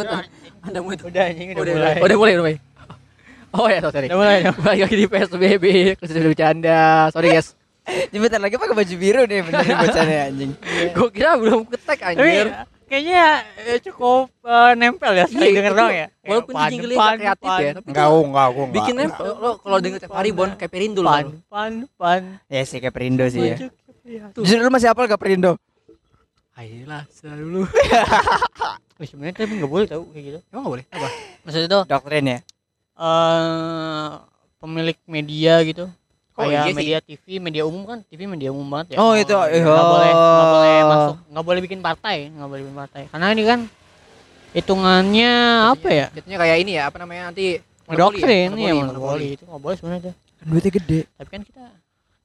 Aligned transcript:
ikutan. 0.00 0.24
Anda 0.60 0.78
mau 0.78 0.90
itu. 0.90 1.04
Udah 1.04 1.22
anjing 1.24 1.48
udah 1.50 1.60
Udah 1.60 1.74
mulai. 1.74 1.94
Udah 1.98 2.16
mulai, 2.16 2.32
udah 2.32 2.44
mulai. 2.44 2.56
Oh 3.50 3.66
ya, 3.66 3.78
sorry. 3.82 4.06
Udah 4.06 4.18
mulai. 4.18 4.38
dong. 4.42 4.56
Balik 4.60 4.80
lagi 4.84 4.96
di 4.96 5.06
PSBB, 5.06 5.64
sudah 5.98 6.22
bercanda. 6.24 6.80
Sorry 7.10 7.28
guys. 7.32 7.48
Bentar 8.12 8.36
lagi 8.38 8.54
pakai 8.54 8.76
baju 8.76 8.94
biru 8.94 9.22
nih 9.24 9.40
bener 9.40 9.64
nih 9.64 9.76
bocahnya 9.82 10.18
anjing. 10.28 10.52
Gue 10.94 11.08
kira 11.08 11.30
belum 11.34 11.64
ketek 11.66 11.98
anjir. 12.04 12.46
kayaknya 12.84 13.24
eh, 13.62 13.80
cukup 13.82 14.28
eh, 14.42 14.72
nempel 14.74 15.12
ya 15.12 15.24
sering 15.24 15.40
Iya, 15.46 15.56
denger 15.56 15.72
itu. 15.72 15.78
doang 15.78 15.92
ya. 15.94 16.06
Walaupun 16.22 16.52
Kayak 16.54 16.70
jingle 16.70 16.92
pan, 16.94 17.16
kreatif 17.16 17.48
pan, 17.48 17.60
ya, 17.60 17.70
tapi 17.74 17.86
Enggak, 17.88 18.06
oh, 18.06 18.22
enggak, 18.22 18.46
gua 18.46 18.60
enggak. 18.60 18.76
bikin 18.76 18.94
nempel. 18.96 19.24
Lo 19.34 19.50
kalau 19.58 19.78
denger 19.78 19.98
tiap 19.98 20.12
hari 20.14 20.30
Bon 20.30 20.50
kayak 20.52 20.72
Perindo 20.72 21.00
pan, 21.02 21.24
lo. 21.24 21.40
pan, 21.48 21.72
pan. 21.96 22.22
Ya 22.46 22.62
sih 22.64 22.78
kayak 22.78 22.92
Perindo 22.92 23.24
sih 23.26 23.40
ya. 23.42 23.56
Justru 24.34 24.56
lu 24.58 24.68
masih 24.68 24.88
hafal 24.88 25.04
gak 25.04 25.16
Perindo? 25.16 25.56
Ayolah, 26.54 27.04
selalu 27.10 27.44
lu. 27.46 27.62
Wih, 28.98 29.06
sebenarnya 29.06 29.34
tapi 29.38 29.54
nggak 29.56 29.70
boleh 29.70 29.86
tahu 29.86 30.02
kayak 30.10 30.24
gitu. 30.26 30.38
Emang 30.50 30.62
gak 30.66 30.72
boleh? 30.74 30.84
Apa? 30.90 31.08
Maksudnya 31.46 31.68
tuh 31.70 31.82
Doktrin 31.86 32.26
ya. 32.26 32.38
eh 32.98 34.10
pemilik 34.58 34.98
media 35.06 35.54
gitu. 35.62 35.86
Oh, 36.34 36.46
kayak 36.46 36.50
iya 36.50 36.62
sih. 36.66 36.74
media 36.74 36.98
TV, 36.98 37.24
media 37.38 37.62
umum 37.62 37.82
kan, 37.82 37.98
TV 38.06 38.26
media 38.26 38.50
umum 38.50 38.66
banget 38.66 38.94
ya. 38.94 38.96
Oh, 38.98 39.14
itu, 39.14 39.30
nggak 39.30 39.54
iya. 39.54 39.62
boleh, 39.66 40.10
nggak 40.14 40.46
boleh 40.48 40.78
masuk, 40.84 41.16
nggak 41.30 41.44
boleh 41.46 41.60
bikin 41.62 41.80
partai, 41.82 42.16
nggak 42.30 42.46
boleh 42.46 42.62
bikin 42.62 42.78
partai. 42.78 43.02
Karena 43.10 43.26
ini 43.30 43.42
kan 43.42 43.60
hitungannya 44.52 45.32
apa 45.74 45.88
ya? 45.90 46.06
Jatuhnya 46.14 46.38
kayak 46.38 46.56
ini 46.62 46.72
ya, 46.74 46.82
apa 46.86 46.96
namanya 46.98 47.30
nanti 47.30 47.58
Doktrin 47.86 48.54
ya? 48.54 48.70
ya, 48.70 48.74
Monopoli, 48.76 49.34
itu 49.34 49.44
nggak 49.46 49.62
boleh 49.62 49.76
sebenarnya 49.78 50.02
tuh. 50.10 50.14
Duitnya 50.40 50.70
gede. 50.74 51.00
Tapi 51.10 51.28
kan 51.28 51.42
kita 51.42 51.64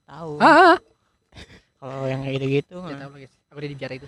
tahu 0.06 0.32
Ah, 0.38 0.46
ah. 0.46 0.78
kalau 1.80 2.06
yang 2.06 2.22
kayak 2.22 2.34
gitu-gitu. 2.38 2.78
Ya, 2.86 2.96
tahu 3.02 3.12
guys. 3.18 3.34
Aku 3.50 3.58
udah 3.58 3.70
di 3.70 3.76
bicara 3.78 3.94
itu. 3.94 4.08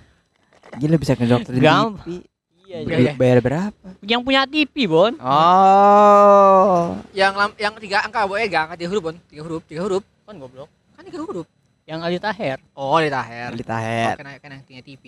Gila 0.75 0.95
bisa 0.97 1.13
ngedoktrin 1.13 1.57
Gampang. 1.57 2.05
TV. 2.05 2.25
Iya, 2.65 2.77
Iya. 2.81 3.13
Bayar 3.13 3.39
berapa? 3.39 3.87
yang 4.01 4.21
punya 4.21 4.41
TV, 4.43 4.73
Bon. 4.85 5.13
Oh. 5.17 6.97
Yang 7.11 7.33
lam, 7.35 7.51
yang 7.55 7.73
tiga 7.77 7.97
angka 8.01 8.25
boleh 8.25 8.45
gak 8.45 8.61
angka 8.65 8.75
tiga 8.75 8.89
huruf 8.89 9.03
Bon? 9.03 9.15
Tiga 9.23 9.41
huruf, 9.41 9.61
tiga 9.63 9.81
huruf. 9.81 10.03
Kan 10.25 10.35
goblok. 10.35 10.69
Kan 10.93 11.03
tiga 11.05 11.21
huruf. 11.21 11.45
Yang 11.85 11.99
Aldi 12.01 12.19
Taher. 12.19 12.57
Oh, 12.73 12.97
di 12.97 13.09
Taher. 13.09 13.49
Ali 13.51 13.61
Oh, 13.61 13.67
Taher. 13.67 14.15
kena 14.17 14.31
kena 14.41 14.53
yang 14.57 14.65
punya 14.65 14.81
TV. 14.81 15.03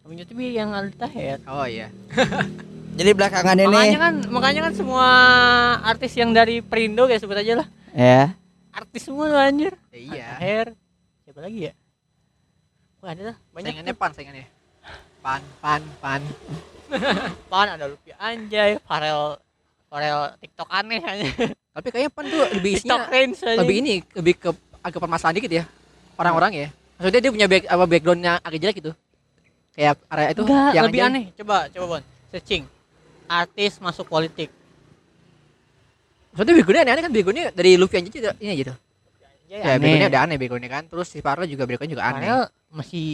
Yang 0.00 0.08
punya 0.08 0.24
TV 0.24 0.38
yang 0.50 0.70
Aldi 0.72 0.96
Taher. 0.96 1.38
Oh 1.44 1.66
iya. 1.68 1.92
Jadi 2.98 3.10
belakangan 3.12 3.56
ini 3.56 3.68
Makanya 3.68 3.98
kan 3.98 4.14
makanya 4.28 4.60
kan 4.68 4.72
semua 4.74 5.06
artis 5.82 6.12
yang 6.12 6.32
dari 6.32 6.60
Perindo 6.60 7.04
kayak 7.04 7.20
sebut 7.20 7.36
aja 7.36 7.60
lah. 7.60 7.68
ya. 7.90 8.32
Artis 8.70 9.04
semua 9.04 9.28
tuh 9.28 9.36
anjir. 9.36 9.72
Ya, 9.88 9.98
iya. 10.00 10.26
Taher. 10.34 10.66
Siapa 11.22 11.40
lagi 11.40 11.68
ya? 11.68 11.72
Wah, 12.98 13.12
ada 13.12 13.22
lah. 13.28 13.36
Banyak 13.50 13.68
Saingannya 13.70 13.94
pan, 13.94 14.10
saingannya. 14.12 14.46
Pan, 15.20 15.42
pan, 15.60 15.82
pan. 16.00 16.22
Pan 17.46 17.68
ada 17.68 17.84
Luffy 17.86 18.12
Anjay, 18.14 18.76
Farel 18.82 19.36
Farel 19.86 20.20
TikTok 20.38 20.68
aneh 20.68 21.00
aja. 21.00 21.26
Tapi 21.72 21.88
kayaknya 21.88 22.10
pan 22.12 22.24
tuh 22.24 22.42
lebih 22.52 22.70
isinya 22.76 23.08
aja. 23.08 23.60
lebih 23.60 23.76
ini, 23.80 23.94
lebih 24.12 24.34
ke 24.36 24.50
agak 24.80 24.98
permasalahan 24.98 25.36
dikit 25.36 25.52
ya. 25.52 25.64
Orang-orang 26.16 26.52
ya. 26.52 26.68
Maksudnya 26.96 27.20
dia 27.20 27.32
punya 27.32 27.46
back, 27.48 27.64
apa 27.66 27.84
backgroundnya 27.84 28.32
agak 28.38 28.58
jelek 28.60 28.76
gitu. 28.78 28.92
Kayak 29.72 29.96
area 30.06 30.28
itu 30.30 30.42
Enggak, 30.44 30.70
yang 30.72 30.84
lebih 30.84 31.00
aja- 31.00 31.08
aneh. 31.08 31.24
Coba, 31.32 31.56
coba 31.72 31.84
Bon. 31.88 32.02
Searching. 32.28 32.64
Artis 33.24 33.72
masuk 33.80 34.04
politik. 34.06 34.52
Maksudnya 36.32 36.54
backgroundnya 36.54 36.82
aneh-aneh 36.84 37.04
kan 37.04 37.12
backgroundnya 37.12 37.46
dari 37.52 37.70
Luffy 37.76 37.96
aja 37.98 38.08
gitu. 38.08 38.30
Ini 38.36 38.52
gitu. 38.58 38.72
Ya, 39.48 39.56
Ya, 39.58 39.76
backgroundnya 39.76 40.08
udah 40.08 40.22
aneh 40.24 40.36
backgroundnya 40.36 40.70
kan. 40.70 40.84
Terus 40.88 41.06
si 41.08 41.18
Farel 41.20 41.44
juga 41.44 41.64
backgroundnya 41.64 41.94
juga 41.94 42.04
aneh. 42.04 42.20
Farel 42.22 42.42
masih 42.70 43.06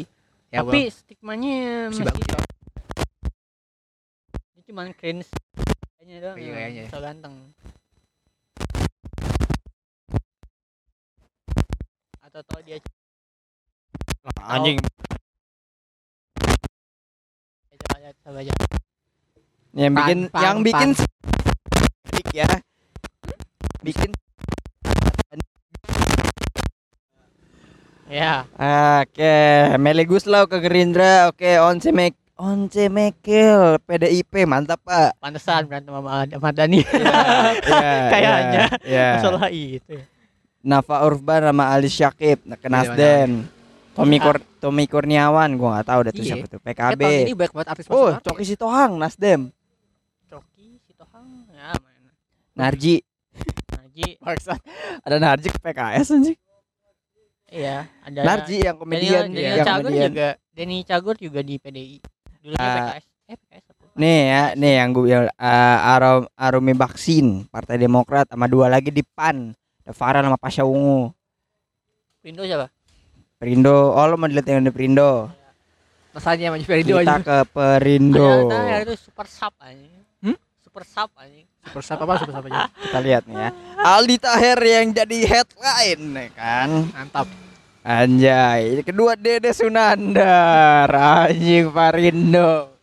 Ya, 0.48 0.64
tapi 0.64 0.88
stigmanya 0.88 1.92
masih 1.92 2.08
masih, 2.08 2.24
bagus. 2.24 2.26
Ya. 4.68 4.74
Cuman 4.76 4.92
cringe 4.92 5.24
kayaknya 5.96 6.16
doang. 6.20 6.36
Iya, 6.36 6.52
kayaknya. 6.52 6.84
So 6.92 7.00
ganteng. 7.00 7.34
Atau 12.20 12.40
tau 12.44 12.60
dia 12.60 12.76
Anjing. 14.44 14.76
coba 17.78 17.96
lihat 18.04 18.16
coba 18.20 18.40
aja. 18.44 18.52
Yang 19.72 19.92
Pan, 19.96 20.04
bikin 20.04 20.18
pan, 20.28 20.42
yang 20.44 20.56
pan. 20.60 20.66
bikin 20.68 20.90
dik 22.12 22.28
ya. 22.36 22.48
Bikin 23.80 24.10
Ya, 28.08 28.48
Oke, 29.04 29.36
Meli 29.76 30.08
Guslau 30.08 30.48
ke 30.48 30.64
Gerindra. 30.64 31.28
Oke, 31.28 31.60
Once 31.60 31.92
Mek 31.92 32.16
Once 32.38 32.86
Mekel 32.86 33.82
PDIP 33.82 34.46
mantap 34.46 34.78
Pak. 34.80 35.18
pantesan 35.18 35.66
berantem 35.66 35.90
sama 35.90 36.22
Ahmad 36.22 36.54
Dhani. 36.54 36.86
Iya, 37.68 37.92
Kayaknya. 38.08 38.64
iya. 38.86 39.08
Masalah 39.18 39.50
itu. 39.50 39.98
Nafa 40.60 41.02
Urban 41.02 41.42
sama 41.44 41.64
Ali 41.66 41.90
Syakib 41.90 42.38
nah, 42.42 42.54
ke 42.54 42.64
Iya, 42.64 42.72
Nasdem. 42.72 43.30
Tommy 43.90 44.22
Kur 44.22 44.38
Tommy 44.56 44.86
Kurniawan 44.86 45.50
gua 45.58 45.68
nggak 45.74 45.86
tahu 45.88 46.00
dah 46.00 46.12
tuh 46.12 46.22
Iya. 46.22 46.30
siapa 46.32 46.46
tuh 46.46 46.60
PKB. 46.60 47.00
tahun 47.00 47.18
ini 47.20 47.32
banyak 47.34 47.52
banget 47.52 47.68
artis 47.68 47.84
Oh, 47.88 48.14
Coki 48.16 48.44
Sitohang 48.44 48.92
Nasdem. 48.94 49.40
Coki, 50.24 50.78
Sitohang, 50.80 51.26
ya 51.50 51.74
main. 51.74 52.02
Narji. 52.54 53.02
Naji, 53.68 54.06
Bangsat. 54.22 54.62
Ada 55.02 55.16
Narji 55.18 55.48
ke 55.48 55.58
PKS 55.58 56.06
anjing. 56.12 56.38
iya, 57.48 57.90
ada 57.98 58.20
Narji 58.22 58.60
yang 58.60 58.76
komedian 58.76 59.26
Daniel, 59.26 59.34
Daniel 59.34 59.56
yang 59.56 59.66
Cagur 59.66 59.82
komedian. 59.84 60.10
juga, 60.12 60.28
Denny 60.52 60.78
Cagur 60.84 61.16
juga 61.16 61.40
di 61.40 61.54
PDI. 61.56 61.98
Dulu 62.40 62.54
dia 62.54 62.62
Ah. 62.62 62.76
PKS. 62.94 63.04
Eh, 63.24 63.36
PKS 63.36 63.64
apa? 63.68 63.82
Nih 63.94 64.20
ya, 64.24 64.42
nih 64.54 64.72
yang 64.76 64.88
gue 64.90 65.02
bilang 65.04 65.26
uh, 65.28 65.78
Arum 65.90 66.22
Arumi 66.32 66.72
Baksin 66.72 67.26
Partai 67.44 67.76
Demokrat 67.76 68.26
sama 68.26 68.46
dua 68.46 68.66
lagi 68.66 68.88
di 68.88 69.02
PAN. 69.02 69.52
Ada 69.82 69.92
Farah 69.92 70.20
sama 70.20 70.36
Pasha 70.36 70.62
Ungu. 70.62 71.10
Pindo 72.18 72.42
siapa? 72.42 72.70
Perindo, 73.36 73.70
oh 73.90 74.04
lo 74.04 74.14
mau 74.14 74.26
dilihat 74.26 74.46
yang 74.48 74.60
di 74.60 74.70
Perindo. 74.70 75.30
Rasanya 76.10 76.50
sama 76.50 76.58
Perindo 76.60 76.94
Kita 76.96 77.14
aja. 77.14 77.22
ke 77.22 77.36
Perindo. 77.48 78.50
Ada, 78.50 78.82
itu 78.82 78.94
super 78.98 79.26
sub 79.26 79.54
anjing. 79.58 79.94
Hmm? 80.20 80.36
Super 80.58 80.82
sub 80.82 81.10
anjing. 81.14 81.46
Super 81.62 81.82
sub 81.82 81.98
apa 81.98 82.12
super 82.18 82.34
sub 82.34 82.44
aja. 82.46 82.66
Kita 82.68 82.98
lihat 82.98 83.22
nih 83.24 83.36
ya. 83.36 83.50
Aldi 83.78 84.16
Taher 84.18 84.58
yang 84.58 84.86
jadi 84.90 85.18
headline 85.24 86.02
nih 86.12 86.28
kan. 86.34 86.68
Mantap. 86.90 87.26
Anjay, 87.88 88.84
kedua 88.84 89.16
Dede 89.16 89.48
Sunandar, 89.56 90.92
anjing 90.92 91.72
Perindo. 91.72 92.76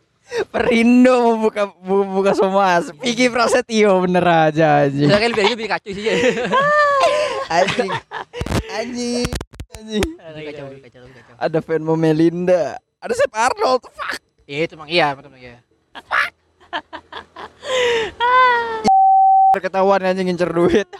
Perindo 0.50 1.30
membuka 1.30 1.70
membuka 1.78 2.34
semua. 2.34 2.82
Vicky 3.06 3.30
Prasetyo 3.30 4.02
bener 4.02 4.26
aja 4.26 4.82
anjing. 4.82 5.06
Saya 5.06 5.30
lebih 5.30 5.46
lebih 5.54 5.70
kacau 5.70 5.94
sih. 5.94 6.10
Anjing. 7.46 7.92
Anjing. 8.74 9.30
Anjing. 9.78 10.06
Ada 10.18 10.34
Lebih 10.34 10.46
kacau, 10.50 10.64
lebih 10.74 10.82
kacau, 10.90 11.00
lebih 11.06 11.14
kacau. 11.22 11.34
Ada 11.38 11.58
Venmo 11.62 11.94
Melinda. 11.94 12.74
Ada 12.98 13.14
Sep 13.14 13.30
Arnold. 13.30 13.86
Fuck. 13.86 14.18
Iya 14.50 14.66
itu 14.66 14.74
emang 14.74 14.90
iya, 14.90 15.14
betul 15.14 15.38
iya. 15.38 15.62
Ketahuan 19.54 20.02
anjing 20.02 20.26
ngincer 20.26 20.50
duit. 20.50 20.90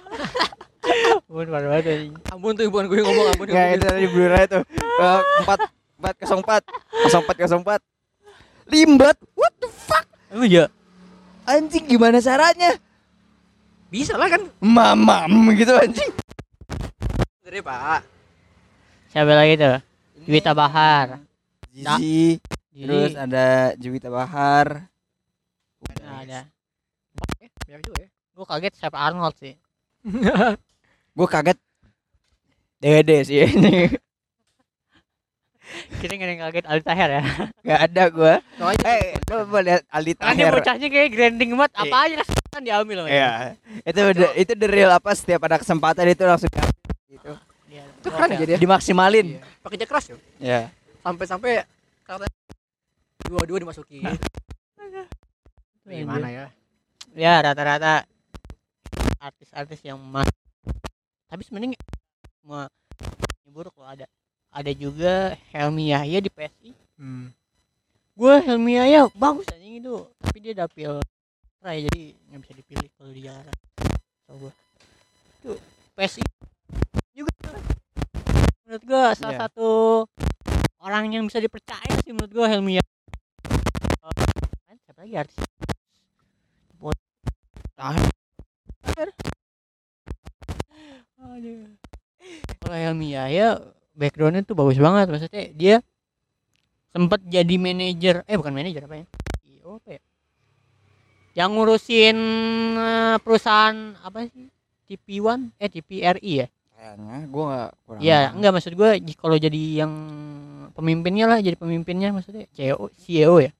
Bun, 1.26 1.46
parah 1.48 1.68
banget 1.68 1.84
anjing. 1.90 2.14
Ampun 2.30 2.52
tuh 2.54 2.64
bukan 2.68 2.86
gue 2.86 3.00
ngomong 3.00 3.26
ampun. 3.30 3.46
Enggak 3.46 3.66
itu 3.74 3.84
tadi 3.84 4.06
blur 4.08 4.32
itu. 4.34 4.60
Eh, 4.76 5.20
Empat 5.42 5.60
empat 5.96 6.14
kosong 6.20 6.40
empat 6.40 6.62
kosong 7.02 7.22
empat 7.24 7.36
kosong 7.36 7.60
empat. 7.62 7.80
Limbat. 8.66 9.16
What 9.34 9.52
the 9.58 9.68
fuck? 9.68 10.06
Emang 10.28 10.46
iya? 10.46 10.64
Anjing 11.44 11.86
gimana 11.86 12.18
caranya? 12.18 12.78
Bisa 13.86 14.14
lah 14.14 14.26
kan. 14.26 14.42
Mamam 14.58 15.30
gitu 15.54 15.72
anjing. 15.72 16.10
Dari 17.40 17.62
Pak. 17.62 18.02
Siapa 19.08 19.32
lagi 19.32 19.54
tuh? 19.54 19.78
Juwita 20.26 20.50
Bahar. 20.52 21.22
Zizi. 21.70 22.42
Terus 22.76 23.14
Jadi, 23.14 23.22
ada 23.22 23.46
Juwita 23.78 24.10
Bahar. 24.10 24.90
nah, 26.02 26.20
ada. 26.20 26.40
Eh, 27.40 27.48
banyak 27.64 27.80
juga 27.82 27.98
ya. 28.04 28.08
Gue 28.34 28.44
kaget 28.44 28.74
siapa 28.76 28.98
Arnold 28.98 29.36
sih. 29.38 29.54
Gue 31.16 31.26
kaget. 31.26 31.58
Dede 32.76 33.16
sih 33.24 33.40
ini. 33.40 33.88
Kita 35.96 36.12
nggak 36.12 36.22
ada 36.22 36.32
yang 36.32 36.42
kaget 36.44 36.64
Aldi 36.68 36.84
Taher 36.84 37.10
ya. 37.10 37.22
Gak 37.64 37.80
ada 37.90 38.02
gue. 38.06 38.34
Soalnya 38.54 38.84
Eh, 38.86 39.16
lo 39.26 39.48
mau 39.48 39.58
lihat 39.58 39.82
Aldi 39.88 40.12
Kan 40.14 40.36
Taher. 40.36 40.52
bocahnya 40.54 40.86
kayak 40.86 41.08
grinding 41.10 41.50
banget. 41.56 41.72
Apa 41.74 41.96
aja 42.06 42.14
kan 42.52 42.62
diambil 42.62 43.04
dia. 43.04 43.10
Iya. 43.10 43.30
Itu 43.82 44.00
udah 44.06 44.30
itu 44.34 44.52
the 44.54 44.68
real 44.68 44.92
apa 44.92 45.10
setiap 45.12 45.40
ada 45.42 45.56
kesempatan 45.56 46.06
itu 46.06 46.22
langsung 46.22 46.48
diambil 46.48 46.76
gitu. 47.10 47.32
Dia 47.66 47.82
itu 47.82 48.08
keren 48.08 48.20
gokil. 48.22 48.36
aja 48.36 48.44
dia. 48.46 48.58
Dimaksimalin. 48.60 49.26
Iya. 49.34 49.40
Pakai 49.60 49.76
kerja 49.76 49.86
keras. 49.88 50.04
Ya. 50.38 50.60
Sampai-sampai 51.00 51.64
kata 52.04 52.26
dua-dua 53.26 53.58
dimasukin. 53.58 54.04
Iya. 54.04 55.04
Gimana 55.82 56.28
ya? 56.28 56.46
Ya 57.16 57.32
rata-rata 57.40 58.04
artis-artis 59.18 59.80
yang 59.82 59.96
mas. 59.98 60.28
Tapi 61.26 61.42
sebenarnya 61.42 61.78
semua 62.38 62.70
buruk 63.46 63.74
loh 63.74 63.86
ada. 63.86 64.06
Ada 64.50 64.72
juga 64.72 65.34
Helmi 65.50 65.90
Yahya 65.90 66.18
di 66.18 66.28
PSI. 66.28 66.70
Hmm. 66.96 67.28
gue 68.16 68.34
Helmi 68.40 68.80
Yahya 68.80 69.12
bagus 69.12 69.44
anjing 69.52 69.84
itu 69.84 70.08
tapi 70.16 70.40
dia 70.40 70.56
dapil 70.56 70.96
Rai 71.60 71.84
jadi 71.84 72.16
nggak 72.16 72.40
bisa 72.40 72.52
dipilih 72.56 72.88
kalau 72.96 73.12
di 73.12 73.20
Jakarta 73.20 73.52
so 74.24 74.32
gue 74.40 74.52
itu 75.36 75.52
PSI 75.92 76.24
juga 77.12 77.28
menurut 78.64 78.82
gue 78.88 79.02
salah 79.12 79.36
Iya. 79.36 79.40
satu 79.44 79.68
orang 80.80 81.12
yang 81.12 81.28
bisa 81.28 81.44
dipercaya 81.44 81.92
sih 82.00 82.16
menurut 82.16 82.32
gue 82.32 82.46
Helmi 82.48 82.80
Yahya 82.80 82.94
siapa 84.80 85.00
lagi 85.04 85.14
artis 85.20 85.36
Aduh. 91.36 91.68
Kalau 92.64 92.76
Helmi 92.80 93.12
Yahya 93.12 93.60
backgroundnya 93.92 94.40
tuh 94.42 94.56
bagus 94.56 94.80
banget 94.80 95.06
maksudnya 95.12 95.44
dia 95.52 95.74
sempat 96.92 97.20
jadi 97.28 97.54
manajer 97.60 98.24
eh 98.24 98.36
bukan 98.40 98.56
manajer 98.56 98.88
apa 98.88 99.04
ya 99.04 99.06
CEO 99.44 99.76
apa 99.76 99.90
ya 99.96 100.02
yang 101.36 101.52
ngurusin 101.52 102.16
eh, 102.76 103.16
perusahaan 103.20 103.76
apa 104.00 104.32
sih 104.32 104.48
TV 104.88 105.20
One 105.20 105.52
eh 105.60 105.68
TVRI 105.68 106.32
ya 106.40 106.46
Kayaknya 106.76 107.16
gue 107.28 107.44
gak 107.48 107.70
kurang. 107.84 108.00
ya 108.04 108.18
enggak 108.32 108.52
maksud 108.56 108.72
gue 108.76 108.90
kalau 109.16 109.36
jadi 109.36 109.62
yang 109.84 109.92
pemimpinnya 110.72 111.24
lah 111.28 111.38
jadi 111.40 111.56
pemimpinnya 111.56 112.12
maksudnya 112.16 112.48
CEO 112.52 112.88
CEO 112.96 113.34
ya 113.44 113.52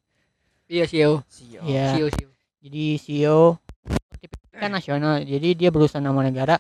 Iya 0.67 0.85
CEO. 0.91 1.13
Sio. 1.31 1.61
Iya. 1.63 1.95
CEO 1.97 2.09
CEO. 2.13 2.31
jadi 2.65 2.85
CEO 2.99 3.41
kan 4.57 4.73
nasional 4.73 5.21
jadi 5.21 5.53
dia 5.53 5.69
berusaha 5.69 6.01
nama 6.01 6.25
negara 6.25 6.57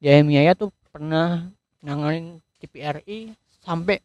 Yahya 0.00 0.54
tuh 0.54 0.70
pernah 0.88 1.46
nanganin 1.82 2.38
TVRI 2.58 3.34
sampai 3.62 3.98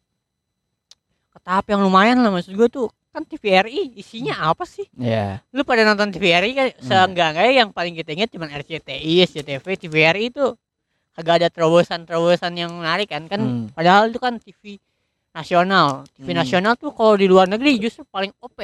ke 1.30 1.38
tahap 1.42 1.66
yang 1.70 1.82
lumayan 1.82 2.22
lah 2.22 2.30
maksud 2.30 2.54
gue 2.54 2.68
tuh 2.70 2.86
kan 3.10 3.22
TVRI 3.22 3.94
isinya 3.94 4.50
apa 4.50 4.66
sih 4.66 4.86
Iya. 4.98 5.38
lu 5.54 5.62
pada 5.62 5.86
nonton 5.86 6.10
TVRI 6.10 6.50
kan 6.52 6.66
Hmm. 6.74 6.82
seenggaknya 6.82 7.50
yang 7.62 7.70
paling 7.70 7.94
kita 7.94 8.10
ingat 8.10 8.30
cuma 8.30 8.50
RCTI, 8.50 9.22
SCTV, 9.22 9.66
TVRI 9.78 10.34
itu 10.34 10.46
kagak 11.14 11.42
ada 11.42 11.48
terobosan-terobosan 11.50 12.58
yang 12.58 12.74
menarik 12.74 13.06
kan 13.06 13.30
kan 13.30 13.38
Hmm. 13.38 13.66
padahal 13.70 14.10
itu 14.10 14.18
kan 14.18 14.34
TV 14.38 14.82
nasional 15.30 16.02
TV 16.14 16.34
Hmm. 16.34 16.42
nasional 16.42 16.74
tuh 16.74 16.90
kalau 16.90 17.14
di 17.14 17.26
luar 17.26 17.46
negeri 17.46 17.78
justru 17.78 18.02
paling 18.04 18.34
OP 18.42 18.58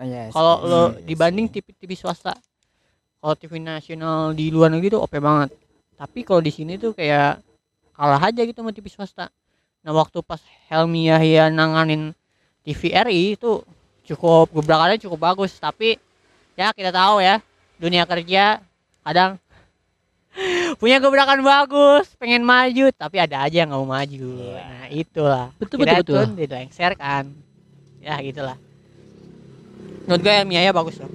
Oh, 0.00 0.06
yes, 0.06 0.32
kalau 0.32 0.54
yes, 0.56 0.64
lo 0.64 0.82
yes, 0.96 1.02
dibanding 1.04 1.46
yes. 1.50 1.54
TV 1.58 1.66
TV 1.76 1.90
swasta 1.92 2.32
kalau 3.18 3.34
TV 3.36 3.58
nasional 3.58 4.32
di 4.32 4.48
luar 4.48 4.70
negeri 4.70 4.94
tuh 4.94 5.02
OP 5.02 5.18
banget 5.18 5.50
tapi 6.00 6.24
kalau 6.24 6.40
di 6.40 6.48
sini 6.48 6.80
tuh 6.80 6.96
kayak 6.96 7.44
kalah 7.92 8.24
aja 8.24 8.40
gitu 8.48 8.64
sama 8.64 8.72
TV 8.72 8.88
swasta. 8.88 9.28
Nah 9.84 9.92
waktu 9.92 10.24
pas 10.24 10.40
Helmi 10.72 11.12
Yahya 11.12 11.52
nanganin 11.52 12.16
TVRI 12.64 13.36
itu 13.36 13.60
cukup 14.08 14.48
gebrakannya 14.48 14.96
cukup 14.96 15.20
bagus. 15.20 15.60
Tapi 15.60 16.00
ya 16.56 16.72
kita 16.72 16.88
tahu 16.88 17.20
ya 17.20 17.44
dunia 17.76 18.08
kerja 18.08 18.64
kadang 19.04 19.36
punya 20.80 20.96
gebrakan 21.04 21.44
bagus 21.44 22.16
pengen 22.16 22.48
maju 22.48 22.88
tapi 22.96 23.20
ada 23.20 23.44
aja 23.44 23.60
yang 23.60 23.68
nggak 23.68 23.80
mau 23.84 23.92
maju. 23.92 24.28
Iya. 24.40 24.64
nah 24.64 24.86
itulah. 24.88 25.46
Betul, 25.60 25.76
Akhirnya 25.84 26.00
betul, 26.00 26.16
betul. 26.16 26.24
tuh 26.24 26.40
dilengserkan 26.40 27.24
ya 28.00 28.16
gitulah. 28.24 28.56
Menurut 30.08 30.20
gue 30.24 30.32
Helmi 30.32 30.56
Yahya 30.56 30.72
bagus 30.72 30.96
loh 30.96 31.12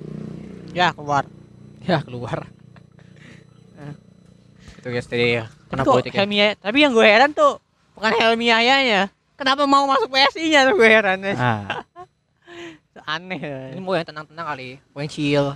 ya 0.76 0.94
keluar. 0.94 1.26
Ya 1.88 2.04
keluar. 2.04 2.46
Eh. 4.86 4.88
Itu 4.88 4.94
guys 4.94 5.08
tadi 5.08 5.26
ya. 5.34 5.50
tapi 5.50 5.66
Kena 5.68 5.82
kok 5.82 5.92
politik 5.92 6.12
ya. 6.12 6.18
Helmi 6.22 6.36
Yahya 6.38 6.54
tapi 6.56 6.78
yang 6.78 6.94
gue 6.94 7.02
heran 7.04 7.32
tuh 7.32 7.58
bukan 7.92 8.12
Helmi 8.14 8.46
Yahyanya 8.46 9.02
kenapa 9.34 9.66
mau 9.66 9.84
masuk 9.84 10.08
PSI 10.08 10.46
nya 10.48 10.62
tuh 10.64 10.78
gue 10.78 10.86
heran 10.86 11.18
Ah, 11.34 11.82
aneh 13.12 13.42
Ini 13.74 13.82
mau 13.82 13.92
yang 13.92 14.06
tenang-tenang 14.06 14.46
kali. 14.48 14.78
Mau 14.92 15.02
yang 15.02 15.10
chill. 15.10 15.48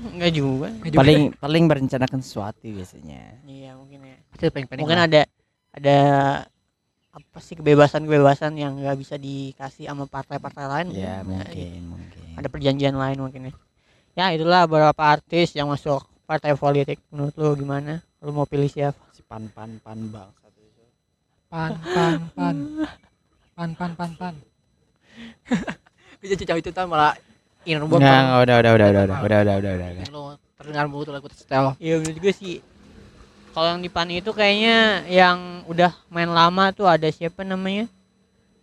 enggak 0.00 0.32
juga 0.32 0.72
paling 0.94 1.36
paling 1.36 1.64
merencanakan 1.66 2.20
sesuatu 2.20 2.64
biasanya. 2.64 3.36
iya 3.44 3.76
mungkin 3.76 4.00
ya 4.00 4.16
Itu 4.32 4.48
pengen-pengen. 4.48 4.80
mungkin 4.80 4.96
ada 4.98 5.22
ada 5.70 5.98
apa 7.10 7.38
sih 7.38 7.52
kebebasan-kebebasan 7.52 8.54
yang 8.54 8.78
nggak 8.78 8.96
bisa 8.96 9.18
dikasih 9.18 9.84
sama 9.84 10.06
partai-partai 10.06 10.64
lain 10.64 10.88
Ya 10.94 11.20
mungkin 11.20 11.98
mungkin. 11.98 12.32
ada 12.32 12.46
perjanjian 12.46 12.94
lain 12.94 13.18
mungkin 13.18 13.40
ya 13.44 13.52
ya 14.16 14.26
itulah 14.32 14.64
beberapa 14.64 15.02
artis 15.04 15.52
yang 15.52 15.68
masuk 15.68 16.06
partai 16.30 16.54
politik 16.54 17.02
menurut 17.10 17.34
lu 17.34 17.58
gimana 17.58 17.98
lu 18.22 18.30
mau 18.30 18.46
pilih 18.46 18.70
siapa 18.70 19.02
si 19.10 19.18
pan 19.26 19.50
pan 19.50 19.82
pan 19.82 19.98
bang 20.06 20.30
satu 20.38 20.60
itu. 20.62 20.82
pan 21.50 21.74
pan 21.82 22.14
pan. 22.38 22.56
Pan 23.58 23.70
pan 23.74 23.90
pan 23.98 24.10
pan. 24.14 24.34
Bisa 26.22 26.38
jauh 26.38 26.62
itu 26.62 26.70
tuh 26.70 26.86
malah 26.86 27.18
inner 27.66 27.82
gua 27.82 27.98
bang. 27.98 28.06
enggak, 28.06 28.38
udah 28.46 28.56
udah 28.62 28.72
udah 28.78 28.86
udah 28.86 29.02
udah 29.02 29.18
udah 29.26 29.38
udah 29.42 29.54
udah 29.58 29.72
udah. 29.74 29.88
udah. 29.90 30.04
Lo 30.14 30.22
terdengar 30.54 30.86
mulu 30.86 31.02
tuh 31.02 31.14
lagu 31.18 31.26
setel. 31.34 31.74
Iya 31.82 31.98
menurut 31.98 32.18
gue 32.22 32.32
sih 32.32 32.54
kalau 33.50 33.74
yang 33.74 33.82
di 33.82 33.90
Pani 33.90 34.22
itu 34.22 34.30
kayaknya 34.30 35.02
yang 35.10 35.66
udah 35.66 35.90
main 36.14 36.30
lama 36.30 36.70
tuh 36.70 36.86
ada 36.86 37.10
siapa 37.10 37.42
namanya 37.42 37.90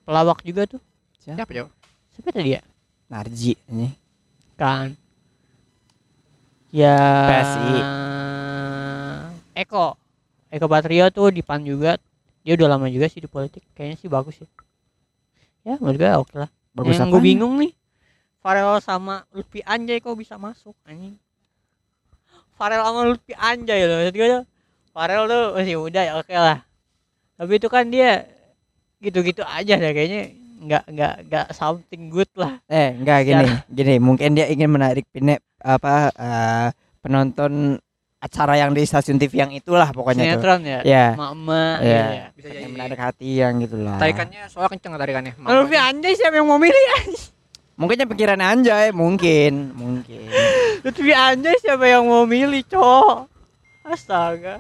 pelawak 0.07 0.39
juga 0.47 0.63
tuh 0.63 0.79
Siapa 1.19 1.51
jauh? 1.51 1.67
siapa 2.15 2.31
tadi 2.31 2.55
ya 2.55 2.63
Narji 3.11 3.59
ini. 3.67 3.91
kan 4.55 4.95
ya. 6.77 6.97
PSI. 7.25 7.75
Eko. 9.57 9.97
Eko 10.53 10.65
Patrio 10.69 11.09
tuh 11.09 11.33
di 11.33 11.41
PAN 11.41 11.65
juga. 11.65 11.97
Dia 12.45 12.53
udah 12.53 12.77
lama 12.77 12.88
juga 12.88 13.09
sih 13.09 13.19
di 13.19 13.27
politik. 13.27 13.65
Kayaknya 13.74 13.97
sih 13.97 14.07
bagus 14.07 14.38
ya 14.38 14.47
ya 15.68 15.75
menurut 15.83 15.97
gue 16.00 16.09
oke 16.15 16.33
lah. 16.39 16.50
Bagus 16.71 16.95
yang 16.95 17.12
gue 17.12 17.19
bingung 17.19 17.59
nih 17.59 17.75
Farel 18.39 18.79
sama 18.79 19.27
Lutfi 19.35 19.59
Anjay 19.68 20.00
kok 20.00 20.15
bisa 20.15 20.39
masuk? 20.39 20.71
Anjing. 20.88 21.19
Farel 22.56 22.80
sama 22.80 23.01
Lutfi 23.03 23.35
Anjay 23.35 23.83
loh 23.83 24.00
maksud 24.00 24.15
gue 24.15 24.27
tuh. 24.31 24.44
Farel 24.95 25.27
tuh 25.27 25.44
masih 25.59 25.75
muda 25.75 26.01
ya 26.07 26.13
oke 26.15 26.31
lah. 26.31 26.63
Tapi 27.35 27.51
itu 27.59 27.68
kan 27.68 27.91
dia 27.91 28.23
gitu-gitu 29.03 29.44
aja 29.44 29.75
deh 29.75 29.91
kayaknya 29.91 30.31
nggak 30.57 30.83
nggak 30.89 31.15
nggak 31.27 31.47
something 31.51 32.07
good 32.07 32.31
lah. 32.39 32.63
Eh, 32.71 32.95
enggak 32.95 33.27
gini, 33.27 33.45
gini. 33.68 33.95
Mungkin 34.00 34.39
dia 34.39 34.47
ingin 34.47 34.71
menarik 34.71 35.03
pine 35.12 35.44
apa 35.67 35.95
eh, 36.09 36.67
penonton 36.97 37.75
acara 38.17 38.57
yang 38.57 38.71
di 38.71 38.81
stasiun 38.81 39.15
TV 39.15 39.33
yang 39.37 39.51
itulah 39.51 39.91
pokoknya 39.91 40.23
tuh. 40.25 40.31
sinetron 40.33 40.61
ya 40.63 40.79
Ya. 40.81 41.05
emak-emak 41.13 41.77
Iya. 41.77 41.85
gitu 41.85 42.15
ya. 42.15 42.25
Bisa 42.33 42.47
Yang 42.47 42.56
jadi. 42.57 42.73
menarik 42.73 42.99
hati 42.99 43.30
yang 43.35 43.53
gitulah. 43.59 43.95
Tarikannya 43.97 44.42
soalnya 44.47 44.69
kenceng 44.73 44.92
tarikannya. 44.95 45.33
Lutfi 45.37 45.77
Anjay 45.77 46.13
siapa 46.15 46.35
yang 46.35 46.47
mau 46.47 46.57
milih 46.57 46.83
Mungkinnya 47.77 48.09
pikiran 48.09 48.42
Anjay, 48.42 48.89
mungkin, 48.89 49.69
mungkin. 49.71 50.25
Lutfi 50.81 51.13
Anjay 51.13 51.61
siapa 51.61 51.85
yang 51.85 52.09
mau 52.09 52.25
milih 52.25 52.65
cowok 52.65 53.30
astaga 53.85 54.59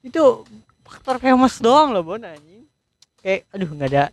itu 0.00 0.44
faktor 0.84 1.16
famous 1.16 1.56
doang 1.58 1.90
loh 1.90 2.02
bon 2.02 2.20
anjing 2.20 2.64
kayak 3.18 3.48
aduh 3.50 3.66
nggak 3.66 3.88
ada 3.88 4.04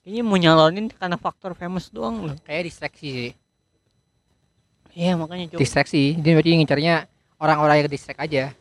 kayaknya 0.00 0.22
mau 0.22 0.36
nyalonin 0.36 0.86
karena 0.88 1.16
faktor 1.16 1.52
famous 1.52 1.88
doang 1.88 2.24
loh 2.24 2.36
Kayak 2.40 2.62
distraksi 2.66 3.08
sih. 3.08 3.30
Iya 5.00 5.16
makanya 5.16 5.48
coba 5.48 5.60
Distraksi. 5.60 6.12
Dia 6.14 6.32
berarti 6.36 6.50
ngincarnya 6.52 6.94
orang-orang 7.40 7.74
yang 7.80 7.86
ke 7.88 7.92
distract 7.92 8.20
aja. 8.20 8.52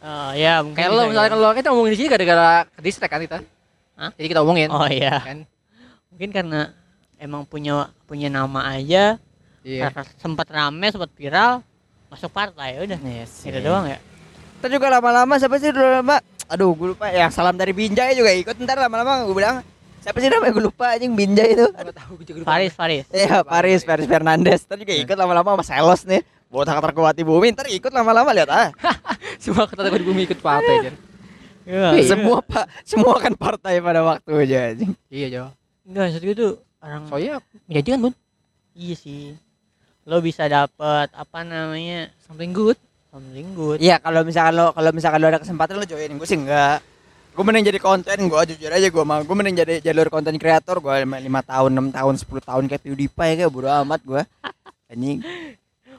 oh 0.00 0.30
ya 0.32 0.64
mungkin 0.64 0.74
Kayak 0.74 0.90
lo 0.90 0.98
bisa 0.98 1.10
misalnya 1.12 1.30
kalau 1.30 1.50
kita 1.52 1.68
ngomongin 1.70 1.92
di 1.92 1.98
sini 2.00 2.08
gara-gara 2.08 2.48
ke 2.66 2.80
distract 2.82 3.12
kan 3.12 3.20
kita. 3.22 3.38
Hah? 3.94 4.10
Jadi 4.16 4.26
kita 4.26 4.40
omongin. 4.40 4.68
oh 4.68 4.88
iya 4.90 5.22
Kan? 5.22 5.38
mungkin 6.10 6.30
karena 6.34 6.60
emang 7.16 7.46
punya 7.46 7.86
punya 8.04 8.26
nama 8.26 8.74
aja 8.74 9.16
Iya. 9.60 9.92
karena 9.92 10.02
sempat 10.16 10.48
rame 10.48 10.88
sempat 10.88 11.12
viral 11.12 11.60
masuk 12.08 12.28
partai 12.28 12.80
udah 12.80 12.98
Yes. 12.98 13.44
itu 13.44 13.60
doang 13.60 13.86
ya 13.86 14.00
Ntar 14.58 14.68
juga 14.68 14.90
lama-lama 14.90 15.40
siapa 15.40 15.56
sih 15.56 15.72
dulu 15.72 15.88
lama? 15.88 16.20
Aduh, 16.44 16.76
gue 16.76 16.92
lupa. 16.92 17.08
Yang 17.08 17.32
salam 17.32 17.56
dari 17.56 17.72
Binjai 17.72 18.12
juga 18.12 18.28
ikut. 18.28 18.60
Ntar 18.60 18.76
lama-lama 18.76 19.24
gue 19.24 19.32
bilang 19.32 19.64
siapa 20.00 20.16
sih 20.18 20.28
namanya 20.32 20.52
gue 20.56 20.64
lupa 20.64 20.86
anjing 20.96 21.12
Binjai 21.12 21.54
itu. 21.54 21.66
Enggak 21.70 21.96
tahu 21.96 22.10
gue 22.20 22.26
juga 22.26 22.38
lupa. 22.42 22.48
Faris 22.56 22.72
Faris 22.72 23.06
Iya, 23.12 23.44
Paris, 23.44 23.80
Paris 23.84 24.06
Fernandes. 24.08 24.60
Ntar 24.66 24.78
juga 24.80 24.94
ikut 24.96 25.16
lama-lama 25.16 25.48
sama 25.60 25.64
Selos 25.64 26.02
nih. 26.08 26.24
Botak 26.50 26.80
terkuati 26.82 27.22
bumi. 27.22 27.52
Ntar 27.54 27.68
ikut 27.68 27.92
lama-lama 27.92 28.30
lihat 28.32 28.50
ah. 28.50 28.68
Semua 29.44 29.68
kata 29.68 29.88
di 29.92 30.04
bumi 30.04 30.26
ikut 30.26 30.40
partai 30.40 30.74
aja. 30.84 30.92
Iya. 31.70 31.86
Iya. 31.94 32.16
semua 32.16 32.42
pak, 32.42 32.66
semua 32.82 33.14
kan 33.20 33.36
partai 33.36 33.78
pada 33.78 34.02
waktu 34.02 34.32
aja 34.42 34.74
anjing. 34.74 34.92
Iya, 35.06 35.26
Jo. 35.30 35.44
enggak 35.86 36.02
maksud 36.10 36.22
gue 36.24 36.34
tuh 36.34 36.52
orang 36.82 37.02
Soalnya 37.06 37.32
menjanjikan, 37.68 37.98
Bun. 38.02 38.14
Iya 38.74 38.94
sih. 38.96 39.24
Lo 40.08 40.18
bisa 40.18 40.48
dapet 40.50 41.08
apa 41.14 41.38
namanya? 41.46 42.10
Something 42.26 42.50
good. 42.50 42.78
Something 43.12 43.54
good. 43.54 43.78
Iya, 43.78 44.02
kalau 44.02 44.24
misalkan 44.26 44.54
lo 44.56 44.72
kalau 44.74 44.90
misalkan 44.90 45.18
lo 45.22 45.28
ada 45.30 45.38
kesempatan 45.38 45.78
lo 45.78 45.86
join, 45.86 46.10
gue 46.16 46.26
sih 46.26 46.38
enggak. 46.40 46.82
Gue 47.30 47.44
mending 47.46 47.72
jadi 47.72 47.78
konten, 47.80 48.16
gue 48.26 48.40
jujur 48.52 48.70
aja 48.70 48.88
gue 48.90 49.04
mau. 49.06 49.20
Gue 49.22 49.36
mending 49.38 49.56
jadi 49.62 49.74
jalur 49.80 50.10
konten 50.10 50.36
kreator, 50.36 50.82
gue 50.82 50.94
lima 51.06 51.40
tahun, 51.40 51.70
enam 51.72 51.88
tahun, 51.88 52.18
10 52.18 52.26
tahun 52.42 52.64
kayak 52.68 52.82
PewDiePie 52.84 53.32
kayak 53.40 53.50
bodo 53.50 53.70
amat 53.70 54.00
gue. 54.02 54.22
Anjing. 54.90 55.22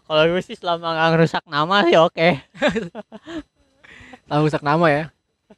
Kalau 0.06 0.24
gue 0.28 0.42
sih 0.44 0.60
selama 0.60 0.92
nggak 0.92 1.08
ngerusak 1.16 1.44
nama 1.48 1.76
sih 1.88 1.96
oke. 1.96 2.30
Tahu 4.30 4.40
rusak 4.48 4.64
nama 4.64 4.86
ya. 4.92 5.04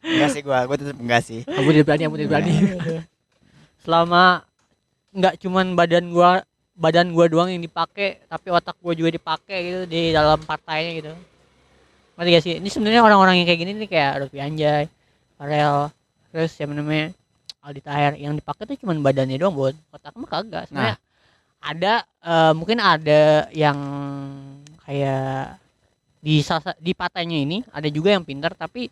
Enggak 0.04 0.30
sih 0.34 0.42
gue, 0.46 0.58
gue 0.58 0.78
tetep 0.78 0.98
enggak 1.02 1.22
sih. 1.26 1.42
Aku 1.46 1.70
tidak 1.74 1.86
berani, 1.90 2.04
aku 2.06 2.16
tidak 2.22 2.30
berani. 2.30 2.54
selama 3.84 4.48
nggak 5.14 5.44
cuman 5.44 5.76
badan 5.76 6.10
gua 6.10 6.42
badan 6.74 7.12
gua 7.14 7.28
doang 7.30 7.52
yang 7.52 7.62
dipakai 7.62 8.24
tapi 8.26 8.48
otak 8.50 8.80
gua 8.80 8.96
juga 8.96 9.14
dipakai 9.14 9.60
gitu 9.62 9.82
di 9.86 10.16
dalam 10.16 10.40
partainya 10.42 10.92
gitu 10.98 11.14
ngerti 12.18 12.30
gak 12.34 12.44
sih 12.46 12.54
ini 12.58 12.70
sebenarnya 12.70 13.02
orang-orang 13.04 13.42
yang 13.42 13.48
kayak 13.50 13.60
gini 13.62 13.72
nih 13.78 13.90
kayak 13.90 14.12
Lutfi 14.26 14.40
Anjay 14.42 14.86
Farel 15.44 15.92
terus 16.32 16.56
siapa 16.56 16.72
namanya 16.72 17.12
Aldi 17.60 17.82
Taher 17.84 18.16
yang 18.16 18.32
dipakai 18.32 18.64
tuh 18.64 18.80
cuman 18.80 19.04
badannya 19.04 19.36
doang 19.36 19.52
buat 19.52 19.76
otak 19.92 20.16
mah 20.16 20.28
kagak. 20.32 20.64
Sebenarnya 20.72 20.96
ada 21.60 21.94
eh, 22.24 22.54
mungkin 22.56 22.80
ada 22.80 23.52
yang 23.52 23.76
kayak 24.88 25.60
di 26.24 26.40
sasa- 26.40 26.80
di 26.80 26.96
partainya 26.96 27.44
ini 27.44 27.60
ada 27.76 27.92
juga 27.92 28.16
yang 28.16 28.24
pintar 28.24 28.56
tapi 28.56 28.88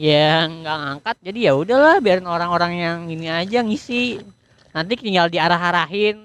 yang 0.00 0.64
nggak 0.64 0.78
ngangkat 0.80 1.16
jadi 1.20 1.38
ya 1.48 1.52
udahlah 1.52 2.00
biarin 2.00 2.24
orang-orang 2.24 2.72
yang 2.80 2.98
ini 3.12 3.28
aja 3.28 3.60
ngisi. 3.60 4.24
Nanti 4.72 4.96
tinggal 4.96 5.28
diarah-arahin 5.28 6.24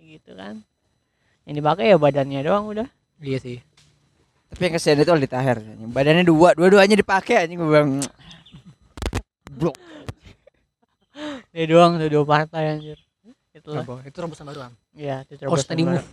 gitu 0.00 0.32
kan. 0.32 0.64
Yang 1.44 1.54
dipakai 1.60 1.92
ya 1.92 1.96
badannya 2.00 2.40
doang 2.40 2.72
udah. 2.72 2.88
Iya 3.20 3.36
sih. 3.40 3.58
Tapi 4.48 4.60
yang 4.64 4.74
kesian 4.80 5.00
itu 5.00 5.12
Aldi 5.12 5.28
Taher. 5.28 5.60
Badannya 5.92 6.24
dua, 6.24 6.56
dua-duanya 6.56 6.96
dipakai 6.96 7.44
anjing. 7.44 7.60
Gue 7.60 7.80
bilang. 9.54 9.60
Blok. 9.60 9.76
ini 11.50 11.64
doang 11.64 11.92
tuh 11.96 12.08
dua 12.08 12.24
partai 12.24 12.62
anjir 12.72 12.98
gitu 13.50 13.70
lah 13.70 13.82
Apa? 13.82 14.02
Itu 14.02 14.18
rebusan 14.18 14.44
baru, 14.44 14.60
Am. 14.64 14.74
ya 14.92 15.22
itu 15.22 15.32
Oh, 15.36 15.38
terobosan 15.46 15.62
standing 15.64 15.86
baru. 15.88 15.96
move. 15.96 16.08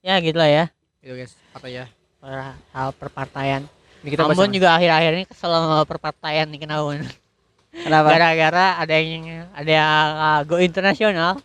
ya 0.00 0.14
gitu 0.18 0.34
lah 0.34 0.48
ya 0.48 0.64
Itu 0.98 1.12
guys, 1.14 1.32
apa 1.52 1.66
ya? 1.66 1.84
per- 2.16 2.56
hal 2.70 2.88
perpartaian 2.92 3.62
Ini 4.00 4.08
kita 4.08 4.24
Ambon 4.24 4.50
juga 4.50 4.72
akhir-akhir 4.72 5.12
ini 5.12 5.24
kesel 5.26 5.52
sama 5.52 5.84
perpartaian 5.84 6.46
nih 6.46 6.60
kenapa 6.60 6.96
Kenapa? 7.72 8.08
gara-gara 8.10 8.66
ada 8.78 8.94
yang 8.94 9.24
ada 9.50 9.70
yang 9.70 9.88
uh, 10.14 10.40
go 10.42 10.56
internasional 10.56 11.36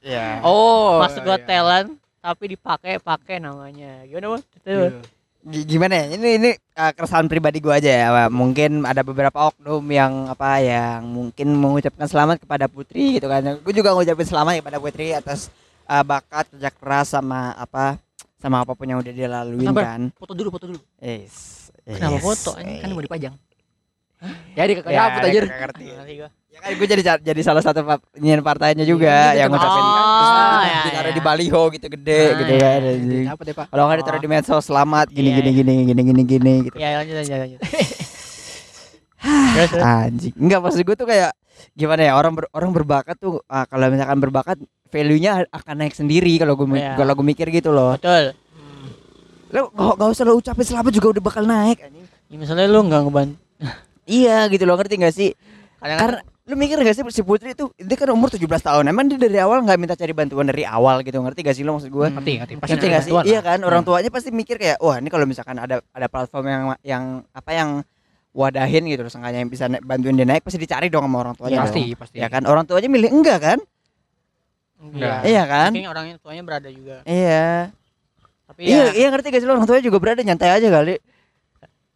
Ya. 0.00 0.40
Oh. 0.40 0.96
masuk 0.98 1.20
Got 1.22 1.44
iya. 1.44 1.48
Talent 1.50 1.88
tapi 2.18 2.44
dipakai 2.50 2.96
pakai 2.96 3.36
namanya 3.36 4.04
gimana 4.04 4.26
bos 4.30 4.44
itu 4.50 4.68
Iya. 4.70 5.00
Gimana 5.40 6.04
ya 6.04 6.20
ini 6.20 6.28
ini 6.36 6.50
uh, 6.76 6.92
keresahan 6.92 7.24
pribadi 7.24 7.64
gua 7.64 7.80
aja 7.80 7.88
ya 7.88 8.08
Pak. 8.12 8.28
mungkin 8.28 8.84
ada 8.84 9.00
beberapa 9.00 9.48
oknum 9.48 9.80
yang 9.88 10.28
apa 10.28 10.60
yang 10.60 11.00
mungkin 11.08 11.56
mengucapkan 11.56 12.04
selamat 12.04 12.44
kepada 12.44 12.68
Putri 12.68 13.16
gitu 13.16 13.24
kan 13.24 13.56
gue 13.56 13.72
juga 13.72 13.96
ngucapin 13.96 14.28
selamat 14.28 14.60
kepada 14.60 14.76
Putri 14.76 15.16
atas 15.16 15.48
uh, 15.88 16.04
bakat 16.04 16.44
kerja 16.52 16.68
keras 16.68 17.16
sama 17.16 17.56
apa 17.56 17.96
sama 18.36 18.60
apa 18.60 18.76
pun 18.76 18.84
yang 18.84 19.00
udah 19.00 19.12
Sabar. 19.72 19.84
kan 19.96 20.02
Foto 20.12 20.32
dulu, 20.36 20.48
foto 20.52 20.64
dulu. 20.68 20.80
yes, 21.00 21.68
Kenapa 21.88 22.20
yes. 22.20 22.24
foto? 22.24 22.50
Kan 22.60 22.88
mau 22.92 23.00
dipajang. 23.04 23.34
Ya 24.52 24.62
di 24.64 24.74
kakak 24.76 24.92
ya, 24.92 25.02
aja. 25.08 25.40
ngerti. 25.40 25.84
Ya 26.50 26.58
kan 26.58 26.70
gue 26.74 26.86
jadi 26.86 27.02
jadi 27.22 27.40
salah 27.40 27.62
satu 27.62 27.80
nyian 28.14 28.42
partainya 28.42 28.84
juga 28.84 29.32
Iya, 29.32 29.40
yang 29.40 29.48
ngucapin 29.48 29.80
oh, 29.80 29.88
terus 29.88 30.30
ya, 30.66 30.80
ditaruh 30.84 31.08
ya. 31.08 31.16
di 31.16 31.22
baliho 31.22 31.62
gitu 31.70 31.86
gede 31.88 32.20
Ah, 32.20 32.36
gitu 32.36 32.52
kan 32.52 32.58
iya, 32.58 32.92
anjing. 32.92 33.26
Apa 33.26 33.42
deh, 33.42 33.54
Pak? 33.54 33.66
kalau 33.70 33.82
nggak 33.86 33.98
ditaruh 33.98 34.20
di 34.20 34.28
medsos 34.28 34.62
selamat 34.62 35.06
gini 35.08 35.30
Iya, 35.30 35.36
gini 35.38 35.48
iya. 35.48 35.56
gini 35.56 35.72
gini 35.86 36.02
gini 36.04 36.22
gini 36.26 36.54
gitu 36.66 36.76
ya 36.76 36.88
lanjut 36.98 37.14
lanjut 37.16 37.36
lanjut 37.38 37.60
terus. 39.70 39.72
Anjing. 39.78 40.34
Enggak 40.34 40.60
maksud 40.60 40.80
gue 40.82 40.96
tuh 40.96 41.06
kayak 41.06 41.30
gimana 41.72 42.02
ya 42.02 42.12
orang 42.14 42.32
ber- 42.34 42.50
orang 42.50 42.70
berbakat 42.72 43.16
tuh 43.16 43.40
ah, 43.46 43.64
kalau 43.64 43.88
misalkan 43.88 44.18
berbakat 44.18 44.56
value-nya 44.88 45.46
akan 45.50 45.74
naik 45.78 45.94
sendiri 45.94 46.34
kalau 46.36 46.56
gue 46.56 46.66
Iya. 46.74 46.92
kalau 46.94 47.12
gue 47.14 47.26
mikir 47.26 47.46
gitu 47.48 47.70
loh. 47.70 47.94
betul 47.94 48.32
Lo 49.50 49.66
gak, 49.68 49.94
gak 49.96 50.08
usah 50.08 50.24
lo 50.24 50.36
ucapin 50.36 50.62
selamat 50.62 50.92
juga 50.92 51.08
udah 51.10 51.22
bakal 51.22 51.42
naik 51.42 51.78
ya, 51.80 51.88
misalnya 52.32 52.66
lu 52.66 52.80
nggak 52.82 53.00
ngebantu 53.02 53.36
Iya 54.10 54.50
gitu 54.50 54.66
loh 54.66 54.74
ngerti 54.74 54.98
gak 54.98 55.14
sih? 55.14 55.30
kadang 55.78 55.98
Karena 56.02 56.18
lu 56.50 56.54
mikir 56.58 56.82
gak 56.82 56.96
sih 56.98 57.06
si 57.14 57.22
Putri 57.22 57.54
itu 57.54 57.70
dia 57.78 57.94
kan 57.94 58.10
umur 58.10 58.26
17 58.26 58.42
tahun. 58.42 58.82
Emang 58.90 59.06
dia 59.06 59.22
dari 59.22 59.38
awal 59.38 59.62
nggak 59.62 59.78
minta 59.78 59.94
cari 59.94 60.10
bantuan 60.10 60.50
dari 60.50 60.66
awal 60.66 61.06
gitu 61.06 61.22
ngerti 61.22 61.46
gak 61.46 61.54
sih 61.54 61.62
lo 61.62 61.78
maksud 61.78 61.94
gue? 61.94 62.06
Hmm. 62.10 62.18
Ngerti, 62.18 62.32
ngerti. 62.42 62.52
Ngerti 62.58 62.86
ada 62.90 62.94
gak 62.98 63.04
sih? 63.06 63.12
Iya 63.30 63.40
kan 63.40 63.58
orang 63.62 63.82
tuanya 63.86 64.10
pasti 64.10 64.34
mikir 64.34 64.58
kayak 64.58 64.82
wah 64.82 64.98
ini 64.98 65.08
kalau 65.08 65.24
misalkan 65.30 65.56
ada 65.62 65.78
ada 65.94 66.06
platform 66.10 66.44
yang 66.50 66.62
yang 66.82 67.04
apa 67.30 67.50
yang 67.54 67.70
wadahin 68.30 68.86
gitu 68.86 69.02
loh 69.06 69.10
seenggaknya 69.10 69.42
yang 69.42 69.50
bisa 69.50 69.66
bantuin 69.82 70.14
dia 70.14 70.26
naik 70.26 70.42
pasti 70.42 70.58
dicari 70.58 70.90
dong 70.90 71.06
sama 71.06 71.16
orang 71.22 71.34
tuanya. 71.38 71.54
Iya, 71.54 71.62
Pasti, 71.66 71.82
dong. 71.86 71.98
pasti. 72.02 72.16
Ya 72.18 72.28
kan 72.30 72.42
orang 72.50 72.64
tuanya 72.66 72.88
milih 72.90 73.10
enggak 73.14 73.38
kan? 73.42 73.58
Iya. 74.80 75.14
Iya 75.26 75.42
kan? 75.44 75.70
Mungkin 75.76 75.90
orangnya 75.92 76.14
tuanya 76.18 76.42
berada 76.42 76.68
juga. 76.72 77.04
Iya. 77.04 77.70
Tapi 78.50 78.60
Iya, 78.66 78.90
ya, 78.90 78.92
iya 78.98 79.06
ngerti 79.14 79.26
gak 79.30 79.40
sih 79.44 79.46
lo 79.46 79.54
orang 79.54 79.66
tuanya 79.68 79.84
juga 79.86 79.98
berada 80.02 80.20
nyantai 80.26 80.50
aja 80.50 80.68
kali. 80.70 80.98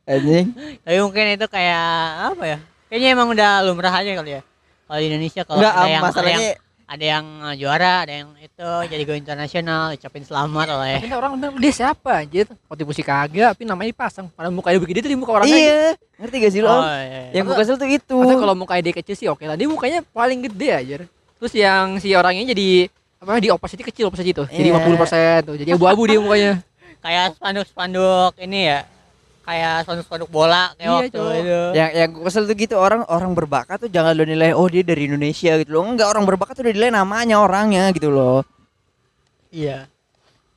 Anjing. 0.05 0.53
tapi 0.85 0.99
mungkin 1.01 1.25
itu 1.33 1.47
kayak 1.49 1.87
apa 2.33 2.45
ya? 2.45 2.59
Kayaknya 2.93 3.09
emang 3.17 3.29
udah 3.33 3.51
lumrah 3.65 3.95
aja 3.95 4.11
kali 4.15 4.39
ya. 4.39 4.43
Kalau 4.85 4.99
di 5.01 5.07
Indonesia 5.09 5.43
kalau 5.43 5.61
ada 5.65 5.71
am, 5.73 5.75
yang, 5.75 5.81
ada 5.81 5.89
yang 5.89 6.03
masalahnya 6.05 6.51
ada 6.85 7.05
yang 7.05 7.25
uh, 7.41 7.55
juara, 7.57 7.95
ada 8.05 8.13
yang 8.13 8.29
itu 8.37 8.69
jadi 8.93 9.03
go 9.09 9.17
internasional, 9.17 9.97
ucapin 9.97 10.21
selamat 10.21 10.67
oleh. 10.77 11.01
Tapi 11.01 11.17
orang 11.17 11.41
bilang 11.41 11.57
dia 11.57 11.73
siapa 11.73 12.21
anjir? 12.21 12.45
Kontribusi 12.69 13.01
kagak, 13.01 13.57
tapi 13.57 13.65
namanya 13.65 13.89
dipasang. 13.89 14.29
Padahal 14.29 14.53
mukanya 14.53 14.79
begini 14.85 15.01
tuh 15.01 15.11
di 15.11 15.17
muka 15.17 15.33
orang 15.33 15.49
Iya, 15.49 15.97
ngerti 16.21 16.37
gak 16.45 16.53
sih 16.53 16.61
lo? 16.61 16.69
Oh, 16.69 16.85
iya, 16.85 17.33
iya. 17.33 17.41
Yang 17.41 17.45
gue 17.49 17.57
kesel 17.57 17.77
tuh 17.81 17.89
itu. 17.89 18.17
Kalau 18.21 18.55
mukanya 18.55 18.83
dia 18.85 18.95
kecil 19.01 19.17
sih 19.17 19.29
oke 19.33 19.43
lah. 19.49 19.57
Dia 19.57 19.65
mukanya 19.65 20.05
paling 20.05 20.45
gede 20.45 20.69
aja. 20.77 20.95
Terus 21.41 21.53
yang 21.57 21.97
si 21.99 22.13
orangnya 22.13 22.53
jadi 22.53 22.93
apa 23.25 23.41
di 23.41 23.49
opacity 23.49 23.81
kecil 23.81 24.13
opacity 24.13 24.37
itu. 24.37 24.45
Jadi 24.45 24.69
Iya. 24.69 25.41
50% 25.41 25.49
tuh. 25.49 25.57
Jadi 25.57 25.71
abu-abu 25.73 26.03
dia 26.05 26.21
mukanya. 26.21 26.53
kayak 27.01 27.37
spanduk-spanduk 27.41 28.37
ini 28.45 28.61
ya. 28.69 28.85
Kayak 29.45 29.85
spanduk-spanduk 29.85 30.29
bola 30.29 30.73
kayak 30.75 30.83
Iya, 30.83 30.95
waktu 30.95 31.13
cowok. 31.13 31.35
itu. 31.37 31.59
yang 31.77 31.91
yang 31.93 32.09
gue 32.11 32.25
kesel 32.25 32.45
tuh 32.45 32.57
gitu 32.57 32.75
orang 32.75 33.05
orang 33.07 33.33
berbakat 33.33 33.77
tuh 33.77 33.89
jangan 33.89 34.13
lo 34.13 34.25
nilai 34.25 34.51
oh 34.51 34.65
dia 34.67 34.81
dari 34.81 35.05
Indonesia 35.05 35.53
gitu 35.55 35.71
loh. 35.71 35.85
Enggak, 35.85 36.09
orang 36.09 36.25
berbakat 36.25 36.55
tuh 36.55 36.65
udah 36.65 36.73
dinilai 36.73 36.91
namanya 36.91 37.37
orangnya 37.39 37.93
gitu 37.93 38.09
loh. 38.09 38.41
Iya. 39.49 39.87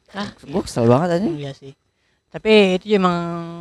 Ah, 0.10 0.32
Gue 0.39 0.63
kesel 0.63 0.88
banget 0.88 1.20
aja. 1.20 1.27
Iya 1.27 1.51
sih. 1.53 1.75
Tapi 2.27 2.75
itu 2.75 2.91
emang 2.91 3.17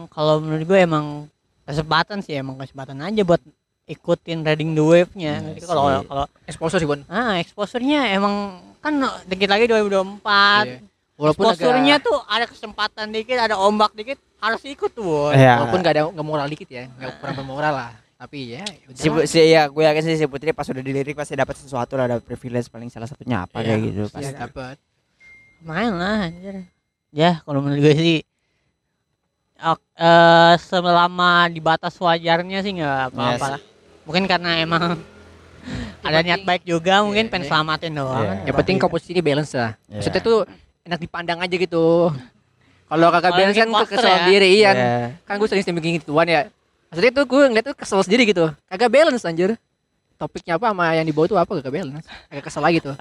kalau 0.08 0.38
menurut 0.38 0.62
gue 0.62 0.78
emang 0.78 1.26
kesempatan 1.62 2.22
sih 2.22 2.34
emang 2.34 2.54
kesempatan 2.54 2.98
aja 3.00 3.22
buat 3.22 3.42
ikutin 3.84 4.42
riding 4.42 4.72
the 4.72 4.82
wave-nya. 4.82 5.38
Iya 5.38 5.46
Jadi 5.52 5.60
kalau 5.62 6.02
kalau 6.02 6.24
Exposure 6.44 6.78
sih, 6.78 6.86
Bon. 6.86 7.02
ah 7.06 7.34
exposure-nya 7.36 8.10
emang 8.12 8.34
kan 8.78 8.94
dikit 9.26 9.46
lagi 9.46 9.66
2024. 9.66 10.22
Iya. 10.64 10.78
Walaupun 11.16 11.44
Exposure-nya 11.48 11.96
agak 11.96 12.06
tuh 12.06 12.18
ada 12.22 12.44
kesempatan 12.44 13.06
dikit, 13.08 13.38
ada 13.38 13.56
ombak 13.56 13.92
dikit, 13.92 14.20
harus 14.36 14.60
ikut 14.62 14.92
tuh. 14.92 15.32
Iya. 15.32 15.58
walaupun 15.58 15.80
gak 15.80 15.92
ada 15.92 16.02
nggak 16.06 16.26
moral 16.26 16.44
dikit 16.46 16.68
ya, 16.68 16.84
nggak 16.90 17.18
kurang 17.18 17.36
bermoral 17.36 17.72
lah. 17.74 17.92
Tapi 18.16 18.52
ya, 18.52 18.64
Si, 18.92 19.08
si 19.26 19.38
ya 19.46 19.64
gue 19.66 19.82
yakin 19.82 20.02
sih 20.02 20.16
si 20.16 20.24
Putri 20.24 20.48
pas 20.50 20.64
udah 20.64 20.80
dilirik 20.80 21.12
pasti 21.12 21.32
dapat 21.32 21.52
sesuatu 21.54 21.94
lah 21.94 22.04
ada 22.06 22.16
privilege 22.18 22.64
paling 22.66 22.88
salah 22.88 23.04
satunya 23.04 23.42
apa 23.42 23.60
Iya, 23.60 23.66
kayak 23.66 23.80
gitu 23.82 24.02
pasti 24.08 24.24
pasti. 24.26 24.40
dapat. 24.40 24.76
Main 25.60 25.92
lah 25.92 26.16
anjir. 26.26 26.56
Ya, 27.10 27.40
kalau 27.42 27.60
menurut 27.60 27.80
gue 27.82 27.94
sih 27.94 28.16
ok- 29.58 29.88
eh, 29.94 30.54
selama 30.58 31.48
di 31.48 31.60
batas 31.60 31.92
wajarnya 31.94 32.60
sih 32.60 32.72
nggak 32.74 32.96
apa-apa 33.10 33.32
Yes. 33.34 33.52
lah. 33.52 33.60
Mungkin 34.04 34.24
karena 34.26 34.50
emang 34.58 35.00
ada 36.06 36.18
niat 36.20 36.40
baik 36.40 36.62
juga 36.62 37.00
mungkin 37.00 37.26
Iya, 37.26 37.30
pengen 37.30 37.44
iya. 37.44 37.50
selamatin 37.50 37.92
doang. 37.94 38.16
Iya. 38.16 38.28
kan. 38.30 38.46
Yang 38.46 38.56
penting 38.60 38.76
komposisi 38.78 39.10
ini 39.12 39.20
balance 39.20 39.52
lah. 39.52 39.72
Iya. 39.86 39.96
Maksudnya 39.98 40.22
tuh 40.22 40.38
enak 40.86 40.98
dipandang 41.02 41.38
aja 41.42 41.54
gitu. 41.58 42.14
Kalau 42.86 43.06
kakak 43.10 43.32
balance 43.34 43.58
kan 43.58 43.68
poster 43.74 43.98
kesel 43.98 44.06
ya. 44.06 44.16
sendiri 44.22 44.48
iya. 44.54 44.70
Iya. 44.70 44.96
Kan 45.26 45.34
gue 45.42 45.48
sering 45.50 45.64
sering 45.66 45.76
bikin 45.82 45.98
gituan 45.98 46.26
ya. 46.30 46.46
Maksudnya 46.86 47.12
tuh 47.18 47.24
gue 47.26 47.42
ngeliat 47.50 47.66
tuh 47.66 47.74
kesel 47.74 48.00
sendiri 48.06 48.22
gitu. 48.30 48.46
Kagak 48.70 48.90
balance 48.94 49.26
anjir. 49.26 49.58
Topiknya 50.16 50.56
apa 50.56 50.70
sama 50.70 50.94
yang 50.94 51.04
dibawa 51.04 51.26
tuh 51.26 51.36
apa 51.36 51.50
kagak 51.58 51.74
balance. 51.74 52.06
Agak 52.30 52.46
kesel 52.46 52.62
lagi 52.62 52.78
tuh. 52.78 52.94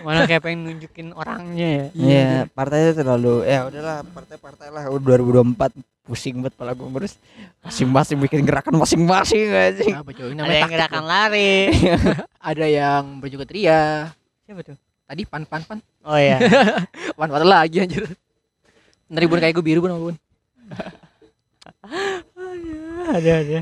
Malah 0.00 0.24
kayak 0.24 0.42
pengen 0.42 0.64
nunjukin 0.64 1.12
orangnya 1.12 1.68
ya. 1.68 1.86
Iya, 1.92 2.28
partai 2.56 2.88
itu 2.88 3.04
terlalu 3.04 3.44
ya 3.44 3.68
udahlah 3.68 4.00
partai-partai 4.16 4.72
lah 4.72 4.88
udah 4.88 5.20
2024 5.20 5.76
pusing 6.08 6.42
banget 6.42 6.56
pala 6.58 6.72
gue 6.74 6.88
terus 6.98 7.14
masing-masing 7.62 8.18
bikin 8.18 8.42
gerakan 8.48 8.80
masing-masing 8.80 9.52
anjing. 9.52 9.94
Apa 9.94 10.10
cuy? 10.16 10.32
Ada 10.32 10.40
Namanya 10.40 10.56
yang 10.56 10.72
gerakan 10.72 11.04
lari. 11.04 11.54
Ada 12.50 12.66
yang 12.66 13.02
baju 13.20 13.36
ketria. 13.44 14.08
Siapa 14.48 14.60
tuh? 14.64 14.76
Tadi 15.04 15.22
pan 15.28 15.44
pan 15.44 15.62
pan. 15.68 15.78
Oh 16.04 16.16
iya. 16.16 16.40
Pan 17.18 17.28
lagi 17.44 17.84
anjir. 17.84 18.08
Bener 19.10 19.26
bun 19.28 19.40
kayak 19.42 19.54
gue 19.58 19.64
biru 19.64 19.80
bun 19.84 20.12
bun. 20.12 20.16
ada 23.16 23.32
ada. 23.42 23.60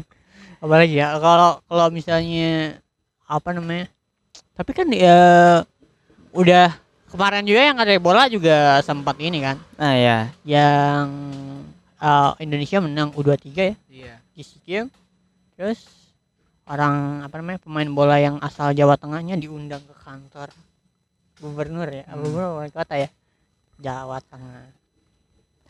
Apalagi 0.58 0.98
ya 0.98 1.14
kalau 1.18 1.62
kalau 1.66 1.86
misalnya 1.90 2.78
apa 3.26 3.48
namanya? 3.54 3.86
Tapi 4.54 4.70
kan 4.74 4.86
ya 4.90 5.18
udah 6.34 6.74
kemarin 7.10 7.46
juga 7.46 7.62
yang 7.62 7.78
ada 7.78 7.94
bola 7.98 8.26
juga 8.28 8.82
sempat 8.84 9.16
ini 9.22 9.40
kan 9.40 9.56
Nah 9.80 9.94
ya, 9.96 10.18
yang 10.44 11.06
uh, 12.02 12.34
Indonesia 12.42 12.82
menang 12.82 13.14
U23 13.16 13.48
ya 13.54 13.74
Iya. 13.88 14.14
di 14.34 14.42
SEA 14.44 14.60
Games. 14.66 14.92
Terus 15.56 15.80
orang 16.68 17.24
apa 17.24 17.40
namanya 17.40 17.64
pemain 17.64 17.88
bola 17.88 18.20
yang 18.20 18.36
asal 18.44 18.76
Jawa 18.76 19.00
Tengahnya 19.00 19.40
diundang 19.40 19.80
ke 19.82 19.94
kantor 19.96 20.52
gubernur 21.38 21.88
ya, 21.88 22.04
Hmm. 22.04 22.20
gubernur 22.20 22.58
wali 22.58 22.70
kota 22.70 22.94
ya. 22.96 23.08
Jawa 23.76 24.18
Tengah. 24.20 24.74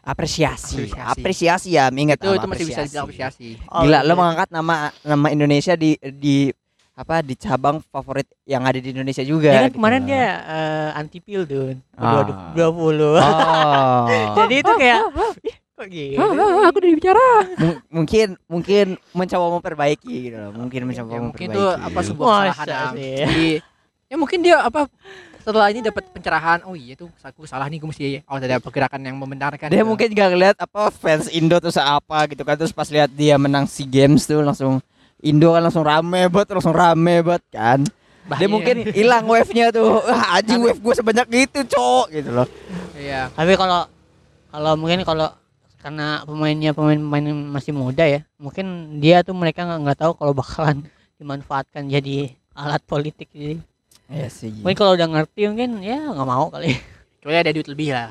apresiasi, 0.00 0.88
Apresiasi. 0.88 1.12
apresiasi 1.12 1.68
ya, 1.70 1.84
ingat 1.90 2.16
Itu 2.16 2.32
itu 2.32 2.46
masih 2.46 2.64
bisa 2.64 2.80
apresiasi. 2.80 2.88
dibilang 2.88 3.04
apresiasi. 3.04 3.48
Oh, 3.68 3.82
Gila, 3.84 3.92
iya. 3.94 4.08
lo 4.08 4.12
mengangkat 4.14 4.48
nama 4.48 4.74
nama 5.02 5.26
Indonesia 5.28 5.74
di 5.74 5.90
di 6.00 6.48
apa 6.94 7.20
di 7.20 7.34
cabang 7.36 7.78
favorit 7.84 8.24
yang 8.42 8.64
ada 8.64 8.74
di 8.74 8.88
Indonesia 8.88 9.20
juga. 9.20 9.52
Ya 9.52 9.60
kan 9.60 9.68
gitu 9.68 9.76
kemarin 9.76 10.00
dia 10.02 10.24
eh, 10.40 10.90
anti 10.96 11.18
pil 11.20 11.44
tuh. 11.44 11.76
Ah. 11.94 12.24
Dua 12.50 12.68
puluh. 12.70 13.20
Oh. 13.20 14.04
Jadi 14.38 14.54
itu 14.58 14.72
kayak 14.72 15.00
"Ih, 15.44 15.56
kok 15.76 15.86
gitu. 15.86 16.16
Ah, 16.16 16.32
ah, 16.32 16.62
aku 16.66 16.76
udah 16.80 16.90
bicara. 16.90 17.26
Mung- 17.60 17.82
mungkin 17.92 18.26
mungkin 18.48 18.86
mencoba 19.12 19.46
memperbaiki 19.60 20.14
gitu 20.24 20.36
loh. 20.40 20.52
Mungkin 20.56 20.80
mencoba 20.84 21.12
Ya, 21.12 21.20
mungkin 21.20 21.48
memperbaiki. 21.52 21.76
itu 21.76 21.84
apa 21.84 22.00
sebuah 22.02 22.36
kesalahan? 22.48 22.92
Jadi 22.96 23.48
ya 24.08 24.16
mungkin 24.16 24.38
dia 24.40 24.56
apa 24.58 24.88
setelah 25.48 25.72
ini 25.72 25.80
dapat 25.80 26.04
pencerahan. 26.12 26.60
Oh 26.68 26.76
iya 26.76 26.92
tuh 26.92 27.08
aku 27.24 27.48
salah 27.48 27.72
nih 27.72 27.80
gue 27.80 27.88
mesti 27.88 28.04
oh 28.28 28.36
ada 28.36 28.60
pergerakan 28.60 29.00
yang 29.00 29.16
membenarkan. 29.16 29.72
dia 29.72 29.80
gitu. 29.80 29.88
mungkin 29.88 30.12
gak 30.12 30.28
ngeliat 30.36 30.56
apa 30.60 30.92
fans 30.92 31.32
Indo 31.32 31.56
tuh 31.56 31.72
apa 31.80 32.28
gitu 32.28 32.44
kan 32.44 32.60
terus 32.60 32.76
pas 32.76 32.92
lihat 32.92 33.08
dia 33.16 33.40
menang 33.40 33.64
SEA 33.64 33.88
Games 33.88 34.28
tuh 34.28 34.44
langsung 34.44 34.84
Indo 35.24 35.56
kan 35.56 35.64
langsung 35.64 35.88
rame 35.88 36.28
banget 36.28 36.52
langsung 36.52 36.76
rame 36.76 37.24
banget 37.24 37.44
kan 37.48 37.80
dia 38.28 38.44
Bahaya. 38.44 38.48
mungkin 38.52 38.76
hilang 38.92 39.24
wave-nya 39.24 39.72
tuh 39.72 40.04
wah 40.04 40.24
anjing 40.36 40.60
wave 40.60 40.76
gue 40.76 40.94
sebanyak 41.00 41.48
itu 41.48 41.64
cok 41.64 42.12
gitu 42.12 42.28
loh 42.28 42.48
Iya. 42.98 43.30
Tapi 43.32 43.54
kalau 43.54 43.86
kalau 44.50 44.72
mungkin 44.74 45.06
kalau 45.06 45.30
karena 45.78 46.26
pemainnya 46.26 46.74
pemain-pemain 46.74 47.54
masih 47.54 47.70
muda 47.70 48.02
ya, 48.02 48.26
mungkin 48.36 48.98
dia 48.98 49.22
tuh 49.22 49.32
mereka 49.38 49.62
nggak 49.62 49.80
nggak 49.86 49.98
tahu 50.02 50.12
kalau 50.18 50.32
bakalan 50.34 50.82
dimanfaatkan 51.16 51.86
jadi 51.86 52.34
alat 52.58 52.82
politik 52.82 53.30
jadi. 53.30 53.62
Iya 54.08 54.28
sih 54.28 54.50
Mungkin 54.56 54.72
kalau 54.74 54.92
udah 54.92 55.06
ngerti 55.06 55.40
mungkin 55.46 55.70
ya 55.80 56.00
nggak 56.06 56.24
mau 56.26 56.48
kali. 56.48 56.72
Kecuali 57.18 57.36
ada 57.36 57.50
duit 57.50 57.68
lebih 57.68 57.88
lah. 57.92 58.10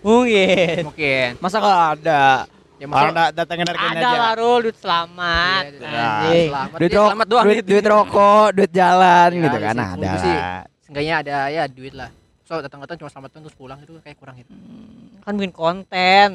mungkin. 0.00 0.76
Mungkin. 0.84 1.28
masa 1.38 1.56
kalau 1.56 1.78
ada 1.92 2.44
Ya 2.76 2.84
orang 2.84 2.92
masa 3.08 3.16
da- 3.30 3.34
datangin 3.34 3.64
dari 3.64 3.78
Ada 3.78 4.08
lah 4.10 4.32
Rul, 4.34 4.58
duit 4.62 4.76
selamat. 4.76 5.62
Iya, 5.62 5.70
duit 5.72 5.88
Anjing. 5.88 6.46
selamat. 6.46 6.76
duit, 6.76 6.80
Dia 6.86 6.98
ro- 6.98 7.08
selamat 7.08 7.26
doang 7.26 7.44
duit, 7.46 7.64
duit 7.64 7.86
rokok 7.86 8.46
duit 8.52 8.70
jalan 8.70 9.28
Ya, 9.30 9.42
gitu 9.42 9.58
kan 9.58 9.74
sih, 9.74 9.88
ada 9.88 10.10
sih. 10.18 10.36
lah. 10.36 10.62
Seenggaknya 10.78 11.14
ada 11.16 11.36
ya 11.48 11.62
duit 11.66 11.94
lah. 11.94 12.10
So 12.44 12.60
datang-datang 12.60 12.96
cuma 12.96 13.08
selamat 13.08 13.30
terus 13.32 13.56
pulang 13.56 13.78
itu 13.80 13.96
kayak 13.98 14.16
kurang 14.16 14.36
gitu. 14.36 14.52
Hmm, 14.52 15.18
Kan 15.18 15.32
bikin 15.34 15.50
konten 15.50 16.28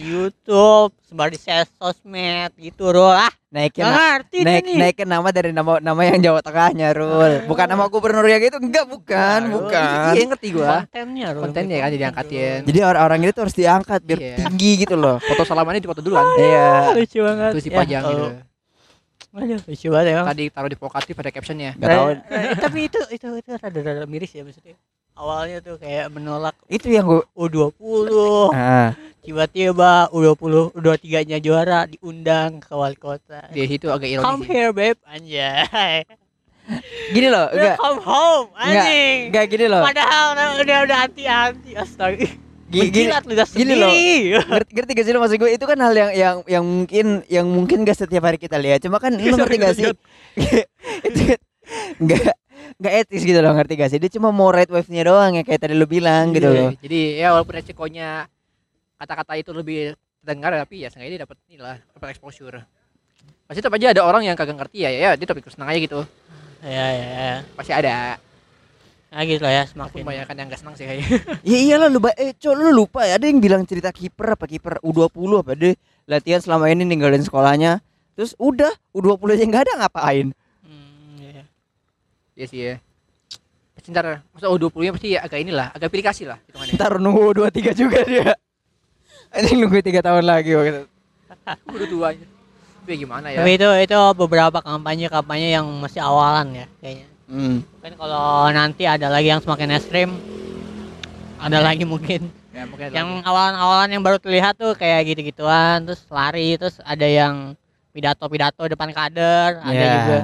YouTube, 0.00 0.92
sebar 1.02 1.28
di 1.28 1.38
sosmed 1.38 2.50
gitu 2.54 2.88
Rul. 2.88 3.10
Ah, 3.10 3.28
naikin 3.48 3.80
nggak 3.80 3.90
na- 3.90 4.12
ngerti 4.14 4.38
naik 4.40 4.62
nih. 4.62 4.76
naikin 4.78 5.06
nama 5.06 5.28
dari 5.28 5.50
nama 5.50 5.78
nama 5.78 6.00
yang 6.02 6.20
Jawa 6.20 6.40
Tengahnya 6.40 6.92
Rul 6.92 7.44
bukan 7.44 7.66
nama 7.66 7.84
gubernur 7.86 8.22
yang 8.22 8.38
itu 8.40 8.56
enggak 8.56 8.84
bukan 8.84 9.40
Aduh, 9.42 9.52
bukan 9.58 10.12
Iya 10.12 10.24
ngerti 10.26 10.48
gua. 10.50 10.66
kontennya 10.84 11.26
Rul. 11.30 11.42
Kontennya 11.42 11.76
kan 11.78 11.90
jadi 11.90 12.04
angkatin. 12.06 12.58
jadi 12.62 12.78
orang-orang 12.84 13.18
itu 13.26 13.40
harus 13.40 13.56
diangkat 13.56 14.00
biar 14.02 14.18
Iya. 14.18 14.36
tinggi 14.38 14.70
gitu 14.78 14.94
loh 14.94 15.16
Foto 15.18 15.42
salamannya 15.42 15.80
di 15.80 15.88
foto 15.88 15.98
duluan. 15.98 16.24
iya 16.36 16.92
lucu 16.92 17.18
banget. 17.18 17.50
Itu 17.52 17.60
si 17.60 17.70
Ya, 17.70 18.00
gitu. 18.04 18.26
Aduh, 19.30 19.60
lucu 19.60 19.86
banget 19.88 20.06
emang. 20.10 20.26
Tadi 20.26 20.44
taruh 20.48 20.68
di 20.68 20.76
pokatif 20.76 21.12
pada 21.12 21.30
captionnya. 21.30 21.70
Gak 21.74 21.84
tahu. 21.86 22.06
Eh, 22.10 22.20
eh, 22.32 22.56
tapi 22.58 22.78
itu 22.84 22.98
itu 23.08 23.26
itu 23.34 23.50
rada-rada 23.54 24.04
miris 24.04 24.30
ya 24.30 24.42
maksudnya. 24.42 24.76
Awalnya 25.18 25.58
tuh 25.58 25.82
kayak 25.82 26.14
menolak 26.14 26.54
Itu 26.70 26.94
yang 26.94 27.10
gue. 27.10 27.26
U20, 27.34 27.74
Ah, 28.54 28.94
tiba-tiba 29.18 30.06
U20, 30.14 30.78
U23-nya 30.78 31.42
juara 31.42 31.90
diundang 31.90 32.62
ke 32.62 32.70
wali 32.70 32.94
kota. 32.94 33.50
Di 33.50 33.66
situ 33.66 33.90
agak 33.90 34.06
ironis. 34.06 34.22
Come 34.22 34.46
here 34.46 34.70
babe, 34.70 34.94
anjay. 35.02 36.06
gini 37.10 37.26
loh, 37.26 37.50
enggak, 37.50 37.80
Welcome 37.82 38.00
home, 38.06 38.48
anjing. 38.54 39.34
enggak 39.34 39.46
gini 39.50 39.66
loh. 39.66 39.82
Padahal 39.82 40.24
udah 40.38 40.46
udah, 40.62 40.76
udah 40.86 40.98
anti-anti, 41.02 41.70
astaga. 41.74 42.28
Gini, 42.68 42.88
gini, 42.92 43.08
gini 43.56 43.74
loh. 43.74 43.88
ngerti, 44.44 44.70
ngerti 44.76 44.90
gak 44.92 45.04
sih 45.08 45.12
lo 45.16 45.24
maksud 45.24 45.40
gue 45.40 45.50
itu 45.56 45.64
kan 45.64 45.80
hal 45.80 45.94
yang 45.96 46.10
yang 46.12 46.36
yang 46.44 46.64
mungkin 46.68 47.06
yang 47.24 47.46
mungkin 47.48 47.80
gak 47.80 47.96
setiap 47.96 48.28
hari 48.28 48.36
kita 48.36 48.60
lihat 48.60 48.84
cuma 48.84 49.00
kan 49.00 49.16
lo 49.16 49.34
ngerti 49.40 49.56
gak 49.56 49.72
sih 49.72 49.84
kan 52.12 52.36
nggak 52.78 52.94
etis 53.04 53.22
gitu 53.26 53.38
loh 53.42 53.52
ngerti 53.58 53.74
gak 53.74 53.90
sih 53.90 53.98
dia 53.98 54.10
cuma 54.14 54.30
mau 54.30 54.54
ride 54.54 54.70
wave 54.70 54.86
nya 54.86 55.02
doang 55.02 55.34
ya 55.34 55.42
kayak 55.42 55.66
tadi 55.66 55.74
lo 55.74 55.82
bilang 55.90 56.30
gitu 56.30 56.46
Iya, 56.46 56.62
loh 56.62 56.70
Jadi 56.78 57.00
ya 57.18 57.26
walaupun 57.34 57.54
resikonya 57.58 58.08
kata-kata 58.94 59.34
itu 59.34 59.50
lebih 59.50 59.98
terdengar 60.22 60.54
tapi 60.54 60.86
ya 60.86 60.88
sengaja 60.90 61.10
dia 61.10 61.22
dapat 61.26 61.38
inilah 61.50 61.76
dapat 61.94 62.08
exposure. 62.14 62.62
Pasti 63.48 63.58
tetap 63.64 63.74
aja 63.74 63.96
ada 63.96 64.02
orang 64.04 64.28
yang 64.28 64.36
kagak 64.36 64.60
ngerti 64.60 64.84
ya, 64.84 64.90
ya 64.92 65.10
dia 65.16 65.26
tapi 65.26 65.40
senang 65.48 65.72
aja 65.72 65.78
gitu. 65.80 66.00
Ya 66.62 66.86
ya. 66.94 67.08
ya. 67.08 67.36
Pasti 67.56 67.72
ada. 67.72 68.18
Nah 69.08 69.24
gitu 69.24 69.40
lah 69.40 69.52
ya 69.56 69.64
semakin. 69.64 70.04
kebanyakan 70.04 70.34
yang 70.36 70.46
gak 70.52 70.60
senang 70.60 70.74
sih 70.76 70.84
kayaknya. 70.84 71.08
ya 71.50 71.58
iyalah 71.64 71.88
lu 71.88 71.98
ba- 71.98 72.18
eh 72.20 72.36
cok 72.36 72.54
lu 72.54 72.70
lupa 72.76 73.08
ya 73.08 73.16
ada 73.16 73.24
yang 73.24 73.40
bilang 73.40 73.64
cerita 73.64 73.88
kiper 73.88 74.36
apa 74.36 74.44
kiper 74.44 74.84
U20 74.84 75.30
apa 75.40 75.52
deh 75.56 75.74
latihan 76.04 76.44
selama 76.44 76.68
ini 76.68 76.84
ninggalin 76.84 77.24
sekolahnya 77.24 77.80
terus 78.12 78.36
udah 78.36 78.68
U20 78.92 79.38
aja 79.38 79.44
nggak 79.48 79.62
ada 79.64 79.74
ngapain 79.80 80.26
iya. 80.28 80.47
Iya 82.38 82.46
sih 82.46 82.60
ya. 82.62 82.74
Pasti 83.74 83.90
ntar 83.90 84.22
masa 84.30 84.46
U20 84.46 84.78
nya 84.86 84.92
pasti 84.94 85.08
agak 85.18 85.38
inilah, 85.42 85.66
agak 85.74 85.90
pilih 85.90 86.06
kasih 86.06 86.30
lah 86.30 86.38
hitungannya. 86.46 86.74
ntar 86.78 86.92
nunggu 87.02 87.34
U23 87.34 87.58
juga 87.74 87.98
dia 88.06 88.30
ini 89.42 89.58
nunggu 89.58 89.82
tiga 89.82 90.00
tahun 90.06 90.22
lagi 90.22 90.54
waktu 90.54 90.70
itu. 90.70 90.82
Udah 91.66 91.88
tua 91.90 92.06
aja. 92.14 92.26
Tapi 92.78 92.90
ya 92.94 92.96
gimana 93.02 93.26
ya? 93.34 93.38
Tapi 93.42 93.50
itu 93.58 93.68
itu 93.90 93.98
beberapa 94.14 94.58
kampanye 94.62 95.06
kampanye 95.10 95.48
yang 95.58 95.66
masih 95.82 95.98
awalan 95.98 96.62
ya 96.62 96.66
kayaknya. 96.78 97.08
Hmm. 97.28 97.58
Mungkin 97.60 97.94
kalau 97.98 98.48
nanti 98.54 98.82
ada 98.86 99.10
lagi 99.10 99.28
yang 99.34 99.42
semakin 99.42 99.74
ekstrim, 99.74 100.10
ada 101.42 101.58
lagi 101.58 101.82
mungkin 101.82 102.30
Ya, 102.48 102.66
mungkin 102.66 102.90
yang 102.90 103.22
awalan-awalan 103.22 103.86
yang 103.94 104.02
baru 104.02 104.18
terlihat 104.18 104.58
tuh 104.58 104.74
kayak 104.74 105.06
gitu-gituan, 105.06 105.86
terus 105.86 106.02
lari, 106.10 106.58
terus 106.58 106.82
ada 106.82 107.06
yang 107.06 107.54
pidato-pidato 107.94 108.66
depan 108.66 108.90
kader, 108.90 109.62
ada 109.62 109.70
Ya. 109.70 109.92
juga 110.02 110.18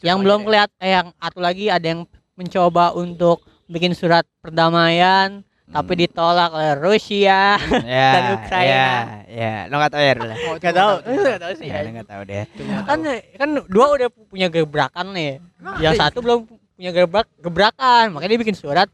yang 0.00 0.18
belum 0.18 0.42
kelihatan, 0.42 0.76
eh, 0.78 0.92
yang 0.92 1.08
satu 1.12 1.38
lagi 1.38 1.66
ada 1.66 1.82
yang 1.84 2.02
mencoba 2.34 2.92
untuk 2.92 3.40
bikin 3.66 3.92
surat 3.92 4.22
perdamaian, 4.38 5.42
tapi 5.68 5.92
Hmm. 5.92 6.00
ditolak 6.00 6.50
oleh 6.50 6.72
Rusia. 6.76 7.58
ya, 7.84 8.10
Dan 8.10 8.22
Ukraina. 8.36 8.72
ya, 8.72 8.88
ya. 9.28 9.52
Lo 9.66 9.74
nggak 9.76 9.92
tahu 9.92 10.02
ya, 10.02 10.12
Rul? 10.14 10.24
Oh, 10.24 10.54
itu 10.54 10.62
Gak 10.62 10.74
tahu, 10.74 10.92
tahu 11.44 11.52
sih. 11.56 11.66
Ya, 11.66 11.76
lo 11.80 11.90
nggak 11.90 12.08
tahu 12.08 12.22
deh. 12.24 12.44
Kan 12.82 12.98
kan 13.34 13.48
dua 13.66 13.86
udah 13.92 14.08
punya 14.08 14.48
gebrakan 14.48 15.06
nih 15.12 15.42
yang 15.78 15.94
satu 15.94 16.18
belum 16.18 16.46
punya 16.72 16.90
gebrak 16.90 17.26
gebrakan 17.36 18.14
makanya 18.14 18.30
dia 18.32 18.40
bikin 18.40 18.54
surat 18.54 18.86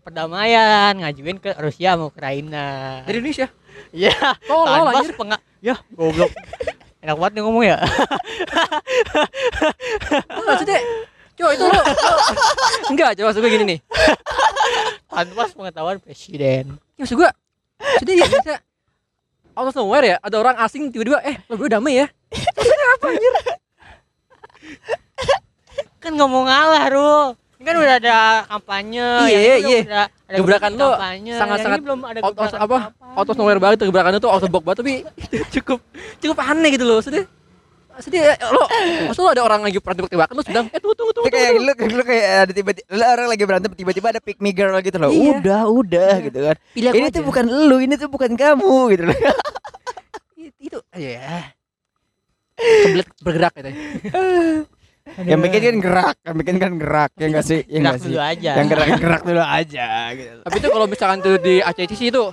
perdamaian 0.00 0.94
ngajuin 0.94 1.36
ke 1.36 1.50
Rusia 1.58 1.92
sama 1.92 2.06
Ukraina 2.06 3.00
dari 3.02 3.18
Indonesia. 3.18 3.50
ya 3.90 4.14
Tolol 4.40 4.70
tanpa 4.70 4.90
anjir. 4.94 5.10
sepenga 5.10 5.36
ya 5.58 5.74
goblok 5.90 6.30
enak 7.04 7.16
banget 7.20 7.32
nih 7.36 7.42
ngomong 7.44 7.64
ya. 7.64 7.76
Maksudnya? 10.48 10.80
Coba 11.34 11.50
itu 11.50 11.64
lo, 11.66 11.74
lo- 11.74 11.86
Enggak, 12.88 13.10
coba 13.18 13.26
maksud 13.28 13.42
gue 13.42 13.52
gini 13.52 13.64
nih. 13.66 13.80
Tanpa 15.06 15.42
sepengetahuan 15.46 15.98
presiden. 16.00 16.78
Ya 16.96 17.02
maksud 17.02 17.18
gue 17.18 17.30
Maksudnya 17.74 18.14
ya 18.16 18.26
bisa 18.26 18.54
Out 19.54 19.70
of 19.70 19.76
nowhere 19.76 20.06
ya. 20.08 20.16
Ada 20.18 20.36
orang 20.40 20.56
asing 20.58 20.90
tiba-tiba 20.90 21.22
Eh 21.22 21.38
lo 21.46 21.54
berdua 21.54 21.78
damai 21.78 22.00
ya. 22.00 22.06
Kan 25.98 26.14
nggak 26.14 26.30
mau 26.30 26.42
ngalah 26.42 26.84
Rul 26.90 27.26
kan 27.64 27.74
udah 27.74 27.94
ada 27.96 28.16
kampanye 28.46 29.08
Iya, 29.24 29.38
ini 29.56 29.66
iya. 29.66 29.80
udah 29.82 30.04
ada 30.04 30.36
Gebrakan 30.36 30.72
lo 30.74 30.90
sangat-sangat 31.32 31.78
ini 31.78 31.84
belum 31.84 32.00
ada 32.04 32.18
out 32.20 32.32
gebrakan 32.32 32.60
apa? 32.60 32.76
Out 33.14 33.28
of 33.28 33.36
nowhere 33.36 33.58
banget 33.58 33.76
Gebrakannya 33.82 34.20
tuh 34.20 34.28
out 34.28 34.40
of 34.40 34.48
box 34.48 34.62
banget 34.62 34.78
Tapi 34.80 34.94
cukup 35.56 35.78
Cukup 36.18 36.36
aneh 36.38 36.70
gitu 36.70 36.84
loh 36.84 36.98
Maksudnya 36.98 37.24
Maksudnya 37.94 38.22
lo 38.44 38.62
Maksud 39.06 39.22
lo 39.22 39.30
ada 39.30 39.42
orang 39.42 39.60
lagi 39.62 39.78
perang 39.78 39.96
tembak-tembakan 39.96 40.34
Lo 40.34 40.42
sedang 40.42 40.64
Eh 40.68 40.78
tunggu 40.78 40.94
tunggu 40.94 41.12
tunggu, 41.14 41.28
kayak 41.30 41.50
lu, 41.54 41.72
lu 41.94 42.02
kayak 42.02 42.26
ada 42.42 42.52
tiba-tiba 42.52 42.86
lu 42.90 43.04
orang 43.04 43.26
lagi 43.30 43.42
berantem 43.42 43.70
tiba-tiba 43.72 44.06
ada 44.10 44.20
pick 44.20 44.38
me 44.38 44.50
girl 44.50 44.74
gitu 44.80 44.98
loh. 44.98 45.08
Iya. 45.08 45.30
Udah, 45.38 45.62
udah 45.66 46.12
gitu 46.20 46.38
kan. 46.42 46.56
Pilih 46.74 46.90
ini 46.92 47.06
aja. 47.06 47.14
tuh 47.16 47.22
bukan 47.22 47.44
lu, 47.46 47.76
ini 47.78 47.94
tuh 47.94 48.10
bukan 48.10 48.34
kamu 48.34 48.76
gitu 48.92 49.02
loh. 49.06 49.16
Itu- 50.36 50.54
Itu 50.58 50.78
Ya 50.94 51.54
Kebelet 52.54 53.08
bergerak 53.20 53.52
katanya 53.52 53.78
yang 55.04 55.40
bikin 55.44 55.60
kan 55.60 55.76
gerak, 55.84 56.16
yang 56.24 56.36
bikin 56.40 56.56
kan 56.56 56.72
gerak, 56.80 57.10
ya 57.20 57.26
enggak 57.28 57.44
sih? 57.44 57.60
Ya 57.68 57.78
gerak 57.78 57.80
enggak 57.80 57.96
sih? 58.00 58.12
aja 58.16 58.50
Yang 58.56 58.66
gerak 58.72 58.86
gerak 58.96 59.22
dulu 59.22 59.42
aja 59.44 59.86
gitu. 60.16 60.38
Tapi 60.42 60.56
itu 60.56 60.68
kalau 60.72 60.86
misalkan 60.88 61.18
tuh 61.20 61.34
di 61.38 61.54
ACC 61.60 61.92
sih 61.92 62.08
itu 62.08 62.24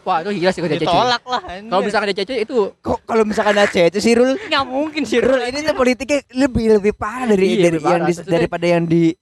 Wah 0.00 0.24
itu 0.24 0.32
gila 0.32 0.48
sih 0.48 0.64
kalau 0.64 0.72
di 0.72 0.76
ACC 0.80 0.86
ditolak 0.88 1.22
lah 1.28 1.42
Kalau 1.44 1.82
misalkan 1.84 2.06
di 2.08 2.14
ACC 2.16 2.32
itu 2.48 2.58
Kok 2.80 2.98
kalau 3.04 3.22
misalkan 3.28 3.54
Aceh 3.60 3.84
itu 3.92 3.98
sih 4.00 4.14
Rul, 4.16 4.32
nggak 4.38 4.64
mungkin 4.64 5.02
sih 5.04 5.20
Rul 5.20 5.44
ini 5.44 5.60
tuh 5.60 5.76
politiknya 5.76 6.24
lebih 6.40 6.80
lebih 6.80 6.92
parah 6.96 7.28
dari 7.28 7.60
Iya, 7.60 7.68
dari 7.68 7.78
yang 7.84 8.02
di, 8.08 8.14
daripada 8.24 8.66
yang 8.70 8.84
di 8.88 9.12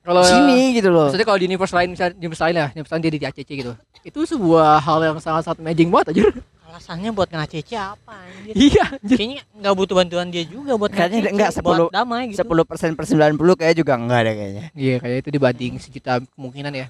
Kalau 0.00 0.24
sini 0.24 0.80
gitu 0.80 0.88
loh. 0.88 1.12
Maksudnya 1.12 1.28
kalau 1.28 1.38
di 1.38 1.46
universe 1.46 1.74
lain 1.76 1.88
misalnya 1.92 2.16
universe 2.16 2.42
lain 2.42 2.54
ya, 2.56 2.66
universe 2.72 2.92
lain 2.96 3.02
dia 3.04 3.12
di 3.12 3.20
ACC 3.20 3.50
gitu. 3.52 3.72
Itu 4.00 4.20
sebuah 4.24 4.80
hal 4.80 4.98
yang 5.04 5.16
sangat-sangat 5.20 5.60
amazing 5.60 5.92
banget 5.92 6.16
aja. 6.16 6.22
Alasannya 6.70 7.10
buat 7.10 7.26
kena 7.26 7.44
Cece 7.44 7.74
apa 7.74 8.14
anjir 8.14 8.54
iya, 8.54 8.84
anjir. 8.88 9.16
kayaknya 9.16 9.42
nggak 9.52 9.74
butuh 9.74 9.94
bantuan 9.96 10.30
dia 10.30 10.42
juga 10.42 10.72
buat 10.74 10.88
Kayaknya 10.88 11.28
enggak, 11.28 11.50
10 11.52 11.90
damai 11.90 12.30
gitu 12.30 12.40
10 12.40 12.62
persen 12.64 12.90
per 12.94 13.04
90 13.04 13.34
kayak 13.56 13.74
juga 13.74 13.92
enggak 13.94 14.18
ada 14.20 14.32
kayaknya. 14.32 14.64
Iya, 14.72 14.94
kayak 14.96 15.16
itu 15.18 15.30
dibanding 15.30 15.72
sejuta 15.76 16.22
kemungkinan 16.30 16.72
ya. 16.72 16.86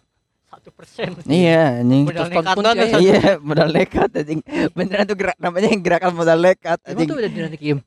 satu 0.47 0.69
persen 0.71 1.15
Iya, 1.25 1.81
anjing. 1.81 2.05
modal 2.05 2.27
nekat 2.27 2.45
satu- 2.45 3.01
Iya, 3.01 3.23
modal 3.41 3.69
nekat 3.71 4.11
anjing. 4.13 4.41
Beneran 4.71 5.05
tuh 5.07 5.17
gerak 5.17 5.39
namanya 5.39 5.69
gerakan 5.73 6.13
modal 6.13 6.39
nekat 6.39 6.79
Emang 6.83 6.91
anjing. 6.93 7.09
tuh 7.09 7.17
udah 7.17 7.31
di 7.49 7.59
Kim. 7.59 7.79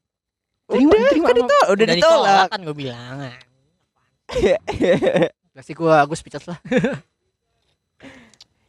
Terima, 0.63 0.95
diterima 0.95 1.27
kan 1.27 1.35
sama- 1.35 1.43
itu 1.43 1.57
udah 1.69 1.85
ditolak. 1.91 2.47
kan 2.49 2.59
gue 2.63 2.73
bilang 2.73 3.15
Gak 5.53 5.61
sih 5.61 5.75
gua 5.75 6.01
Agus 6.01 6.17
speechless 6.17 6.47
lah. 6.47 6.57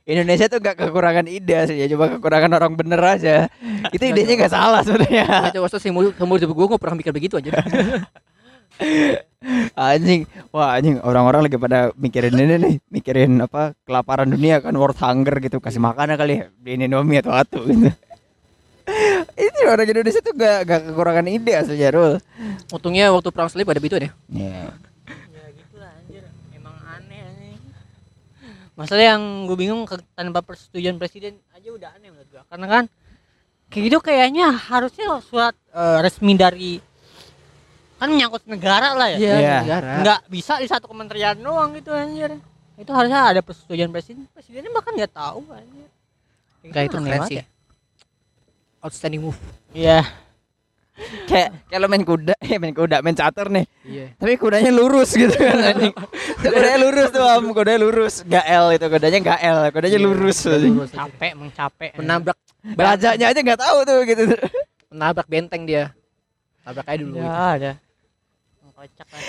Indonesia 0.05 0.53
tuh 0.53 0.61
gak 0.61 0.77
kekurangan 0.77 1.25
ide 1.25 1.65
sih 1.65 1.77
ya. 1.81 1.89
Cuma 1.89 2.13
kekurangan 2.13 2.53
orang 2.53 2.77
bener 2.77 3.01
aja. 3.01 3.49
Itu 3.89 4.05
idenya 4.05 4.37
gak 4.37 4.53
salah 4.53 4.85
sebenarnya. 4.85 5.49
Itu 5.49 5.65
waktu 5.65 5.81
seumur 5.81 6.13
seumur 6.13 6.37
hidup 6.37 6.53
gua 6.53 6.77
gua 6.77 6.79
pernah 6.81 7.01
mikir 7.01 7.13
begitu 7.17 7.41
aja. 7.41 7.57
anjing. 9.89 10.29
Wah 10.53 10.77
anjing. 10.77 11.01
Orang-orang 11.01 11.49
lagi 11.49 11.57
pada 11.57 11.89
mikirin 11.97 12.37
ini 12.37 12.55
nih. 12.61 12.75
Mikirin 12.93 13.41
apa 13.41 13.73
kelaparan 13.89 14.29
dunia 14.29 14.61
kan 14.61 14.77
world 14.77 15.01
hunger 15.01 15.41
gitu. 15.41 15.57
Kasih 15.57 15.81
makan 15.81 16.21
kali 16.21 16.45
ya 16.45 16.47
di 16.53 16.77
Indomie 16.77 17.25
atau 17.25 17.33
atu 17.33 17.65
gitu. 17.65 17.89
Itu 19.35 19.61
orang 19.65 19.89
Indonesia 19.89 20.21
tuh 20.21 20.37
gak, 20.37 20.69
gak 20.69 20.81
kekurangan 20.93 21.25
ide 21.33 21.53
aslinya 21.57 21.89
Rul. 21.97 22.21
Untungnya 22.69 23.09
waktu 23.09 23.33
perang 23.33 23.49
salib 23.49 23.73
ada 23.73 23.81
begitu 23.81 23.97
deh. 24.05 24.13
Iya. 24.29 24.69
ya 25.33 25.45
gitu 25.57 25.75
lah 25.81 25.91
anjir 25.97 26.25
emang 26.53 26.77
aneh 26.85 27.21
aneh 27.25 27.57
masalah 28.75 29.05
yang 29.09 29.23
gue 29.45 29.57
bingung 29.57 29.83
ke- 29.85 30.03
tanpa 30.13 30.41
persetujuan 30.41 30.95
presiden 30.95 31.39
aja 31.51 31.69
udah 31.69 31.91
aneh 31.93 32.09
menurut 32.09 32.27
gue 32.29 32.43
karena 32.45 32.67
kan 32.67 32.85
kayak 33.69 33.83
gitu 33.85 33.99
kayaknya 34.01 34.47
harusnya 34.51 35.07
surat 35.21 35.55
eh, 35.71 35.99
resmi 36.01 36.35
dari 36.35 36.73
kan 37.95 38.09
menyangkut 38.09 38.45
negara 38.45 38.93
lah 38.93 39.09
ya 39.09 39.19
Iya. 39.19 39.59
negara. 39.61 39.91
nggak 40.01 40.21
bisa 40.29 40.59
di 40.59 40.67
satu 40.67 40.87
kementerian 40.87 41.37
doang 41.37 41.71
gitu 41.73 41.91
anjir 41.91 42.35
itu 42.75 42.91
harusnya 42.91 43.31
ada 43.31 43.41
persetujuan 43.41 43.89
presiden 43.89 44.27
presidennya 44.29 44.71
bahkan 44.71 44.93
nggak 44.93 45.13
tahu 45.13 45.47
anjir 45.49 45.89
Kayak 46.61 46.65
Enggak 46.65 46.83
gitu 46.83 46.91
itu 46.91 47.05
keren 47.05 47.23
sih. 47.25 47.37
ya. 47.37 47.45
Outstanding 48.81 49.23
move. 49.23 49.39
iya 49.71 50.01
kayak 50.03 50.24
kayak 51.27 51.51
lo 51.75 51.87
main 51.91 52.07
kuda 52.07 52.35
eh 52.47 52.57
main 52.57 52.71
kuda 52.71 53.03
main 53.03 53.17
catur 53.19 53.51
nih 53.51 53.67
Iya. 53.85 54.17
tapi 54.17 54.41
kudanya 54.41 54.73
lurus 54.73 55.13
gitu 55.13 55.35
kan 55.37 55.61
Itu 56.41 56.49
kudanya 56.49 56.79
lurus 56.81 57.09
tuh 57.13 57.21
am 57.21 57.51
kudanya 57.53 57.79
lurus 57.85 58.15
gak 58.25 58.47
L 58.49 58.67
itu 58.73 58.87
kudanya 58.89 59.19
gak 59.21 59.41
L 59.45 59.59
kudanya 59.75 59.99
lurus 60.01 60.39
anjing. 60.49 60.73
Lurus 60.79 60.93
aja. 60.95 61.05
capek 61.05 61.31
emang 61.37 61.51
capek 61.53 61.91
Menabrak 62.01 62.39
rajanya 62.65 63.27
aja 63.29 63.39
nggak 63.45 63.61
tahu 63.61 63.79
tuh 63.85 63.99
gitu 64.09 64.23
menabrak 64.89 65.27
benteng 65.29 65.67
dia. 65.69 65.91
Tabrak 66.65 66.87
aja 66.89 66.97
dulu. 67.03 67.19
ya 67.19 67.27
gitu. 67.27 67.35
ada 67.35 67.73
kocak 68.75 69.09
lah 69.09 69.23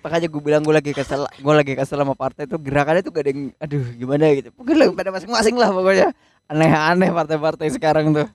makanya 0.00 0.26
gue 0.32 0.42
bilang 0.42 0.62
gue 0.64 0.74
lagi 0.74 0.92
kesel 0.96 1.28
gue 1.28 1.54
lagi 1.54 1.72
kesel 1.76 2.00
sama 2.00 2.14
partai 2.16 2.48
tuh 2.48 2.56
gerakannya 2.56 3.04
tuh 3.04 3.12
gak 3.12 3.24
ada 3.26 3.30
yang 3.34 3.42
aduh 3.60 3.84
gimana 3.98 4.24
gitu 4.32 4.48
pokoknya 4.56 4.78
lagi 4.86 4.92
pada 4.96 5.10
masing-masing 5.12 5.56
lah 5.60 5.68
pokoknya 5.74 6.08
aneh-aneh 6.48 7.10
partai-partai 7.12 7.68
sekarang 7.68 8.14
tuh 8.14 8.26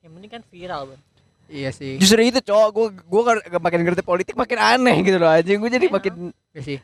yang 0.00 0.12
penting 0.16 0.30
kan 0.32 0.42
viral 0.48 0.82
bang 0.94 1.02
Iya 1.46 1.70
sih. 1.70 1.96
justru 1.96 2.20
itu 2.22 2.40
cowok 2.40 2.68
gue 2.70 2.86
gue 2.98 3.22
kan 3.22 3.36
makin 3.58 3.80
ngerti 3.82 4.00
politik 4.00 4.34
makin 4.34 4.56
aneh 4.56 4.96
gitu 5.00 5.16
loh 5.16 5.28
anjing 5.28 5.56
gue 5.56 5.70
jadi 5.70 5.86
makin 5.88 6.32
Iya 6.50 6.62
sih. 6.62 6.78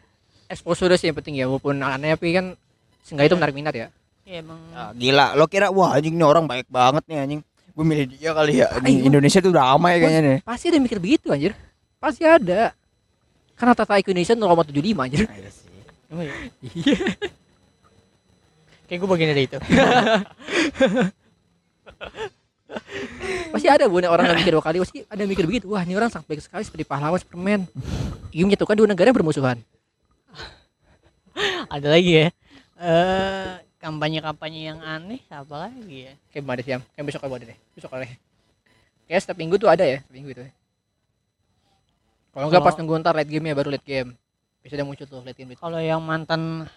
Exposure 0.46 0.94
sih 0.94 1.08
yang 1.08 1.16
penting 1.16 1.34
ya 1.34 1.46
walaupun 1.46 1.78
aneh 1.78 2.12
tapi 2.12 2.30
kan 2.30 2.52
seenggaknya 3.00 3.28
itu 3.28 3.36
menarik 3.36 3.54
minat 3.54 3.72
ya. 3.72 3.86
ya 4.22 4.38
emang 4.38 4.60
Ah, 4.70 4.92
gila 4.92 5.32
lo 5.32 5.44
kira 5.44 5.68
wah 5.68 5.92
anjing 5.92 6.12
nih 6.12 6.24
orang 6.24 6.44
baik 6.44 6.66
banget 6.66 7.02
nih 7.04 7.18
anjing 7.18 7.40
gue 7.70 7.84
milih 7.86 8.06
dia 8.10 8.30
kali 8.30 8.52
ya 8.56 8.66
Ayo. 8.74 9.00
Indonesia 9.02 9.38
tuh 9.38 9.50
ramai 9.50 9.96
kayaknya 9.96 10.20
nih 10.20 10.38
Pasti 10.42 10.64
ada 10.66 10.76
yang 10.76 10.84
mikir 10.84 10.98
begitu 10.98 11.30
anjir. 11.30 11.52
Pasti 11.96 12.22
ada. 12.22 12.74
Karena 13.54 13.72
tata 13.72 13.92
IQ 13.94 14.10
Indonesia 14.10 14.34
0,75 14.34 14.72
anjir. 14.98 15.24
emang 16.06 16.24
ya? 16.24 16.34
Iya. 16.66 16.98
kayak 18.84 18.98
gue 18.98 19.08
bagian 19.08 19.30
dari 19.30 19.46
itu 19.46 19.56
Pasti 23.50 23.68
ada 23.68 23.84
bukan 23.90 24.06
orang 24.06 24.30
yang 24.30 24.38
mikir 24.38 24.54
dua 24.54 24.64
kali 24.64 24.78
pasti 24.78 25.02
ada 25.10 25.20
yang 25.20 25.30
mikir 25.30 25.44
begitu. 25.46 25.66
Wah, 25.70 25.82
ini 25.82 25.98
orang 25.98 26.10
sangat 26.10 26.26
baik 26.30 26.42
sekali 26.42 26.62
seperti 26.62 26.84
pahlawan 26.86 27.18
Superman. 27.18 27.66
Ingin 28.30 28.46
menyatukan 28.50 28.74
dua 28.78 28.88
negara 28.88 29.10
yang 29.10 29.18
bermusuhan. 29.18 29.58
ada 31.74 31.88
lagi 31.90 32.26
ya 32.26 32.26
eh 32.80 33.60
kampanye-kampanye 33.80 34.60
yang 34.72 34.80
aneh 34.80 35.20
apa 35.28 35.68
lagi 35.68 36.08
ya 36.08 36.12
Kayak 36.32 36.64
sih, 36.64 36.72
Am? 36.76 36.82
Kayak 36.96 37.04
besok 37.12 37.22
ada 37.24 37.44
deh. 37.44 37.58
Besok 37.76 37.90
ada. 37.96 38.04
Kayak 39.08 39.20
setiap 39.24 39.38
minggu 39.40 39.56
tuh 39.60 39.68
ada 39.68 39.84
ya, 39.84 39.98
setiap 40.00 40.16
minggu 40.16 40.30
itu. 40.32 40.42
Kalau 42.30 42.46
enggak 42.48 42.62
pas 42.64 42.72
Kalau- 42.72 42.86
nunggu 42.86 43.00
ntar 43.04 43.14
late 43.16 43.28
game 43.28 43.52
ya 43.52 43.54
baru 43.56 43.68
late 43.72 43.84
game. 43.84 44.10
Bisa 44.60 44.76
udah 44.76 44.86
muncul 44.86 45.06
tuh 45.08 45.20
late 45.24 45.36
game. 45.36 45.56
kalau 45.56 45.80
yang 45.80 46.00
mantan 46.04 46.68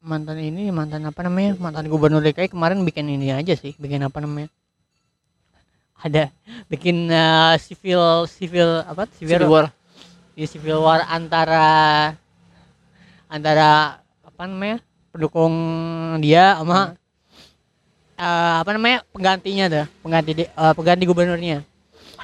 mantan 0.00 0.40
ini 0.40 0.72
mantan 0.72 1.04
apa 1.04 1.20
namanya 1.24 1.60
mantan 1.60 1.84
gubernur 1.92 2.24
DKI 2.24 2.56
kemarin 2.56 2.80
bikin 2.88 3.04
ini 3.04 3.36
aja 3.36 3.52
sih 3.52 3.76
bikin 3.76 4.00
apa 4.00 4.16
namanya 4.24 4.48
ada 6.00 6.32
bikin 6.66 7.06
eh, 7.06 7.54
civil 7.58 8.24
civil 8.26 8.82
apa? 8.82 9.04
Civil 9.12 9.36
civil 9.36 9.48
War. 9.48 9.66
di 10.32 10.44
civil 10.44 10.80
war 10.80 11.04
antara 11.06 11.68
antara 13.26 14.00
apa 14.22 14.42
namanya? 14.44 14.78
Pendukung 15.10 15.52
dia 16.22 16.56
sama 16.56 16.94
eh, 18.16 18.54
apa 18.62 18.70
namanya? 18.72 19.02
Penggantinya 19.10 19.64
tuh 19.68 19.86
pengganti 20.00 20.32
di- 20.34 20.50
eh, 20.50 20.72
pengganti 20.72 21.04
gubernurnya. 21.04 21.58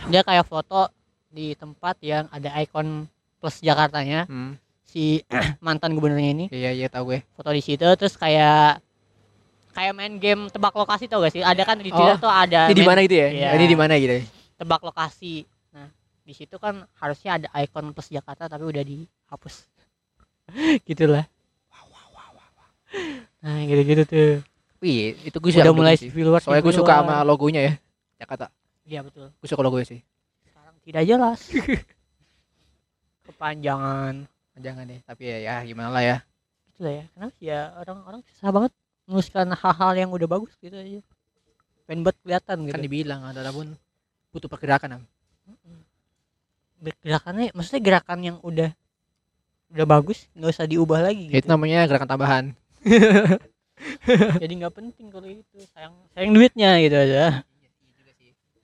Dia 0.08 0.22
kayak 0.22 0.46
foto 0.46 0.88
di 1.28 1.52
tempat 1.52 2.00
yang 2.00 2.24
ada 2.30 2.52
ikon 2.60 3.04
plus 3.38 3.60
Jakartanya. 3.60 4.24
Hmm. 4.26 4.56
si 4.86 5.20
mantan 5.66 5.92
gubernurnya 5.92 6.30
ini. 6.32 6.46
Iya, 6.48 6.70
iya 6.72 6.86
tahu 6.88 7.12
gue. 7.12 7.20
foto 7.36 7.50
di 7.50 7.60
situ 7.60 7.84
terus 7.98 8.14
kayak 8.14 8.80
kayak 9.76 9.92
main 9.92 10.16
game 10.16 10.48
tebak 10.48 10.72
lokasi 10.72 11.04
tau 11.04 11.20
gak 11.20 11.30
sih 11.30 11.44
ada 11.44 11.60
kan 11.62 11.76
di 11.76 11.92
Twitter 11.92 12.16
Oh, 12.16 12.22
tuh 12.22 12.32
ada 12.32 12.66
Ini 12.66 12.74
di 12.74 12.82
mana 12.82 12.98
gitu 13.00 13.12
ya? 13.14 13.28
Iya. 13.28 13.48
Ini 13.52 13.64
di 13.66 13.76
mana 13.76 13.94
gitu. 13.94 14.14
ya? 14.14 14.22
tebak 14.56 14.80
lokasi 14.80 15.44
nah 15.68 15.92
di 16.22 16.32
situ 16.32 16.56
kan 16.56 16.88
harusnya 16.96 17.36
ada 17.36 17.48
ikon 17.54 17.92
plus 17.92 18.08
Jakarta 18.08 18.48
tapi 18.48 18.64
udah 18.64 18.80
dihapus 18.80 19.68
gitulah 20.88 21.28
nah 23.36 23.62
gitu-gitu 23.62 24.02
tuh 24.04 24.32
Wih, 24.76 25.16
itu 25.22 25.32
gue 25.32 25.50
udah 25.54 25.72
mulai 25.72 25.96
sih. 25.96 26.08
civil 26.08 26.28
war 26.28 26.40
Soalnya 26.40 26.60
gue 26.60 26.74
suka 26.74 27.00
sama 27.00 27.20
logonya 27.22 27.60
ya. 27.62 27.72
Jakarta. 28.16 28.52
iya 28.82 29.00
betul 29.00 29.32
Gue 29.32 29.48
suka 29.48 29.60
logonya 29.60 29.86
sih. 29.86 30.00
sekarang 30.42 30.74
tidak 30.84 31.02
jelas 31.04 31.40
kepanjangan 33.26 34.24
Jangan 34.56 34.88
deh, 34.88 35.00
tapi 35.02 35.22
ya, 35.26 35.36
ya 35.38 35.54
gimana 35.62 35.88
lah 35.90 36.00
ya. 36.02 36.16
gitu 36.66 36.80
lah 36.80 36.92
ya 36.92 37.04
kenapa 37.10 37.34
ya 37.38 37.60
orang-orang 37.76 38.20
susah 38.26 38.48
banget 38.50 38.72
menuliskan 39.06 39.46
hal-hal 39.48 39.92
yang 39.96 40.10
udah 40.10 40.28
bagus 40.28 40.52
gitu 40.58 40.74
aja 40.74 41.00
pengen 41.86 42.02
buat 42.02 42.16
kelihatan 42.20 42.56
gitu 42.62 42.74
Kan 42.74 42.82
dibilang 42.82 43.20
ada 43.22 43.46
pun 43.48 43.78
butuh 44.30 44.50
pergerakan. 44.50 44.98
Am. 44.98 45.02
gerakannya 47.00 47.54
maksudnya 47.54 47.80
gerakan 47.80 48.18
yang 48.20 48.36
udah 48.42 48.68
udah 49.68 49.86
bagus 49.88 50.26
nggak 50.32 50.50
usah 50.52 50.66
diubah 50.66 51.00
lagi 51.00 51.30
gitu. 51.30 51.40
itu 51.40 51.48
namanya 51.48 51.86
gerakan 51.86 52.08
tambahan. 52.08 52.44
jadi 54.42 54.52
nggak 54.56 54.74
penting 54.74 55.06
kalau 55.08 55.26
itu 55.26 55.58
sayang 55.70 55.94
sayang 56.12 56.32
duitnya 56.32 56.70
gitu 56.80 56.96
aja 56.96 57.24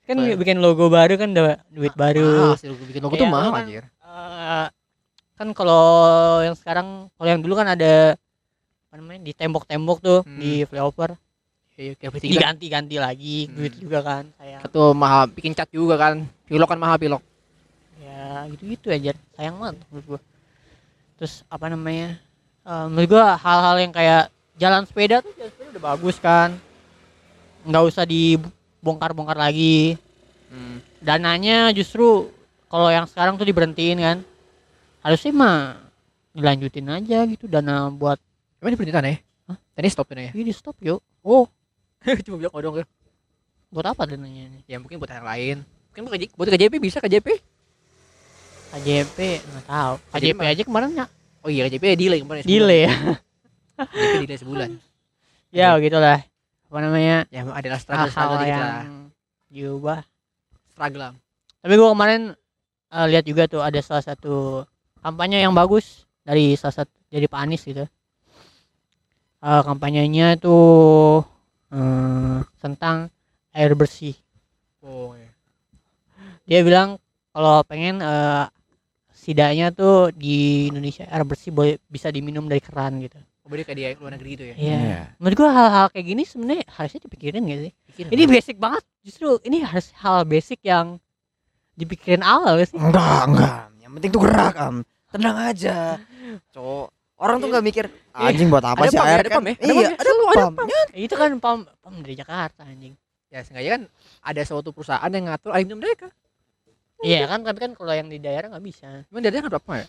kan 0.02 0.18
Betul. 0.18 0.34
bikin 0.36 0.58
logo 0.58 0.90
baru 0.90 1.14
kan 1.14 1.30
udah 1.30 1.62
duit 1.70 1.94
baru 1.94 2.52
Ah, 2.52 2.58
bikin 2.58 3.00
logo 3.00 3.14
Kayak 3.14 3.22
tuh 3.22 3.30
mahal 3.30 3.50
kan- 3.50 3.62
anjir. 3.64 3.84
Eh, 3.86 4.66
kan 5.32 5.48
kalau 5.54 5.84
yang 6.42 6.56
sekarang 6.58 7.06
kalau 7.08 7.28
yang 7.28 7.40
dulu 7.40 7.54
kan 7.54 7.70
ada 7.70 8.18
apa 8.92 9.00
namanya 9.00 9.24
di 9.24 9.32
tembok-tembok 9.32 9.98
tuh 10.04 10.20
Hmm. 10.20 10.36
di 10.36 10.68
flyover 10.68 11.16
P3. 11.72 12.28
diganti-ganti 12.28 13.00
lagi 13.00 13.48
Hmm. 13.48 13.56
duit 13.56 13.72
juga 13.80 14.04
kan 14.04 14.28
sayang 14.36 14.60
Itu 14.60 14.92
mahal, 14.92 15.32
bikin 15.32 15.56
cat 15.56 15.72
juga 15.72 15.96
kan. 15.96 16.28
Pilok 16.44 16.68
kan 16.68 16.76
mahal 16.76 17.00
pilok. 17.00 17.24
ya 17.96 18.44
gitu-gitu 18.52 18.92
aja 18.92 19.16
sayang 19.32 19.56
banget 19.56 19.80
menurut 19.88 20.04
gua 20.04 20.20
terus 21.16 21.40
apa 21.48 21.72
namanya 21.72 22.20
eh, 22.60 22.84
menurut 22.84 23.08
gua 23.08 23.32
hal-hal 23.34 23.76
yang 23.78 23.88
kayak 23.90 24.28
jalan 24.54 24.84
sepeda 24.84 25.24
tuh 25.24 25.32
jalan 25.32 25.48
sepeda 25.48 25.68
udah 25.72 25.84
bagus 25.88 26.16
kan 26.18 26.52
nggak 27.64 27.84
usah 27.86 28.04
dibongkar-bongkar 28.04 29.40
lagi 29.40 29.96
Hmm. 30.52 30.84
dananya 31.00 31.72
justru 31.72 32.28
kalau 32.68 32.92
yang 32.92 33.08
sekarang 33.08 33.40
tuh 33.40 33.48
diberhentiin 33.48 33.96
kan 33.96 34.18
harusnya 35.00 35.32
mah 35.32 35.58
dilanjutin 36.30 36.92
aja 36.92 37.24
gitu 37.24 37.48
dana 37.48 37.88
buat 37.88 38.20
Emang 38.62 38.70
ini 38.70 38.76
berhenti 38.78 38.94
ya? 38.94 39.16
Hah? 39.42 39.58
Tadi 39.74 39.88
stop 39.90 40.06
tuh 40.06 40.14
ya. 40.16 40.30
ini 40.30 40.42
di 40.46 40.54
stop 40.54 40.78
yuk 40.78 41.02
Oh. 41.20 41.50
Cuma 42.24 42.38
bilang 42.38 42.54
oh 42.54 42.62
dong. 42.62 42.74
buat 43.72 43.86
apa 43.88 44.04
dananya 44.04 44.46
ini 44.46 44.60
Ya 44.64 44.78
mungkin 44.78 44.96
buat 44.96 45.10
yang 45.10 45.26
lain. 45.26 45.56
Mungkin 45.90 46.02
buat 46.06 46.14
buat 46.36 46.48
KJP 46.48 46.74
bisa 46.78 46.98
KJP. 46.98 47.26
KJP 48.72 49.18
nggak 49.42 49.64
tahu 49.66 49.92
KJP 50.08 50.22
KJP 50.32 50.40
aja 50.48 50.62
kemarin 50.62 50.88
ya 50.94 51.06
Oh 51.42 51.50
iya 51.50 51.66
KJP 51.66 51.84
delay 51.92 52.18
kemarin. 52.22 52.40
sebulan. 52.40 52.54
delay 52.54 52.80
ya 52.80 52.92
KJP 53.76 54.14
delay 54.22 54.38
sebulan. 54.38 54.70
ya 55.58 55.68
gitulah 55.76 56.18
apa 56.64 56.78
namanya 56.80 57.16
Ya 57.28 57.44
adalah 57.44 57.76
struggle 57.76 58.08
struggle 58.08 58.38
dikit 58.40 58.48
yang 58.48 58.62
lah. 58.62 58.84
diubah 59.48 60.00
Struggle. 60.72 61.12
Tapi 61.60 61.74
gua 61.76 61.88
kemarin 61.92 62.20
eh, 62.88 63.06
lihat 63.08 63.24
juga 63.26 63.44
tuh 63.44 63.60
ada 63.60 63.76
salah 63.78 64.00
satu 64.00 64.64
kampanye 64.98 65.42
yang 65.42 65.52
bagus 65.52 66.06
dari 66.22 66.54
salah 66.54 66.80
satu 66.80 66.92
dari 67.08 67.26
Pak 67.26 67.40
Anies 67.40 67.60
gitu 67.62 67.84
Eh, 69.42 69.62
kampanyenya 69.66 70.38
tuh 70.38 71.26
eh, 71.74 72.38
tentang 72.62 73.10
air 73.50 73.74
bersih 73.74 74.14
Oh 74.86 75.18
iya. 75.18 75.30
dia 76.46 76.60
bilang 76.62 76.94
kalau 77.34 77.66
pengen 77.66 77.98
eh 77.98 78.46
setidaknya 79.10 79.74
tuh 79.74 80.14
di 80.14 80.70
Indonesia 80.70 81.06
air 81.10 81.26
bersih 81.26 81.50
boleh 81.50 81.78
bisa 81.90 82.10
diminum 82.14 82.46
dari 82.46 82.62
keran 82.62 83.02
gitu. 83.02 83.18
Oh, 83.42 83.50
beda 83.50 83.66
kayak 83.66 83.78
di 83.78 83.98
luar 83.98 84.14
negeri 84.14 84.30
gitu 84.38 84.44
ya 84.46 84.54
Iya. 84.54 84.78
Iya. 84.78 85.00
Menurut 85.18 85.36
gua 85.38 85.50
hal-hal 85.50 85.86
kayak 85.90 86.06
gini 86.06 86.22
sebenarnya 86.22 86.66
harusnya 86.78 87.00
dipikirin 87.02 87.42
gak 87.42 87.60
sih? 87.66 87.72
Pikirin 87.90 88.10
Ini 88.14 88.22
basic 88.30 88.56
banget. 88.62 88.82
Justru 89.02 89.42
ini 89.42 89.58
harus 89.66 89.90
hal 89.98 90.22
basic 90.22 90.62
yang 90.62 91.02
dipikirin 91.74 92.22
awal 92.22 92.62
gak 92.62 92.70
sih? 92.70 92.78
Enggak, 92.78 93.26
enggak. 93.26 93.54
Yang 93.82 93.92
penting 93.98 94.10
tuh 94.14 94.22
gerak, 94.22 94.54
Am. 94.54 94.76
Tenang 95.10 95.36
aja. 95.50 95.98
Cowok. 96.54 97.01
Orang 97.22 97.38
tuh 97.38 97.46
nggak 97.46 97.62
mikir 97.62 97.84
anjing 98.12 98.50
buat 98.50 98.66
apa 98.66 98.82
sih 98.84 98.98
ya, 98.98 99.06
air 99.06 99.22
ada 99.22 99.30
kan? 99.30 99.42
ya, 99.44 99.54
Iya, 99.56 99.72
ya, 99.80 99.88
ada 99.94 100.10
pam. 100.50 100.66
Ya, 100.66 100.80
itu 100.96 101.14
kan 101.14 101.30
pam 101.38 101.58
pam 101.78 101.94
dari 101.98 102.14
Jakarta 102.14 102.62
anjing. 102.64 102.98
ya 103.28 103.40
sengaja 103.40 103.68
kan 103.72 103.82
ada 104.20 104.42
suatu 104.42 104.70
perusahaan 104.70 105.06
yang 105.06 105.24
ngatur 105.24 105.50
air 105.52 105.64
minum 105.64 105.78
mereka 105.78 106.10
Iya 107.00 107.24
kan 107.24 107.40
tapi 107.40 107.58
kan 107.58 107.72
kalau 107.72 107.90
yang 107.90 108.06
di 108.06 108.18
daerah 108.18 108.46
nggak 108.46 108.60
bisa. 108.60 109.08
Emang 109.08 109.22
daerah 109.22 109.40
nggak 109.40 109.48
ada 109.48 109.58
pam 109.58 109.74
ya 109.74 109.86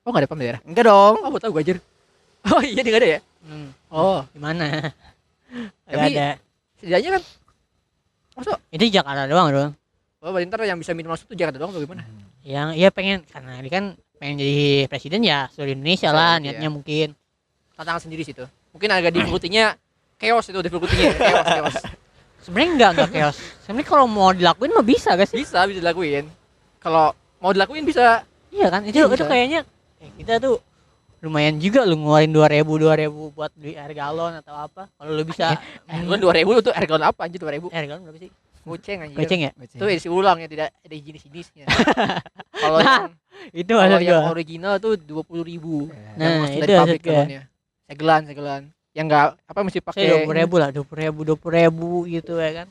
oh 0.00 0.08
nggak 0.08 0.22
ada 0.22 0.28
pam 0.28 0.38
daerah 0.38 0.60
Enggak 0.62 0.84
dong. 0.84 1.14
oh 1.20 1.36
tau 1.36 1.50
gue 1.50 1.62
ajar 1.62 1.76
oh 2.46 2.62
iya 2.62 2.80
nggak 2.80 2.96
ada 2.96 3.10
ya 3.10 3.20
Hmm, 3.42 3.70
oh 3.88 4.26
gimana? 4.32 4.90
Gak 5.84 5.92
Tapi- 5.92 6.14
ada. 6.14 6.28
setidaknya 6.76 7.10
kan 7.12 7.22
masuk 8.34 8.56
Itu 8.68 8.84
Jakarta 8.88 9.22
doang 9.24 9.48
dong. 9.48 9.70
oh 10.18 10.30
berarti 10.30 10.46
ntar 10.46 10.60
yang 10.62 10.78
bisa 10.78 10.92
minum 10.92 11.10
langsung 11.10 11.26
tuh 11.26 11.36
Jakarta 11.36 11.58
doang 11.58 11.70
atau 11.70 11.78
gimana 11.80 12.02
Yang 12.40 12.68
iya 12.74 12.88
pengen 12.88 13.22
karena 13.22 13.58
dia 13.58 13.70
kan 13.70 13.84
pengen 14.16 14.36
jadi 14.38 14.58
presiden 14.86 15.20
ya 15.20 15.46
seluruh 15.50 15.72
Indonesia 15.72 16.08
Seluruh 16.08 16.18
lah 16.18 16.32
Indonesia. 16.34 16.52
niatnya 16.54 16.70
mungkin. 16.70 17.08
tantangan 17.72 18.00
sendiri 18.00 18.22
situ 18.22 18.44
mungkin 18.72 18.88
agak 18.90 19.12
difficulty-nya 19.12 19.76
chaos 20.16 20.46
itu 20.46 20.58
difficulty-nya 20.58 21.12
chaos 21.20 21.46
chaos 21.46 21.76
Sebenarnya 22.38 22.70
enggak 22.70 22.90
enggak 22.94 23.10
chaos. 23.10 23.36
Sebenarnya 23.60 23.88
kalau 23.88 24.06
mau 24.06 24.30
dilakuin 24.30 24.70
mah 24.70 24.86
bisa 24.86 25.12
gak 25.12 25.26
sih? 25.26 25.36
bisa 25.36 25.66
bisa 25.66 25.82
dilakuin 25.82 26.30
kalau 26.78 27.10
mau 27.38 27.50
dilakuin 27.50 27.82
bisa 27.82 28.22
Iya 28.48 28.70
kan? 28.70 28.80
Itu 28.82 28.96
Iya, 28.96 29.04
itu 29.04 29.12
bisa. 29.12 29.26
kayaknya 29.26 29.60
eh, 29.98 30.10
kita 30.16 30.38
tuh 30.38 30.62
lumayan 31.18 31.58
juga 31.58 31.82
lu 31.82 31.98
ngeluarin 31.98 32.30
2000 32.30 32.62
2000 32.62 33.34
buat 33.34 33.50
beli 33.52 33.74
air 33.74 33.92
galon 33.92 34.30
atau 34.32 34.54
apa. 34.54 34.86
Kalau 34.88 35.10
lu 35.10 35.26
bisa 35.26 35.58
eh, 35.84 36.00
bukan 36.00 36.16
dua 36.16 36.32
ribu 36.32 36.54
tuh 36.60 36.70
air 36.70 36.86
galon 36.86 37.02
apa 37.02 37.20
anjir 37.20 37.36
dua 37.36 37.50
ribu 37.50 37.66
air 37.68 37.84
galon 37.84 38.06
berapa 38.06 38.16
sih? 38.16 38.30
Goceng 38.66 38.98
anjir 39.00 39.16
Goceng 39.16 39.40
ya? 39.40 39.50
itu 39.54 39.84
isi 39.86 40.08
ulang 40.10 40.42
ya 40.42 40.50
tidak 40.50 40.74
ada 40.74 40.96
jenis-jenisnya 40.98 41.64
kalau 42.62 42.78
Nah, 42.82 43.06
yang 43.06 43.12
Itu 43.54 43.72
kalau 43.78 44.00
yang 44.02 44.18
gua. 44.18 44.32
original 44.32 44.74
tuh 44.76 44.98
dua 44.98 45.22
puluh 45.22 45.46
ribu 45.46 45.86
Nah, 46.18 46.18
yang 46.18 46.34
itu 46.50 46.60
dari 46.60 46.74
pabrik 46.74 47.02
segelan 47.86 48.22
segelan 48.26 48.62
yang 48.90 49.06
enggak 49.06 49.36
apa 49.38 49.60
mesti 49.62 49.78
pakai 49.78 50.02
dua 50.08 50.18
puluh 50.24 50.36
ribu 50.36 50.54
lah, 50.56 50.68
dua 50.72 50.82
puluh 50.82 51.00
ribu, 51.04 51.20
dua 51.22 51.36
puluh 51.36 51.54
ribu 51.54 51.90
gitu 52.08 52.34
ya 52.36 52.64
kan? 52.64 52.68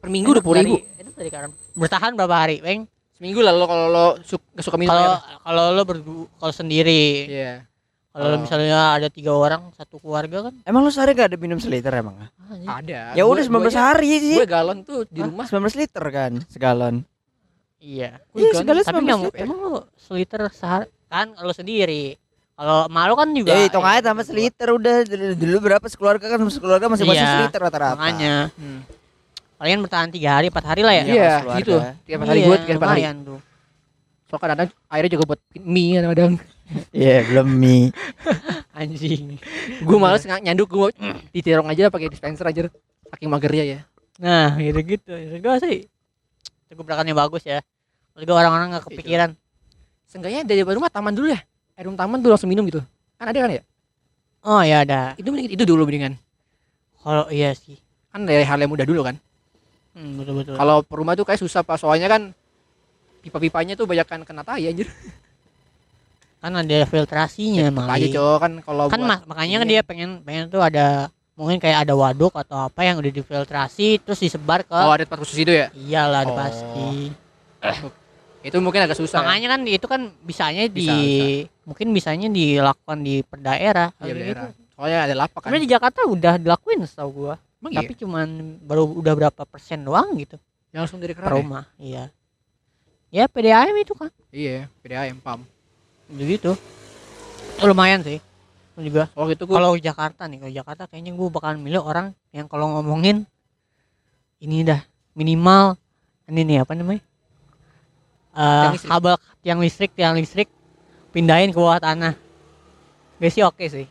per 0.00 0.08
minggu 0.08 0.30
dua 0.32 0.42
puluh 0.42 0.58
ribu 0.58 0.76
Itu 0.80 1.10
dari 1.14 1.30
karam. 1.30 1.50
Bertahan 1.74 2.14
berapa 2.14 2.34
hari, 2.34 2.58
Bang? 2.58 2.88
seminggu 3.14 3.42
lah 3.42 3.50
lo 3.50 3.66
kalau 3.66 3.86
lo 3.90 4.06
su 4.22 4.38
nggak 4.38 4.62
suka 4.62 4.78
minum 4.78 4.94
Kalau 4.94 5.18
air 5.18 5.38
kalau 5.42 5.64
lo 5.74 5.82
berdu 5.82 6.16
kalau 6.38 6.54
sendiri, 6.54 7.26
iya 7.26 7.66
kalau 8.08 8.34
Oh. 8.34 8.40
misalnya 8.40 8.78
ada 8.92 9.08
tiga 9.08 9.30
orang 9.30 9.70
satu 9.72 9.96
keluarga 9.96 10.48
kan? 10.48 10.54
Emang 10.62 10.82
lu 10.82 10.90
sehari 10.90 11.12
gak 11.12 11.30
ada 11.30 11.38
minum 11.38 11.56
seliter 11.56 11.92
emang? 11.92 12.16
ah, 12.18 12.30
ada 12.76 13.12
Ya 13.12 13.22
udah 13.22 13.42
19 13.42 13.70
hari 13.72 14.10
sih. 14.18 14.36
gue 14.36 14.48
galon 14.48 14.82
tuh 14.82 15.04
di 15.06 15.20
Hah? 15.20 15.28
rumah 15.28 15.44
19 15.44 15.76
liter 15.76 16.04
kan 16.08 16.32
segalon. 16.46 17.04
Iya. 17.78 18.18
Iya, 18.32 18.50
segalon 18.52 18.82
Tapi 18.82 18.96
19 18.98 19.06
nggak 19.06 19.20
liter. 19.30 19.44
emang 19.44 19.58
lo 19.60 19.74
seliter 19.94 20.40
sehari 20.50 20.88
kan 21.06 21.30
kalau 21.32 21.52
sendiri. 21.52 22.18
Kalau 22.52 22.90
malu 22.90 23.14
kan 23.14 23.30
juga. 23.30 23.54
Ya 23.54 23.70
hitung 23.70 23.86
aja 23.86 23.96
eh, 23.96 24.02
tambah 24.02 24.26
seliter 24.26 24.68
udah 24.68 24.96
dulu, 25.32 25.56
berapa 25.62 25.86
sekeluarga 25.86 26.26
kan 26.26 26.42
sekeluarga 26.48 26.90
masih 26.90 27.06
masih 27.06 27.22
Iya, 27.22 27.32
seliter 27.38 27.60
rata-rata. 27.62 27.94
Makanya 27.94 28.50
hmm. 28.50 28.80
kalian 29.54 29.78
bertahan 29.78 30.10
tiga 30.10 30.30
hari, 30.34 30.50
empat 30.50 30.64
hari 30.66 30.82
lah 30.82 30.90
ya. 30.92 31.04
Iya, 31.04 31.14
iya 31.14 31.34
gitu 31.56 31.74
tiap 32.02 32.20
hari 32.24 32.40
gue 32.42 32.56
tiap 32.64 32.82
hari 32.82 33.02
tuh. 33.22 33.38
soalnya 34.26 34.46
kadang 34.52 34.68
airnya 34.88 35.10
juga 35.10 35.24
buat 35.24 35.40
mie 35.56 35.90
kadang-kadang 35.96 36.32
Iya, 36.90 37.24
belum 37.24 37.48
mie. 37.48 37.90
Anjing. 38.78 39.40
gue 39.80 39.98
males 39.98 40.22
nggak 40.22 40.42
nyanduk 40.44 40.68
gue 40.70 40.88
diterong 41.32 41.66
aja 41.66 41.90
pakai 41.90 42.06
dispenser 42.06 42.46
aja 42.46 42.70
saking 43.10 43.26
magernya 43.26 43.64
ya 43.66 43.80
Nah, 44.18 44.54
gitu 44.54 44.78
gitu. 44.82 45.10
Menurut 45.14 45.40
gua 45.40 45.56
sih 45.58 45.86
itu 46.68 46.72
gebrakannya 46.74 47.14
bagus 47.14 47.46
ya. 47.46 47.62
Gua 48.18 48.34
orang-orang 48.36 48.74
nggak 48.74 48.84
kepikiran. 48.90 49.30
Seenggaknya 50.10 50.42
dari 50.42 50.62
rumah 50.62 50.90
taman 50.90 51.14
dulu 51.14 51.30
ya 51.30 51.40
air 51.78 51.86
taman 51.94 52.18
tuh 52.18 52.30
langsung 52.34 52.50
minum 52.50 52.66
gitu 52.66 52.82
kan 53.14 53.30
ada 53.30 53.38
kan 53.38 53.50
ya 53.54 53.62
Oh 54.42 54.58
ya 54.58 54.82
ada. 54.82 55.14
itu 55.14 55.30
mending 55.30 55.54
itu 55.54 55.62
dulu 55.62 55.86
mendingan 55.86 56.18
Kalau 56.98 57.30
iya 57.30 57.54
sih. 57.54 57.78
kan 58.10 58.26
dari 58.26 58.42
hal 58.42 58.58
yang 58.58 58.70
mudah 58.74 58.82
dulu 58.82 59.06
kan 59.06 59.14
Hmm, 59.94 60.18
betul 60.18 60.34
betul. 60.42 60.54
kalau 60.54 60.82
per 60.82 60.96
rumah 60.98 61.14
tuh 61.14 61.22
kayak 61.22 61.38
susah 61.38 61.62
pak 61.62 61.78
soalnya 61.78 62.06
kan 62.06 62.22
pipa-pipanya 63.20 63.74
tuh 63.74 63.86
banyak 63.86 64.06
kan 64.06 64.22
kena 64.26 64.42
tai 64.42 64.66
anjir 64.66 64.86
kan 66.38 66.52
ada 66.54 66.76
filtrasinya 66.84 67.66
aja 67.66 67.72
malah. 67.72 67.98
cowok 68.08 68.36
kan 68.38 68.52
kalau 68.60 68.84
Kan 68.86 69.00
buat 69.00 69.08
ma- 69.10 69.24
makanya 69.26 69.56
kan 69.58 69.68
dia 69.68 69.80
pengen 69.82 70.10
pengen 70.22 70.46
tuh 70.46 70.60
ada 70.60 71.10
mungkin 71.34 71.56
kayak 71.56 71.82
ada 71.82 71.94
waduk 71.94 72.30
atau 72.32 72.64
apa 72.64 72.80
yang 72.80 72.96
udah 72.96 73.10
difiltrasi 73.12 73.98
terus 73.98 74.18
disebar 74.18 74.62
ke 74.62 74.70
oh 74.72 74.90
ada 74.92 75.02
tempat 75.02 75.18
khusus 75.18 75.38
itu 75.38 75.50
ya 75.52 75.66
iyalah 75.72 76.22
Oh. 76.24 76.34
pasti. 76.34 77.10
itu 78.40 78.54
mungkin 78.58 78.80
agak 78.80 78.94
susah 78.94 79.18
ya. 79.18 79.24
Makanya 79.24 79.48
kan 79.48 79.60
itu 79.66 79.86
kan 79.88 80.00
bisanya 80.20 80.64
di 80.64 80.86
Bisa, 80.86 81.26
mungkin 81.64 81.86
bisanya 81.90 82.28
dilakukan 82.28 82.98
di 82.98 83.20
per 83.20 83.38
daerah. 83.40 83.90
Iya, 83.98 84.14
daerah. 84.14 84.26
gitu. 84.46 84.46
soalnya 84.70 84.98
ada 85.02 85.14
lapak 85.16 85.34
kan 85.36 85.50
Sebenarnya 85.50 85.64
di 85.64 85.72
Jakarta 85.74 86.00
udah 86.04 86.34
dilakuin 86.36 86.78
setahu 86.80 87.10
gua. 87.12 87.34
emang 87.58 87.72
iya 87.72 87.78
Tapi 87.80 87.92
cuman 87.96 88.28
baru 88.62 88.86
udah 88.94 89.14
berapa 89.16 89.42
persen 89.44 89.82
doang 89.82 90.14
gitu 90.16 90.38
yang 90.70 90.86
langsung 90.86 91.02
dari 91.02 91.12
keran 91.12 91.26
ya? 91.26 91.34
rumah. 91.34 91.64
Iya. 91.74 92.04
Ya 93.10 93.24
PDAM 93.26 93.74
itu 93.74 93.90
kan. 93.92 94.14
iya 94.30 94.70
PDAM 94.78 95.18
pam 95.18 95.42
Begitu. 96.08 96.56
Itu 97.60 97.64
lumayan 97.68 98.00
sih. 98.00 98.18
Itu 98.74 98.80
juga. 98.80 99.12
gitu 99.12 99.42
gua 99.44 99.60
Kalau 99.60 99.72
Jakarta 99.76 100.24
nih, 100.24 100.38
kalau 100.40 100.52
Jakarta 100.52 100.82
kayaknya 100.88 101.12
gua 101.12 101.28
bakalan 101.28 101.60
milih 101.60 101.84
orang 101.84 102.16
yang 102.32 102.48
kalau 102.48 102.72
ngomongin 102.78 103.28
ini 104.40 104.64
dah 104.64 104.80
minimal 105.12 105.76
ini 106.30 106.40
nih 106.46 106.58
apa 106.64 106.72
namanya? 106.72 107.02
Eh, 108.38 108.44
Tiang 108.62 108.72
listrik. 108.72 108.90
kabel 108.90 109.14
tiang 109.42 109.58
listrik, 109.60 109.90
tiang 109.98 110.14
listrik 110.14 110.48
pindahin 111.10 111.50
ke 111.50 111.58
bawah 111.58 111.82
tanah. 111.82 112.14
Gak 113.18 113.32
sih 113.34 113.42
oke 113.42 113.64
sih. 113.66 113.86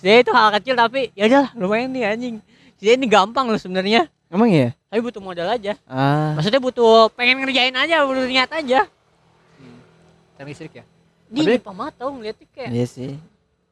Jadi 0.00 0.24
itu 0.24 0.32
hal 0.32 0.48
kecil 0.60 0.74
tapi 0.76 1.12
ya 1.12 1.28
udah 1.28 1.52
lumayan 1.54 1.92
nih 1.92 2.04
anjing. 2.08 2.36
Jadi 2.80 2.90
ini 2.96 3.06
gampang 3.08 3.52
loh 3.52 3.60
sebenarnya. 3.60 4.08
Emang 4.32 4.48
iya? 4.48 4.72
Tapi 4.88 5.00
butuh 5.04 5.20
modal 5.20 5.46
aja. 5.52 5.76
Ah. 5.84 6.32
Maksudnya 6.34 6.58
butuh 6.58 7.12
pengen 7.12 7.44
ngerjain 7.44 7.76
aja, 7.76 8.02
butuh 8.08 8.24
niat 8.24 8.50
aja. 8.50 8.88
Hmm. 9.60 9.78
tiang 10.40 10.48
listrik 10.48 10.72
ya 10.72 10.84
Di 11.26 11.42
Tapi- 11.58 11.92
tau 11.92 12.10
ngeliatnya 12.10 12.46
kayak 12.50 12.70
Iya 12.70 12.86
sih. 12.86 13.12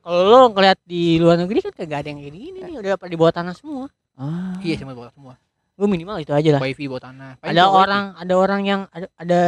kalau 0.01 0.21
lo 0.23 0.39
ngeliat 0.51 0.79
di 0.83 1.17
luar 1.17 1.37
negeri 1.37 1.59
kan 1.61 1.73
kagak 1.73 1.99
ada 2.03 2.09
yang 2.09 2.19
kayak 2.21 2.35
gini 2.35 2.49
nih, 2.53 2.77
udah 2.77 2.93
pada 2.95 3.09
di 3.09 3.17
bawah 3.17 3.33
tanah 3.33 3.55
semua. 3.55 3.87
Ah. 4.15 4.55
iya 4.61 4.75
semua 4.75 4.95
bawa 4.95 5.11
semua 5.11 5.35
Gue 5.75 5.91
minimal 5.91 6.19
itu 6.19 6.31
aja 6.31 6.55
lah. 6.55 6.63
wifi 6.63 6.87
bawa 6.87 7.03
tanah 7.03 7.31
Paling 7.37 7.51
ada 7.51 7.61
cuma 7.61 7.71
wifi. 7.73 7.83
orang 7.83 8.05
ada 8.15 8.35
orang 8.37 8.61
yang 8.63 8.81
ada, 8.89 9.07
ada 9.17 9.43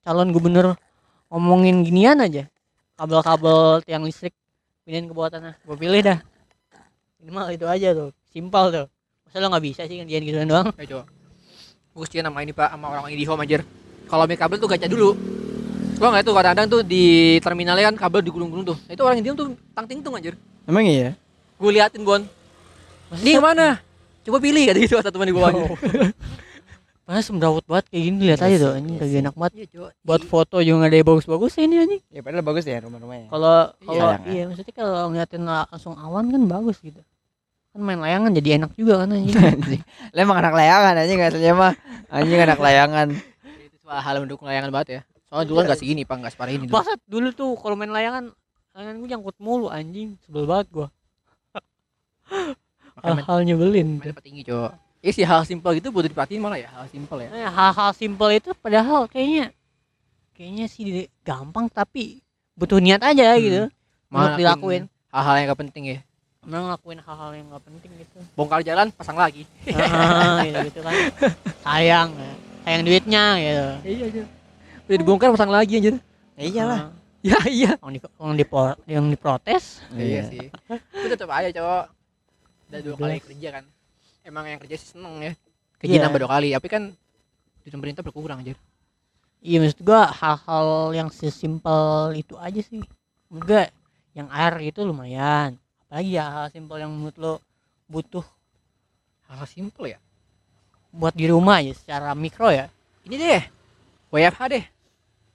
calon 0.00 0.30
gubernur 0.30 0.66
ngomongin 1.26 1.82
ginian 1.82 2.18
aja 2.18 2.46
kabel-kabel 2.94 3.82
tiang 3.82 4.02
listrik 4.02 4.30
pindahin 4.82 5.06
ke 5.06 5.12
bawah 5.12 5.26
tanah 5.28 5.54
gue 5.58 5.74
pilih 5.76 6.02
dah 6.02 6.18
minimal 7.18 7.50
itu 7.50 7.66
aja 7.66 7.88
tuh 7.92 8.10
simpel 8.28 8.64
tuh 8.70 8.86
masa 9.24 9.36
lo 9.38 9.46
nggak 9.48 9.64
bisa 9.64 9.82
sih 9.86 9.96
ngerjain 9.96 10.22
gitu 10.22 10.38
doang 10.44 10.70
Ayo 10.76 10.86
coba. 10.92 11.04
Gue 11.92 12.02
kesian 12.06 12.24
sama 12.24 12.40
ini 12.40 12.52
pak, 12.52 12.70
sama 12.70 12.86
orang 12.88 13.04
ini 13.10 13.18
di 13.18 13.26
home 13.26 13.42
aja. 13.42 13.60
Kalau 14.06 14.22
ambil 14.22 14.38
kabel 14.38 14.56
tuh 14.56 14.64
gaca 14.64 14.86
dulu. 14.86 15.12
Gua 16.02 16.10
nggak 16.10 16.26
tuh 16.26 16.34
kadang-kadang 16.34 16.66
tuh 16.68 16.80
di 16.82 17.04
terminalnya 17.38 17.86
kan 17.86 17.96
kabel 17.96 18.20
digulung-gulung 18.20 18.66
tuh. 18.66 18.76
Nah, 18.76 18.92
itu 18.92 19.02
orang 19.02 19.16
Indian 19.16 19.38
tuh 19.38 19.46
tang 19.70 19.86
ting 19.86 20.02
tung 20.02 20.18
anjir. 20.18 20.34
Emang 20.66 20.82
iya? 20.82 21.14
Gue 21.54 21.70
liatin 21.70 22.02
gon. 22.02 22.26
Di 23.14 23.30
ke 23.30 23.40
mana? 23.40 23.78
Coba 24.26 24.38
pilih 24.38 24.66
kata 24.66 24.78
gitu 24.78 24.94
kata 24.98 25.10
teman 25.10 25.26
di 25.26 25.32
bawah 25.32 25.50
aja. 25.52 25.62
Padahal 27.02 27.22
semrawut 27.22 27.62
banget 27.64 27.86
kayak 27.88 28.02
gini 28.04 28.18
lihat 28.24 28.40
aja 28.40 28.56
tuh 28.60 28.72
anjing 28.72 28.94
kagak 28.96 29.18
enak 29.20 29.34
banget 29.36 29.52
Iya 29.52 29.66
coba. 29.68 29.88
buat 30.00 30.22
foto 30.22 30.56
juga 30.58 30.86
ada 30.86 30.94
yang 30.94 31.02
bagus-bagus 31.04 31.52
ini 31.56 31.74
anjing 31.76 32.02
Ya 32.08 32.20
padahal 32.20 32.42
bagus 32.42 32.62
ya 32.64 32.78
rumah-rumahnya. 32.78 33.26
kalau 33.26 33.56
kalau 33.76 34.06
Iya. 34.06 34.18
iya 34.24 34.42
maksudnya 34.46 34.70
kalau 34.72 35.10
ngeliatin 35.10 35.42
la- 35.42 35.66
langsung 35.66 35.94
awan 35.94 36.30
kan 36.30 36.42
bagus 36.46 36.78
gitu 36.78 37.02
kan 37.68 37.80
main 37.80 37.98
layangan 37.98 38.30
jadi 38.32 38.48
enak 38.54 38.70
juga 38.74 39.02
kan 39.02 39.08
anjing 39.10 39.34
anjing. 39.50 39.82
Lah 40.08 40.20
emang 40.20 40.38
anak 40.38 40.54
layangan 40.54 40.94
anjing 40.96 41.18
aslinya 41.20 41.54
mah. 41.54 41.72
Anjing 42.08 42.40
anak 42.40 42.58
layangan. 42.60 43.06
Itu 43.60 43.76
hal 43.84 44.14
mendukung 44.18 44.46
layangan 44.46 44.70
banget 44.70 44.88
ya. 44.88 45.00
Soalnya 45.32 45.48
dulu 45.48 45.56
kan 45.56 45.64
nggak 45.64 45.80
segini 45.80 46.02
pak, 46.04 46.16
nggak 46.20 46.32
separah 46.36 46.52
ini 46.52 46.68
dulu. 46.68 46.76
Dulu 47.08 47.28
tuh 47.32 47.50
kalau 47.56 47.72
main 47.72 47.88
layangan 47.88 48.28
layangan 48.70 48.94
gue 48.94 49.08
nyangkut 49.08 49.36
mulu 49.38 49.66
anjing 49.66 50.20
sebel 50.20 50.44
banget 50.44 50.68
main, 50.68 50.92
hal-hal 53.00 53.38
nyebelin 53.42 53.96
main 53.96 54.12
tempat 54.12 54.20
tinggi 54.20 54.44
cowok. 54.44 54.76
Iya 55.00 55.10
sih 55.10 55.24
hal 55.24 55.42
simpel 55.42 55.72
gitu 55.74 55.88
butuh 55.88 56.06
diperhatiin 56.06 56.36
malah 56.38 56.60
ya 56.60 56.68
hal 56.68 56.84
simpel 56.86 57.16
ya. 57.18 57.32
Nah, 57.32 57.48
hal-hal 57.48 57.90
simpel 57.90 58.28
itu 58.30 58.52
padahal 58.54 59.08
kayaknya 59.08 59.50
kayaknya 60.32 60.66
sih 60.68 60.84
gampang 61.22 61.66
tapi 61.66 62.20
butuh 62.52 62.76
niat 62.76 63.00
aja 63.00 63.32
Hmm. 63.32 63.40
gitu 63.40 63.62
Malah 64.06 64.36
dilakuin 64.36 64.92
Hal-hal 65.08 65.34
yang 65.34 65.46
gak 65.48 65.60
penting 65.60 65.84
ya. 65.86 65.98
Emang 66.42 66.68
ngelakuin 66.68 67.00
hal-hal 67.00 67.30
yang 67.32 67.46
gak 67.48 67.64
penting 67.64 67.90
gitu 67.96 68.18
Bongkar 68.32 68.60
jalan, 68.60 68.92
pasang 68.92 69.16
lagi. 69.16 69.48
ah, 69.72 70.44
gitu, 70.44 70.58
gitu 70.68 70.80
kan 70.82 70.94
sayang 71.66 72.08
ya. 72.12 72.32
sayang 72.62 72.82
duitnya 72.84 73.24
gitu 73.38 73.66
Iya 73.82 74.04
aja. 74.06 74.22
Udah 74.92 74.98
dibongkar 75.00 75.32
pasang 75.32 75.48
lagi 75.48 75.80
anjir. 75.80 75.96
Ya 76.36 76.44
iyalah. 76.44 76.80
Ya 77.22 77.38
iya. 77.46 77.78
yang, 77.78 77.94
di, 77.94 78.02
yang, 78.02 78.34
dipo- 78.34 78.78
yang 78.82 79.04
diprotes 79.06 79.78
Iya 79.94 80.26
sih. 80.26 80.50
Itu 80.74 81.06
tetap 81.06 81.30
aja 81.30 81.54
cowok. 81.54 81.84
Udah 82.66 82.80
dua 82.82 82.94
kali 82.98 83.14
12. 83.22 83.26
kerja 83.30 83.48
kan. 83.54 83.64
Emang 84.20 84.44
yang 84.44 84.58
kerja 84.58 84.74
sih 84.74 84.88
seneng 84.92 85.22
ya. 85.22 85.32
Gaji 85.78 85.92
Iya. 85.94 86.02
nambah 86.02 86.18
dua 86.18 86.30
kali, 86.34 86.48
tapi 86.50 86.66
kan 86.66 86.82
di 87.62 87.70
pemerintah 87.70 88.02
berkurang 88.02 88.42
anjir. 88.42 88.58
iya 89.38 89.58
maksud 89.58 89.82
gua 89.82 90.10
hal-hal 90.10 90.66
yang 90.92 91.08
sesimpel 91.08 92.10
itu 92.14 92.34
aja 92.38 92.58
sih 92.58 92.82
gua 93.30 93.70
yang 94.14 94.26
air 94.26 94.70
itu 94.70 94.82
lumayan 94.82 95.54
apalagi 95.86 96.14
ya 96.14 96.26
hal 96.26 96.46
simpel 96.50 96.78
yang 96.78 96.90
menurut 96.90 97.14
lo 97.18 97.34
butuh 97.86 98.26
Hal 99.26 99.46
simpel 99.46 99.94
ya. 99.94 99.98
buat 100.90 101.14
di 101.14 101.26
rumah 101.26 101.58
ya 101.58 101.70
secara 101.70 102.14
mikro 102.14 102.50
ya 102.50 102.66
Ini 103.02 103.14
deh. 103.14 103.42
WFH 104.10 104.42
deh. 104.50 104.64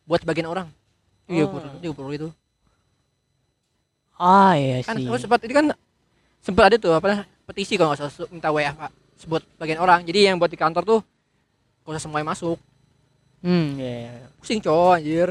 Buat 0.08 0.24
sebagian 0.24 0.48
orang. 0.48 0.68
Iya, 1.28 1.44
Oh. 1.46 1.52
perlu 1.52 1.70
itu 1.78 1.92
perlu 1.92 2.12
itu. 2.16 2.30
ah 4.18 4.58
iya 4.58 4.82
Kan 4.82 4.98
sih 4.98 5.06
oh, 5.06 5.20
sempat 5.20 5.46
ini 5.46 5.54
kan 5.54 5.66
sempat 6.42 6.74
ada 6.74 6.78
tuh 6.82 6.90
apa 6.96 7.22
petisi 7.46 7.78
kalau 7.78 7.94
nggak 7.94 8.02
salah 8.02 8.30
minta 8.34 8.50
WFH 8.50 8.84
sebut 9.18 9.42
bagian 9.58 9.78
orang. 9.78 10.02
Jadi 10.02 10.20
yang 10.26 10.42
buat 10.42 10.50
di 10.50 10.58
kantor 10.58 10.84
tuh 10.86 11.00
gak 11.86 11.92
usah 11.94 12.04
semuanya 12.04 12.34
masuk. 12.34 12.58
hmm 13.42 13.78
iya, 13.78 13.94
iya. 14.10 14.12
Pusing 14.42 14.60
cowok 14.60 14.92
anjir. 14.98 15.30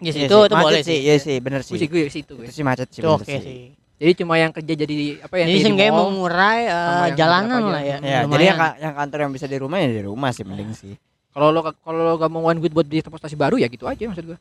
Yes, 0.00 0.16
Iya 0.16 0.26
itu 0.26 0.36
sih, 0.36 0.44
itu 0.48 0.54
macet 0.56 0.64
boleh 0.64 0.80
sih. 0.82 0.98
Iya 1.00 1.16
sih, 1.20 1.36
bener 1.40 1.60
sih. 1.60 1.72
Pusing 1.76 1.90
gue 1.92 2.02
ke 2.08 2.12
situ 2.12 2.32
gue. 2.36 2.44
Itu 2.48 2.52
sih 2.56 2.64
macet 2.64 2.88
sih. 2.88 3.00
itu 3.00 3.08
oke 3.08 3.24
sih 3.24 3.76
Jadi 4.00 4.12
cuma 4.16 4.40
yang 4.40 4.48
kerja 4.48 4.72
jadi 4.80 4.96
apa 5.20 5.34
yang 5.36 5.48
jadi 5.52 5.60
seenggaknya 5.60 5.92
mall, 5.92 6.08
mengurai 6.08 6.60
eh, 6.64 7.04
yang 7.12 7.16
jalanan 7.20 7.60
lah 7.68 7.82
ya. 7.84 7.96
Ya, 8.00 8.18
jadi 8.24 8.44
yang 8.48 8.58
yang 8.80 8.94
kantor 8.96 9.18
yang 9.28 9.32
bisa 9.36 9.44
di 9.44 9.56
rumah 9.60 9.76
ya 9.76 9.88
di 9.92 10.00
rumah 10.00 10.32
sih 10.32 10.44
mending 10.44 10.72
sih. 10.72 10.96
Kalau 11.30 11.48
lo 11.48 11.60
kalau 11.62 12.00
lo 12.04 12.14
gak 12.16 12.28
mau 12.28 12.42
one 12.44 12.58
duit 12.58 12.70
buat 12.70 12.82
beli 12.82 13.00
transportasi 13.00 13.34
baru 13.34 13.54
ya 13.54 13.66
gitu 13.66 13.84
aja 13.84 14.02
maksud 14.02 14.26
gue. 14.26 14.38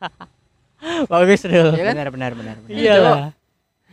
bagus 1.12 1.40
dulu 1.42 1.70
Iya 1.70 1.84
kan? 1.84 1.94
Benar 1.94 2.08
benar 2.08 2.32
benar 2.32 2.56
benar. 2.58 2.72
iya 2.72 2.94
lah 2.96 3.18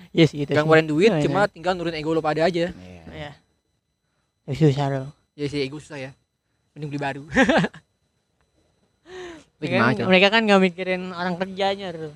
iya 0.09 0.23
sih 0.23 0.39
itu 0.41 0.51
Gak 0.51 0.63
ngeluarin 0.63 0.87
duit, 0.87 1.11
Iya, 1.11 1.27
cuma 1.27 1.43
tinggal 1.45 1.75
nurunin 1.75 1.99
ego 1.99 2.11
lo 2.11 2.21
pada 2.21 2.47
aja. 2.47 2.71
Iya. 2.71 3.03
iya 3.11 3.31
itu 4.47 4.71
susah 4.71 4.87
dulu 4.89 5.09
Ya 5.35 5.45
sih 5.45 5.59
ego 5.59 5.77
susah 5.77 5.99
ya. 5.99 6.11
Mending 6.71 6.89
beli 6.89 7.01
baru. 7.01 7.23
Mereka 9.57 9.73
gimana 9.73 9.91
kan, 9.91 10.05
mereka 10.05 10.27
kan 10.29 10.41
nggak 10.43 10.61
mikirin 10.61 11.03
orang 11.11 11.33
kerjanya 11.35 11.89
tuh 11.89 12.13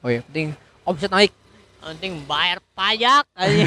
Oh 0.00 0.08
iya, 0.08 0.20
penting 0.22 0.52
omset 0.82 1.08
naik. 1.08 1.32
Penting 1.78 2.24
bayar 2.24 2.58
pajak 2.72 3.24
aja 3.30 3.64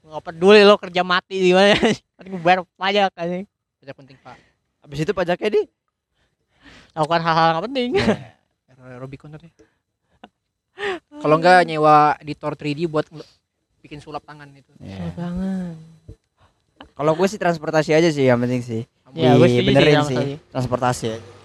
nggak 0.00 0.22
peduli 0.26 0.62
lo 0.62 0.78
kerja 0.78 1.02
mati 1.02 1.36
di 1.36 1.50
mana 1.50 1.74
penting 2.14 2.38
bayar 2.38 2.62
pajak 2.72 3.10
aja 3.12 3.42
Itu 3.88 3.96
penting 3.96 4.20
Pak. 4.20 4.36
Habis 4.84 5.00
itu 5.00 5.12
pajaknya 5.16 5.48
di 5.48 5.62
lakukan 6.92 7.24
hal-hal 7.24 7.48
nggak 7.56 7.64
penting 7.72 7.88
Robicon 9.00 9.32
tadi. 9.32 9.48
Kalau 11.24 11.40
enggak 11.40 11.64
nyewa 11.64 12.12
editor 12.20 12.52
3D 12.52 12.84
buat 12.84 13.08
bikin 13.80 14.04
sulap 14.04 14.28
tangan 14.28 14.52
itu. 14.52 14.76
Iya. 14.84 15.08
banget 15.16 15.80
Kalau 16.92 17.16
gue 17.16 17.26
sih 17.32 17.40
transportasi 17.40 17.96
aja 17.96 18.12
sih 18.12 18.28
yang 18.28 18.44
penting 18.44 18.60
sih. 18.60 18.84
ya 19.16 19.40
sih 19.40 19.64
benerin 19.64 20.04
sih. 20.04 20.12
sekali. 20.20 20.32
Transportasi. 20.52 21.04
aja. 21.16 21.37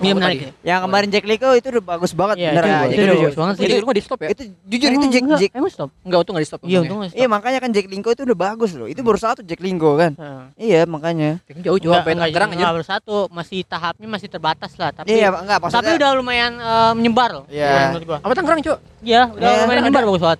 Iya 0.00 0.12
menarik 0.12 0.38
tadi? 0.38 0.46
ya. 0.46 0.52
Yang 0.64 0.80
kemarin 0.80 1.08
Jack 1.08 1.24
Liko 1.24 1.48
itu 1.52 1.66
udah 1.68 1.84
bagus 1.84 2.12
banget 2.12 2.36
Iya, 2.36 2.50
bener 2.50 2.64
itu- 2.64 2.72
itu 2.88 2.98
Itu, 2.98 3.14
bagus 3.18 3.36
banget 3.36 3.54
sih. 3.54 3.62
Jadi 3.62 3.72
lu 3.72 3.84
nggak 3.84 3.94
di 3.94 4.04
stop 4.04 4.18
ya? 4.18 4.28
itu 4.28 4.42
jujur 4.64 4.88
itu 4.88 5.06
Jack 5.08 5.22
enggak, 5.22 5.38
Jack 5.38 5.52
emang 5.54 5.70
stop 5.70 5.90
Enggak, 6.00 6.18
untung 6.20 6.32
nggak 6.32 6.44
di 6.44 6.48
stop. 6.48 6.60
iya 6.62 6.78
untung 6.80 6.98
Iya 7.08 7.26
makanya 7.26 7.58
kan 7.58 7.70
Jack 7.70 7.86
Linko 7.86 8.08
itu 8.10 8.22
udah 8.24 8.38
bagus 8.38 8.70
loh. 8.72 8.86
Itu 8.86 9.00
baru 9.00 9.18
satu 9.18 9.40
Jack 9.40 9.58
Linko 9.58 9.90
kan. 9.94 10.12
Heeh. 10.14 10.42
Iya 10.56 10.80
makanya. 10.84 11.30
Jauh 11.50 11.76
jauh 11.76 11.92
sampai 11.92 12.14
Tangerang 12.14 12.50
aja. 12.50 12.58
nggak 12.58 12.74
bersatu 12.76 13.16
masih 13.28 13.60
tahapnya 13.62 14.08
masih 14.08 14.28
terbatas 14.28 14.72
lah 14.74 14.90
tapi 14.90 15.10
Iya 15.10 15.28
enggak 15.32 15.58
tapi 15.64 15.90
udah 15.94 16.10
lumayan 16.14 16.52
eh, 16.54 16.92
menyebar 16.94 17.30
loh 17.32 17.44
Iya. 17.48 17.98
gua 18.00 18.18
Apa 18.18 18.32
Tangerang, 18.32 18.60
Cok? 18.60 18.78
iya 19.02 19.26
udah 19.26 19.48
Iya, 19.48 19.58
lumayan 19.62 19.80
menyebar 19.82 20.02
bagus 20.04 20.22
banget 20.22 20.38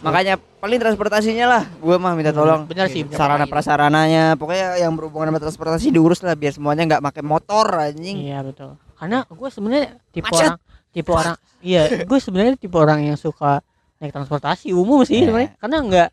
makanya 0.00 0.38
paling 0.58 0.78
transportasinya 0.78 1.46
lah. 1.48 1.62
Gue 1.76 1.98
mah 1.98 2.14
minta 2.14 2.30
tolong. 2.30 2.64
bener 2.64 2.86
sih. 2.86 3.02
Sarana 3.10 3.44
prasarananya 3.44 4.38
pokoknya 4.38 4.78
yang 4.78 4.94
berhubungan 4.94 5.30
sama 5.30 5.40
transportasi 5.42 5.90
diurus 5.90 6.22
lah 6.22 6.32
biar 6.32 6.54
semuanya 6.54 6.86
nggak 6.86 7.02
pakai 7.02 7.22
motor 7.22 7.66
anjing. 7.68 8.22
Iya 8.22 8.46
betul. 8.46 8.78
Karena 8.94 9.26
gue 9.26 9.48
sebenarnya 9.50 9.86
tipe 10.14 10.30
Macet. 10.30 10.38
orang 10.38 10.54
tipe 10.92 11.08
orang 11.08 11.36
iya 11.58 11.82
gue 12.04 12.18
sebenarnya 12.20 12.54
tipe 12.54 12.76
orang 12.76 13.00
yang 13.02 13.16
suka 13.16 13.64
naik 13.96 14.12
transportasi 14.12 14.70
umum 14.70 15.02
sih 15.02 15.18
Iya. 15.18 15.26
sebenarnya 15.26 15.50
karena 15.56 15.76
nggak 15.82 16.08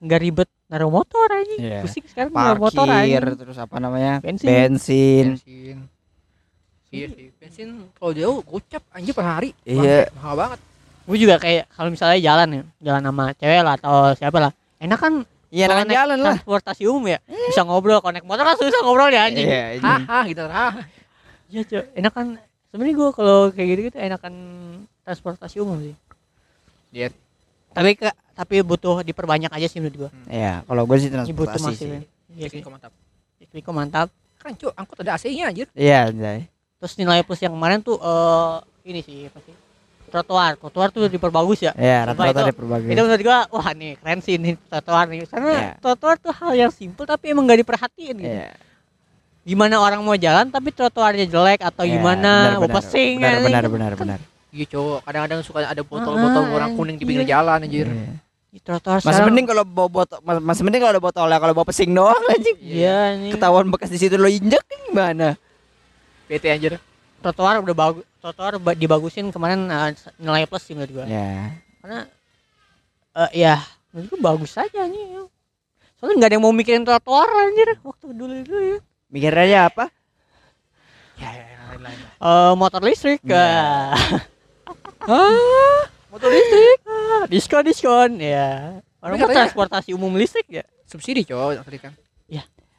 nggak 0.00 0.20
ribet 0.22 0.48
naruh 0.70 0.88
motor 0.88 1.28
aja. 1.28 1.54
Iya. 1.58 1.78
Pusing 1.84 2.04
sekarang 2.08 2.30
naruh 2.32 2.62
motor 2.62 2.86
Parkir 2.86 3.20
aja. 3.26 3.36
terus 3.36 3.58
apa 3.58 3.76
namanya? 3.76 4.22
Bensin. 4.24 4.48
Bensin. 4.48 5.26
Bensin. 5.36 5.76
Iya 6.90 7.06
sih, 7.12 7.26
bensin 7.36 7.68
kalau 7.94 8.10
jauh 8.10 8.38
gocap 8.42 8.82
anjir 8.90 9.12
per 9.12 9.22
hari. 9.22 9.50
Iya. 9.62 10.08
Mahal 10.16 10.34
banget. 10.38 10.60
Gue 11.10 11.18
juga 11.18 11.42
kayak 11.42 11.66
kalau 11.74 11.90
misalnya 11.90 12.22
jalan 12.22 12.48
ya, 12.54 12.62
jalan 12.86 13.02
sama 13.02 13.24
cewek 13.34 13.60
lah 13.66 13.74
atau 13.74 14.14
siapa 14.14 14.38
lah. 14.38 14.52
Enak 14.78 14.98
kan 15.02 15.14
Iya 15.50 15.66
naik 15.66 15.90
jalan 15.90 16.18
lah. 16.22 16.38
transportasi 16.38 16.86
umum 16.86 17.10
ya. 17.10 17.18
Bisa 17.26 17.66
ngobrol 17.66 17.98
naik 17.98 18.22
motor 18.22 18.46
kan 18.46 18.54
susah 18.54 18.86
ngobrol 18.86 19.10
ya 19.10 19.26
anjing. 19.26 19.42
Iya. 19.50 19.82
Haha 19.82 20.18
gitu. 20.30 20.46
Ah. 20.46 20.86
Iya, 21.50 21.60
Cok. 21.66 21.84
Enak 21.98 22.12
kan 22.14 22.26
sebenarnya 22.70 22.94
gue 22.94 23.08
kalau 23.10 23.38
kayak 23.50 23.66
gitu 23.74 23.80
gitu 23.90 23.96
enakan 23.98 24.34
transportasi 25.02 25.58
umum 25.58 25.82
sih. 25.82 25.94
Iya. 26.94 27.10
Tapi 27.74 27.98
ke, 27.98 28.06
tapi 28.38 28.62
butuh 28.62 29.02
diperbanyak 29.02 29.50
aja 29.50 29.66
sih 29.66 29.82
menurut 29.82 30.06
gue. 30.06 30.10
Iya, 30.30 30.62
kalau 30.62 30.86
gue 30.86 30.96
sih 31.02 31.10
Ini 31.10 31.34
butuh 31.34 31.58
transportasi 31.58 31.66
masih. 31.66 31.86
sih. 31.90 32.38
Iya 32.38 32.46
sih. 32.46 32.62
Teknik 32.62 32.70
mantap. 32.70 32.92
Riko 33.50 33.70
mantap. 33.74 34.08
Keren, 34.38 34.54
Cok. 34.54 34.72
Angkot 34.78 34.96
ada 35.02 35.18
AC-nya 35.18 35.50
anjir. 35.50 35.66
Iya, 35.74 36.14
anjay. 36.14 36.46
Terus 36.78 36.94
nilai 36.94 37.26
plus 37.26 37.42
yang 37.42 37.50
kemarin 37.50 37.82
tuh 37.82 37.98
eh 37.98 38.54
ini 38.86 39.02
sih 39.02 39.26
apa 39.26 39.42
sih? 39.42 39.52
Trotoar. 40.10 40.52
Trotoar 40.56 40.88
tuh 40.90 41.06
diperbagus 41.06 41.58
ya. 41.60 41.72
Iya, 41.72 42.04
rata-rata 42.04 42.34
itu- 42.34 42.44
ada 42.44 42.54
berbagai. 42.54 42.88
Itu 42.88 43.00
menurut 43.00 43.22
gua 43.22 43.38
wah 43.48 43.68
nih 43.70 43.92
keren 43.96 44.18
sih 44.18 44.34
nih 44.34 44.54
trotoar 44.60 45.06
nih. 45.06 45.22
Karena 45.24 45.52
Iya. 45.52 45.70
trotoar 45.78 46.16
tuh 46.16 46.32
hal 46.32 46.52
yang 46.52 46.70
simpel 46.70 47.04
tapi 47.04 47.30
emang 47.30 47.46
gak 47.46 47.60
diperhatiin 47.60 48.16
gitu. 48.16 48.26
Iya. 48.28 48.50
Gimana 49.40 49.78
orang 49.78 50.00
mau 50.00 50.14
jalan 50.14 50.46
tapi 50.46 50.68
trotoarnya 50.68 51.24
jelek 51.24 51.60
atau 51.60 51.82
Iya, 51.82 51.96
gimana 51.96 52.30
benar, 52.44 52.52
mau 52.52 52.62
benar. 52.66 52.76
pesing 52.76 53.14
Benar, 53.16 53.30
anjing. 53.32 53.46
benar, 53.46 53.64
benar, 53.66 53.92
benar. 53.94 54.18
Iya, 54.50 54.64
Cok. 54.68 54.98
Kadang-kadang 55.02 55.40
suka 55.40 55.58
ada 55.62 55.80
botol-botol 55.80 56.42
Ah, 56.42 56.50
warna 56.50 56.68
kuning 56.74 56.96
di 56.96 57.04
pinggir 57.04 57.22
iya. 57.22 57.38
jalan 57.38 57.58
anjir. 57.62 57.86
Iya. 57.86 58.12
Di 58.50 58.58
trotoar 58.58 58.98
Masih 58.98 59.22
mending 59.22 59.46
kalau 59.46 59.62
bawa 59.62 59.86
botol, 59.88 60.18
mas- 60.20 60.42
masih 60.42 60.62
mending 60.66 60.82
kalau 60.82 60.92
ada 60.92 60.98
botol 61.00 61.24
ya, 61.24 61.38
kalau 61.38 61.54
bawa 61.54 61.62
pesing 61.64 61.90
doang 61.90 62.18
anjing. 62.28 62.58
Iya 62.58 62.98
nih. 63.16 63.30
Ketahuan 63.30 63.70
bekas 63.70 63.88
di 63.88 63.96
situ 63.96 64.18
lo 64.18 64.26
injek 64.26 64.58
gimana? 64.84 65.38
PT 66.26 66.44
anjir. 66.48 66.82
Trotoar 67.20 67.60
udah 67.60 67.74
bagus. 67.74 68.04
Trotoar 68.18 68.56
ba- 68.56 68.74
dibagusin 68.74 69.28
kemarin 69.28 69.64
eh, 69.64 69.92
nilai 70.16 70.44
plus 70.44 70.62
sih 70.62 70.72
menurut 70.72 70.92
gua. 70.92 71.04
Ya. 71.04 71.56
Karena 71.78 72.00
eh 73.12 73.30
ya 73.38 73.54
menurut 73.90 74.08
gua 74.10 74.20
bagus 74.30 74.52
aja 74.54 74.84
nih. 74.84 75.20
Soalnya 75.96 76.14
nggak 76.16 76.28
ada 76.28 76.34
yang 76.34 76.44
mau 76.44 76.50
mikirin 76.50 76.80
trotoar 76.80 77.28
anjir 77.28 77.76
waktu 77.78 78.06
dulu 78.10 78.34
dulu 78.40 78.60
ya. 78.66 78.78
Mikirnya 79.08 79.68
apa? 79.68 79.92
Ya, 81.16 81.28
ya, 81.30 81.44
ya, 81.44 81.58
lain-lain. 81.70 81.98
Eh, 82.00 82.52
motor 82.54 82.80
listrik 82.80 83.20
Iya. 83.22 83.92
ah 85.06 85.82
Motor 86.08 86.28
listrik. 86.28 86.78
ah, 86.84 87.24
diskon 87.26 87.62
diskon 87.62 88.10
ya 88.16 88.80
orang 88.98 89.12
Tapi 89.12 89.20
mau 89.20 89.28
katanya- 89.28 89.38
transportasi 89.44 89.90
umum 89.92 90.12
listrik 90.12 90.48
ya 90.48 90.64
Subsidi, 90.84 91.22
Cok, 91.22 91.62
tadi 91.62 91.78
kan. 91.78 91.92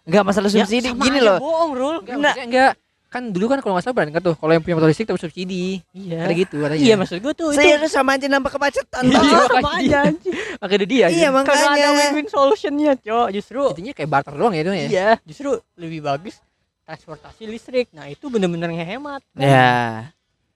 Enggak 0.01 0.25
masalah 0.25 0.49
Ya, 0.49 0.65
subsidi 0.65 0.89
sama 0.89 1.05
gini 1.05 1.21
aja 1.21 1.27
loh. 1.29 1.37
bohong 1.39 1.71
Rul 1.71 1.97
Enggak, 2.03 2.35
Enggak. 2.41 2.73
Kan 3.11 3.27
dulu 3.29 3.45
kan 3.45 3.59
kalau 3.59 3.75
nggak 3.75 3.83
salah 3.83 4.07
kan 4.07 4.23
tuh, 4.23 4.33
kalau 4.33 4.51
yang 4.51 4.63
punya 4.63 4.79
motor 4.79 4.87
listrik 4.87 5.03
tapi 5.03 5.19
subsidi. 5.19 5.83
iya 5.91 6.23
Ada 6.23 6.33
gitu, 6.33 6.63
ada 6.63 6.73
iya 6.73 6.95
maksud 6.95 7.19
gua 7.19 7.35
tuh 7.35 7.51
Saya 7.51 7.75
itu 7.75 7.85
sama 7.85 8.15
aja 8.15 8.25
nambah 8.25 8.47
kemacetan. 8.49 9.03
Iya, 9.03 9.19
sama 9.19 9.35
makanya 9.51 9.75
aja 9.77 9.97
anjing. 10.07 10.33
Makanya 10.63 10.85
dia 10.87 11.05
Iya, 11.11 11.27
anjir. 11.27 11.43
Kagak 11.43 11.59
ada 11.59 11.67
makanya. 11.67 11.89
win-win 12.07 12.27
solutionnya 12.27 12.91
cok 12.97 13.27
justru 13.31 13.61
Intinya 13.69 13.91
kayak 13.91 14.09
barter 14.09 14.33
doang 14.33 14.53
ya 14.53 14.61
itu 14.61 14.71
ya. 14.71 14.87
iya 14.87 15.09
justru 15.21 15.49
lebih 15.75 15.99
bagus 15.99 16.39
transportasi 16.81 17.43
listrik 17.45 17.91
nah 17.91 18.07
itu 18.07 18.25
bener-bener 18.25 18.71
ngehemat 18.71 19.19
Ya. 19.33 20.07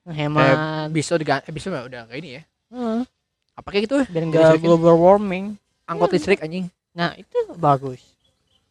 ngehemat 0.03 0.89
Bisa 0.89 1.15
diganti, 1.15 1.49
bisa 1.49 1.67
mah 1.67 1.83
udah 1.83 2.07
kayak 2.07 2.19
ini 2.19 2.29
ya. 2.31 2.41
Heeh, 2.71 3.01
Apa 3.53 3.67
kayak 3.69 3.83
gitu? 3.83 3.97
biar 4.05 4.23
listrikin. 4.25 4.63
global 4.63 4.95
warming 4.95 5.45
Angkot 5.83 6.07
listrik 6.09 6.39
anjing. 6.39 6.71
nah 6.91 7.11
itu 7.13 7.35
bagus 7.53 7.99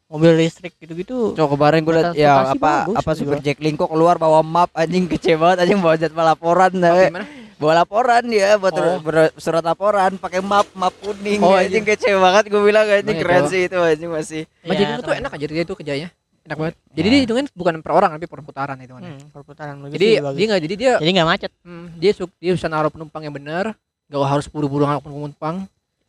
mobil 0.06 0.32
listrik 0.36 0.76
gitu-gitu 0.76 1.32
Cok 1.32 1.48
kemarin 1.50 1.80
gue 1.80 1.94
liat 1.94 2.12
ya 2.14 2.44
apa 2.46 2.56
bagus 2.86 2.96
apa. 2.96 3.10
Super 3.12 3.38
Jack 3.38 3.58
Linko 3.58 3.84
keluar 3.84 4.14
bawa 4.14 4.40
map 4.40 4.70
anjing 4.72 5.04
kece 5.06 5.34
banget 5.34 5.64
anjing 5.64 5.78
bawa 5.78 5.94
jadwal 5.94 6.24
laporan 6.24 6.72
dah. 6.74 6.92
gimana? 7.02 7.26
Bawa 7.54 7.72
laporan 7.80 8.22
dia 8.24 8.54
buat 8.54 8.74
Oh. 8.74 8.98
surat 9.36 9.62
laporan 9.62 10.14
pakai 10.16 10.38
map 10.40 10.66
map 10.72 10.92
kuning 10.98 11.38
Oh, 11.38 11.52
anjing 11.52 11.80
anjing. 11.80 11.84
kece 11.86 12.10
banget 12.14 12.44
gue 12.46 12.60
bilang 12.60 12.84
anjing 12.84 13.04
Emang 13.06 13.16
ya, 13.16 13.22
keren 13.22 13.40
Cok? 13.40 13.50
sih 13.50 13.60
itu 13.64 13.76
anjing 13.76 14.10
masih. 14.10 14.42
Mas 14.60 14.64
Iya, 14.66 14.74
jadi 14.76 14.90
tuh 14.92 15.02
keren. 15.04 15.20
enak 15.20 15.30
aja 15.32 15.46
dia 15.46 15.64
tuh 15.64 15.76
kerjanya. 15.76 16.08
Enak 16.44 16.56
banget. 16.58 16.74
Jadi 16.92 17.06
Ya. 17.06 17.10
dia 17.10 17.20
hitungin 17.24 17.46
bukan 17.50 17.74
per 17.80 17.92
orang 17.94 18.10
tapi 18.12 18.26
per 18.26 18.40
putaran 18.40 18.76
itu 18.76 18.92
hmm, 18.92 19.32
perputaran 19.32 19.74
mobil 19.78 19.96
Jadi 19.96 20.06
dia 20.12 20.46
nggak 20.46 20.62
jadi 20.62 20.74
dia 20.76 20.92
jadi 20.98 21.10
nggak 21.14 21.28
macet 21.30 21.52
hmm, 21.58 21.86
dia 21.96 22.10
dia 22.12 22.52
bisa 22.52 22.66
naruh 22.68 22.92
penumpang 22.92 23.22
yang 23.22 23.32
benar, 23.32 23.72
gak 24.06 24.20
harus 24.22 24.44
buru-buru 24.44 24.84
ngangkut 24.84 25.08
penumpang. 25.08 25.56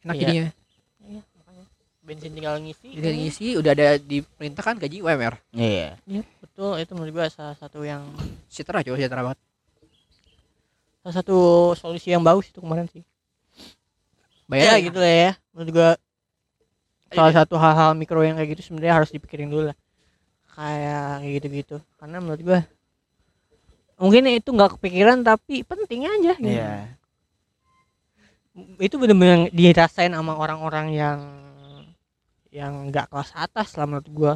Enak 0.04 0.12
Iya. 0.12 0.22
jadinya. 0.22 0.46
Bensin 2.06 2.38
tinggal 2.38 2.62
ngisi 2.62 2.93
Jadi 2.93 3.18
ngisi 3.18 3.45
udah 3.58 3.72
ada 3.74 3.97
diperintahkan 3.97 4.78
gaji 4.78 5.01
UMR. 5.01 5.41
Iya. 5.51 5.97
Iya, 6.06 6.22
betul 6.38 6.78
itu 6.78 6.91
menurut 6.93 7.14
gua 7.18 7.28
salah 7.34 7.58
satu 7.58 7.82
yang 7.82 8.06
Sejahtera 8.45 8.86
coy, 8.86 8.93
sejahtera 8.95 9.22
banget. 9.26 9.39
salah 11.01 11.16
satu 11.22 11.38
solusi 11.78 12.10
yang 12.14 12.22
bagus 12.22 12.49
itu 12.49 12.58
kemarin 12.58 12.89
sih 12.89 13.06
Bayar 14.45 14.78
ya 14.78 14.89
gitu 14.89 14.97
lah 15.01 15.14
ya 15.30 15.32
menurut 15.53 15.70
gua 15.74 15.89
salah 17.10 17.34
satu 17.34 17.58
hal-hal 17.58 17.93
mikro 17.93 18.22
yang 18.22 18.38
kayak 18.38 18.58
gitu 18.58 18.74
sebenarnya 18.74 19.01
harus 19.01 19.10
dipikirin 19.14 19.49
dulu 19.49 19.70
lah 19.70 19.78
kayak 20.53 21.22
kayak 21.22 21.34
gitu-gitu 21.41 21.78
karena 22.01 22.18
menurut 22.22 22.41
gua 22.41 22.60
mungkin 23.95 24.28
itu 24.34 24.49
nggak 24.49 24.78
kepikiran 24.78 25.22
tapi 25.22 25.62
penting 25.64 26.10
aja 26.10 26.34
gitu. 26.36 26.51
Iya. 26.51 26.89
itu 28.80 28.95
bener-bener 28.95 29.51
dirasain 29.51 30.16
sama 30.16 30.34
orang-orang 30.36 30.95
yang 30.95 31.45
yang 32.56 32.88
nggak 32.88 33.12
kelas 33.12 33.36
atas 33.36 33.76
lah 33.76 33.84
menurut 33.84 34.08
gua. 34.16 34.34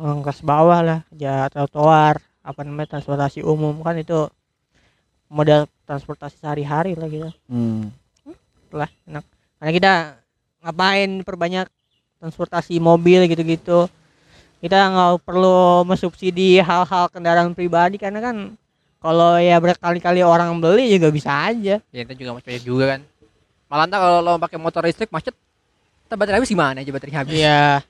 Orang 0.00 0.24
kelas 0.24 0.40
bawah 0.40 0.80
lah 0.80 1.00
ya 1.12 1.48
trotoar 1.52 2.20
apa 2.40 2.60
namanya 2.64 2.96
transportasi 2.96 3.44
umum 3.44 3.76
kan 3.84 3.96
itu 3.96 4.28
modal 5.28 5.68
transportasi 5.84 6.38
sehari-hari 6.40 6.96
lah 6.96 7.08
gitu 7.12 7.28
Hmm. 7.48 7.92
lah 8.72 8.88
enak. 9.04 9.24
Karena 9.60 9.72
kita 9.72 9.92
ngapain 10.64 11.10
perbanyak 11.24 11.66
transportasi 12.20 12.80
mobil 12.80 13.28
gitu-gitu. 13.28 13.88
Kita 14.60 14.88
nggak 14.88 15.24
perlu 15.24 15.84
mensubsidi 15.84 16.60
hal-hal 16.60 17.12
kendaraan 17.12 17.52
pribadi 17.52 18.00
karena 18.00 18.24
kan 18.24 18.36
kalau 19.00 19.36
ya 19.36 19.60
berkali-kali 19.60 20.24
orang 20.24 20.56
beli 20.56 20.96
juga 20.96 21.12
bisa 21.12 21.30
aja. 21.52 21.78
Ya 21.92 22.00
itu 22.00 22.12
juga 22.16 22.40
macam 22.40 22.50
juga 22.64 22.84
kan. 22.96 23.00
Malah 23.68 23.84
ntar 23.90 23.98
kalau 24.00 24.18
lo 24.22 24.32
pakai 24.38 24.58
motor 24.62 24.86
listrik 24.86 25.10
macet, 25.10 25.34
baterai 26.08 26.38
habis 26.38 26.48
gimana 26.48 26.78
aja 26.78 26.90
baterainya 26.90 27.20
habis. 27.20 27.34
Iya. 27.34 27.82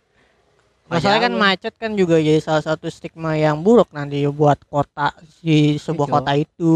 Masalahnya 0.87 1.23
kan 1.27 1.35
macet 1.35 1.75
kan 1.75 1.93
juga 1.93 2.17
jadi 2.17 2.39
salah 2.39 2.63
satu 2.63 2.87
stigma 2.87 3.35
yang 3.35 3.59
buruk 3.59 3.91
nanti 3.91 4.23
buat 4.25 4.57
kota 4.65 5.11
di 5.43 5.77
sebuah 5.77 6.07
Iya. 6.07 6.15
kota 6.15 6.33
itu. 6.33 6.75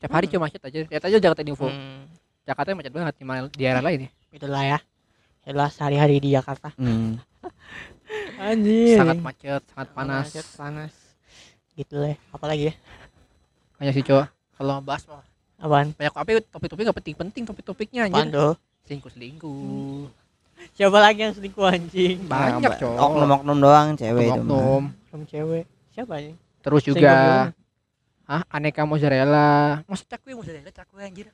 Tiap 0.00 0.10
hari 0.10 0.26
cuma 0.26 0.48
macet 0.48 0.64
aja. 0.64 0.78
Lihat 0.82 1.02
aja 1.04 1.16
Jakarta 1.20 1.44
Info. 1.44 1.68
Hmm, 1.68 2.08
Jakarta 2.42 2.72
macet 2.72 2.90
banget 2.90 3.14
di 3.20 3.24
daerah 3.60 3.84
lain 3.84 4.08
ya. 4.08 4.10
itulah 4.30 4.62
ya. 4.64 4.78
Itulah 5.44 5.68
sehari-hari 5.68 6.18
di 6.18 6.32
Jakarta. 6.32 6.72
Hmm. 6.74 7.20
Anjir. 8.40 8.96
Sangat 8.96 9.20
macet, 9.20 9.62
sangat 9.68 9.88
panas. 9.92 10.24
Macet, 10.26 10.46
panas. 10.56 10.92
Gitu 11.76 11.94
lah. 11.94 12.10
ya. 12.10 12.16
Apalagi 12.32 12.62
ya? 12.70 12.74
Banyak 13.76 13.92
sih 13.92 14.04
cowok. 14.04 14.26
Kalau 14.56 14.76
bahas 14.80 15.04
mah 15.04 15.24
Apaan? 15.60 15.92
banyak 15.92 16.14
tapi 16.16 16.30
topik-topik 16.48 16.84
gak 16.88 16.98
penting-penting 17.04 17.42
topik-topiknya 17.44 18.08
Apaan 18.08 18.28
anjir. 18.28 18.32
tuh? 18.32 18.52
Selingkuh-selingkuh. 18.88 20.19
Siapa 20.76 20.98
lagi 21.00 21.20
yang 21.24 21.34
selingkuh 21.36 21.66
anjing? 21.66 22.16
Banyak 22.24 22.80
cowok. 22.80 22.96
Oknum-oknum 22.98 23.56
doang 23.60 23.88
cewek. 23.96 24.28
Oknum. 24.32 24.82
Belum 25.10 25.22
cewek. 25.28 25.64
Siapa 25.92 26.12
anjing? 26.16 26.36
Terus 26.60 26.82
juga? 26.84 27.12
Hah, 28.30 28.42
aneka 28.46 28.86
mozzarella. 28.86 29.82
Masa 29.90 30.04
cakwe 30.06 30.38
mozzarella, 30.38 30.70
cakwe 30.70 31.02
anjir. 31.02 31.26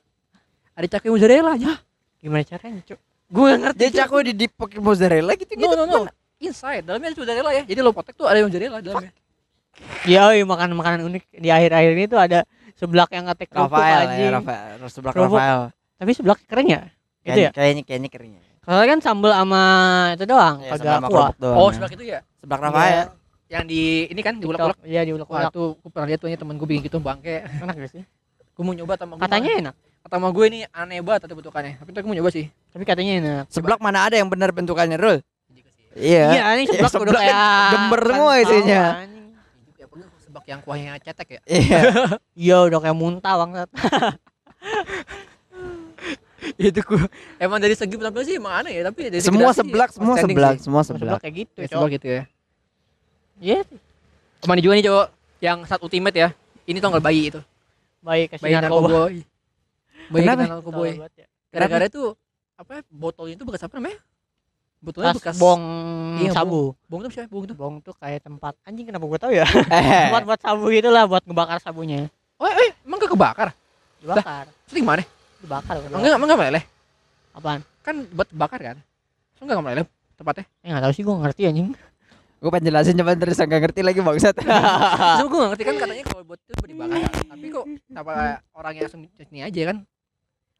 Ada 0.73 0.97
cakwe 0.97 1.13
mozzarella 1.13 1.53
aja. 1.53 1.77
Gimana 2.17 2.41
caranya, 2.41 2.81
Cuk? 2.81 2.99
Gue 3.27 3.45
gak 3.53 3.59
ngerti. 3.61 3.77
Dia 3.77 3.89
cakwe 4.01 4.19
di 4.25 4.33
dip 4.33 4.51
pakai 4.57 4.79
mozzarella 4.81 5.31
gitu 5.37 5.53
gitu. 5.53 5.69
No, 5.77 5.85
no, 5.85 5.85
no. 5.85 6.09
Inside, 6.41 6.85
dalamnya 6.85 7.13
ada 7.13 7.17
mozzarella 7.21 7.51
ya. 7.53 7.63
Jadi 7.69 7.79
lo 7.85 7.93
potek 7.93 8.17
tuh 8.17 8.25
ada 8.25 8.41
mozzarella 8.41 8.81
dalamnya. 8.81 9.13
Ya, 10.09 10.25
oi, 10.33 10.41
makan 10.41 10.73
makanan 10.73 11.05
unik 11.05 11.37
di 11.37 11.49
akhir-akhir 11.53 11.91
ini 11.93 12.05
tuh 12.09 12.17
ada 12.17 12.41
seblak 12.73 13.13
yang 13.13 13.29
ngetek 13.29 13.53
kerupuk 13.53 13.77
Rafael 13.77 14.09
anjing. 14.09 14.25
ya, 14.25 14.29
Rafael. 14.33 14.73
Kerupuk. 15.13 15.37
Rafael. 15.37 15.59
Tapi 16.01 16.11
seblak 16.17 16.39
keren 16.49 16.65
ya? 16.65 16.81
Itu 17.21 17.39
ya? 17.45 17.51
Kayaknya 17.53 17.53
kayaknya 17.53 17.83
kayaknya 17.85 18.09
keringnya. 18.09 18.41
Soalnya 18.67 18.87
kan 18.91 18.99
sambel 18.99 19.31
sama 19.31 19.63
itu 20.11 20.23
doang, 20.27 20.59
Iya, 20.59 20.71
kagak 20.75 20.95
sama 20.99 21.07
kuah. 21.07 21.31
Oh, 21.55 21.71
ya. 21.71 21.79
sebelah 21.79 21.91
itu 21.95 22.03
ya. 22.03 22.19
sebelah 22.35 22.59
Rafael. 22.59 23.05
Yang 23.47 23.63
di 23.63 23.81
ini 24.11 24.19
kan 24.19 24.33
di 24.35 24.43
TikTok. 24.43 24.59
ulek-ulek. 24.59 24.77
Iya, 24.83 25.01
di 25.07 25.11
Wah, 25.11 25.17
ulek-ulek. 25.23 25.51
tuh 25.55 25.67
gue 25.79 25.89
pernah 25.89 26.07
lihat 26.11 26.19
tuh 26.19 26.27
temen 26.27 26.55
gue 26.59 26.67
bikin 26.67 26.83
gitu 26.83 26.97
bangke. 26.99 27.47
Enak 27.47 27.75
gak 27.79 27.91
sih? 27.95 28.03
Gue 28.51 28.63
mau 28.67 28.75
nyoba 28.75 28.99
sama 28.99 29.15
gua. 29.15 29.23
Katanya 29.23 29.51
enak, 29.55 29.73
kata 30.03 30.15
sama 30.19 30.29
gue 30.35 30.45
ini 30.51 30.59
aneh 30.67 30.99
banget 30.99 31.19
tapi 31.23 31.33
bentukannya. 31.39 31.73
Tapi 31.79 31.89
tuh 31.95 31.99
gue 32.03 32.09
mau 32.11 32.17
nyoba 32.19 32.29
sih. 32.35 32.45
tapi 32.67 32.83
katanya 32.83 33.13
enak. 33.23 33.43
Sebelah 33.47 33.79
mana 33.79 34.03
ada 34.03 34.19
yang 34.19 34.27
benar 34.27 34.51
bentukannya, 34.51 34.99
Rul? 34.99 35.23
Iya, 35.95 36.29
Iya. 36.29 36.45
ini 36.59 36.63
seblak 36.67 36.91
Ya, 36.91 36.99
udah 36.99 37.09
seblak 37.09 37.21
kayak 37.23 37.71
jember 37.71 38.01
semua 38.03 38.33
isinya. 38.37 38.83
Ya 39.79 39.85
sebab 40.27 40.43
yang 40.45 40.59
kuahnya 40.61 40.91
cetek 40.99 41.27
ya. 41.31 41.41
Iya. 41.47 41.79
Iya, 42.43 42.57
udah 42.67 42.79
kayak 42.83 42.97
muntah 42.99 43.33
banget. 43.39 43.67
itu 46.61 46.79
gue 46.79 47.01
emang 47.37 47.57
dari 47.57 47.73
segi 47.73 47.93
penampilan 47.93 48.23
sih 48.23 48.35
emang 48.35 48.53
aneh 48.57 48.73
ya 48.73 48.81
tapi 48.85 49.07
dari 49.07 49.19
segi 49.19 49.29
Semua 49.29 49.51
seblak, 49.51 49.89
semua 49.91 50.15
seblak, 50.15 50.55
sih. 50.55 50.63
semua 50.63 50.81
Seblak 50.81 51.19
kayak 51.19 51.35
gitu, 51.37 51.57
Ya, 51.57 51.67
seblak 51.67 51.89
gitu 51.93 52.07
ya. 52.07 52.21
Iya, 53.37 53.59
Ke 54.37 54.45
mana 54.45 54.59
juga 54.59 54.73
nih 54.73 54.85
cowok 54.85 55.07
yang 55.39 55.57
saat 55.63 55.79
ultimate 55.79 56.15
ya. 56.15 56.29
Ini 56.63 56.77
tau 56.77 56.89
gak 56.89 57.03
bayi 57.03 57.29
itu. 57.29 57.41
baik 57.99 58.31
kasih 58.31 58.43
Bayi 58.43 58.53
narkoba. 58.55 58.87
narkoboy. 58.87 59.15
Bayi 60.07 60.21
Kenapa? 60.21 60.39
kena 60.39 60.53
narkoboy. 60.55 60.91
Ya. 61.13 61.27
Gara-gara 61.49 61.85
itu 61.85 62.03
apa 62.53 62.71
ya, 62.71 62.81
botolnya 62.87 63.35
itu 63.35 63.43
bekas 63.43 63.61
apa 63.61 63.73
namanya? 63.75 63.99
Botolnya 64.77 65.13
bekas 65.13 65.35
bong 65.35 65.61
Iya, 66.17 66.31
sabu. 66.31 66.73
Bong 66.85 66.99
itu 67.03 67.09
siapa? 67.13 67.27
Bong 67.27 67.43
itu. 67.43 67.53
Bong 67.53 67.73
tuh 67.79 67.93
kayak 67.93 68.21
tempat 68.21 68.53
anjing 68.63 68.85
kenapa 68.85 69.05
gua 69.05 69.19
tahu 69.19 69.31
ya? 69.31 69.45
Eh. 69.73 70.07
tempat 70.07 70.23
buat 70.23 70.39
sabu 70.39 70.65
gitu 70.69 70.87
lah 70.87 71.03
buat 71.03 71.21
ngebakar 71.21 71.57
sabunya. 71.59 72.07
Oh, 72.37 72.45
eh, 72.47 72.71
emang 72.81 72.97
gak 72.97 73.11
kebakar? 73.11 73.49
Dibakar. 73.97 74.45
Terus 74.65 74.77
gimana? 74.77 75.01
Dibakar. 75.41 75.75
Emang 75.85 76.01
gak, 76.01 76.15
emang 76.17 76.27
gak 76.29 76.39
meleleh? 76.39 76.63
Apaan? 77.33 77.59
Kan 77.85 77.95
buat 78.11 78.29
bakar 78.33 78.59
kan? 78.59 78.77
Terus 79.37 79.45
gak 79.45 79.61
meleleh 79.61 79.85
tempatnya? 80.17 80.45
Eh 80.65 80.69
enggak 80.73 80.83
tahu 80.89 80.93
sih 80.93 81.03
gua 81.05 81.15
ngerti 81.21 81.41
anjing. 81.45 81.69
Gue 82.37 82.49
pengen 82.53 82.69
jelasin 82.69 82.93
cuman 82.93 83.17
terus 83.17 83.37
nggak 83.41 83.61
ngerti 83.65 83.81
lagi 83.81 83.97
bangsat. 83.97 84.37
Terus 85.17 85.25
gue 85.25 85.39
gak 85.41 85.51
ngerti 85.57 85.63
kan 85.65 85.75
katanya 85.81 86.03
kalau 86.05 86.21
buat 86.21 86.37
itu 86.37 86.53
buat 86.53 86.69
dibakar 86.69 86.97
kan? 87.01 87.11
Tapi 87.33 87.45
kok 87.49 87.65
kenapa 87.89 88.11
orangnya 88.53 88.81
langsung 88.85 89.01
ini 89.09 89.39
aja 89.41 89.61
kan? 89.73 89.77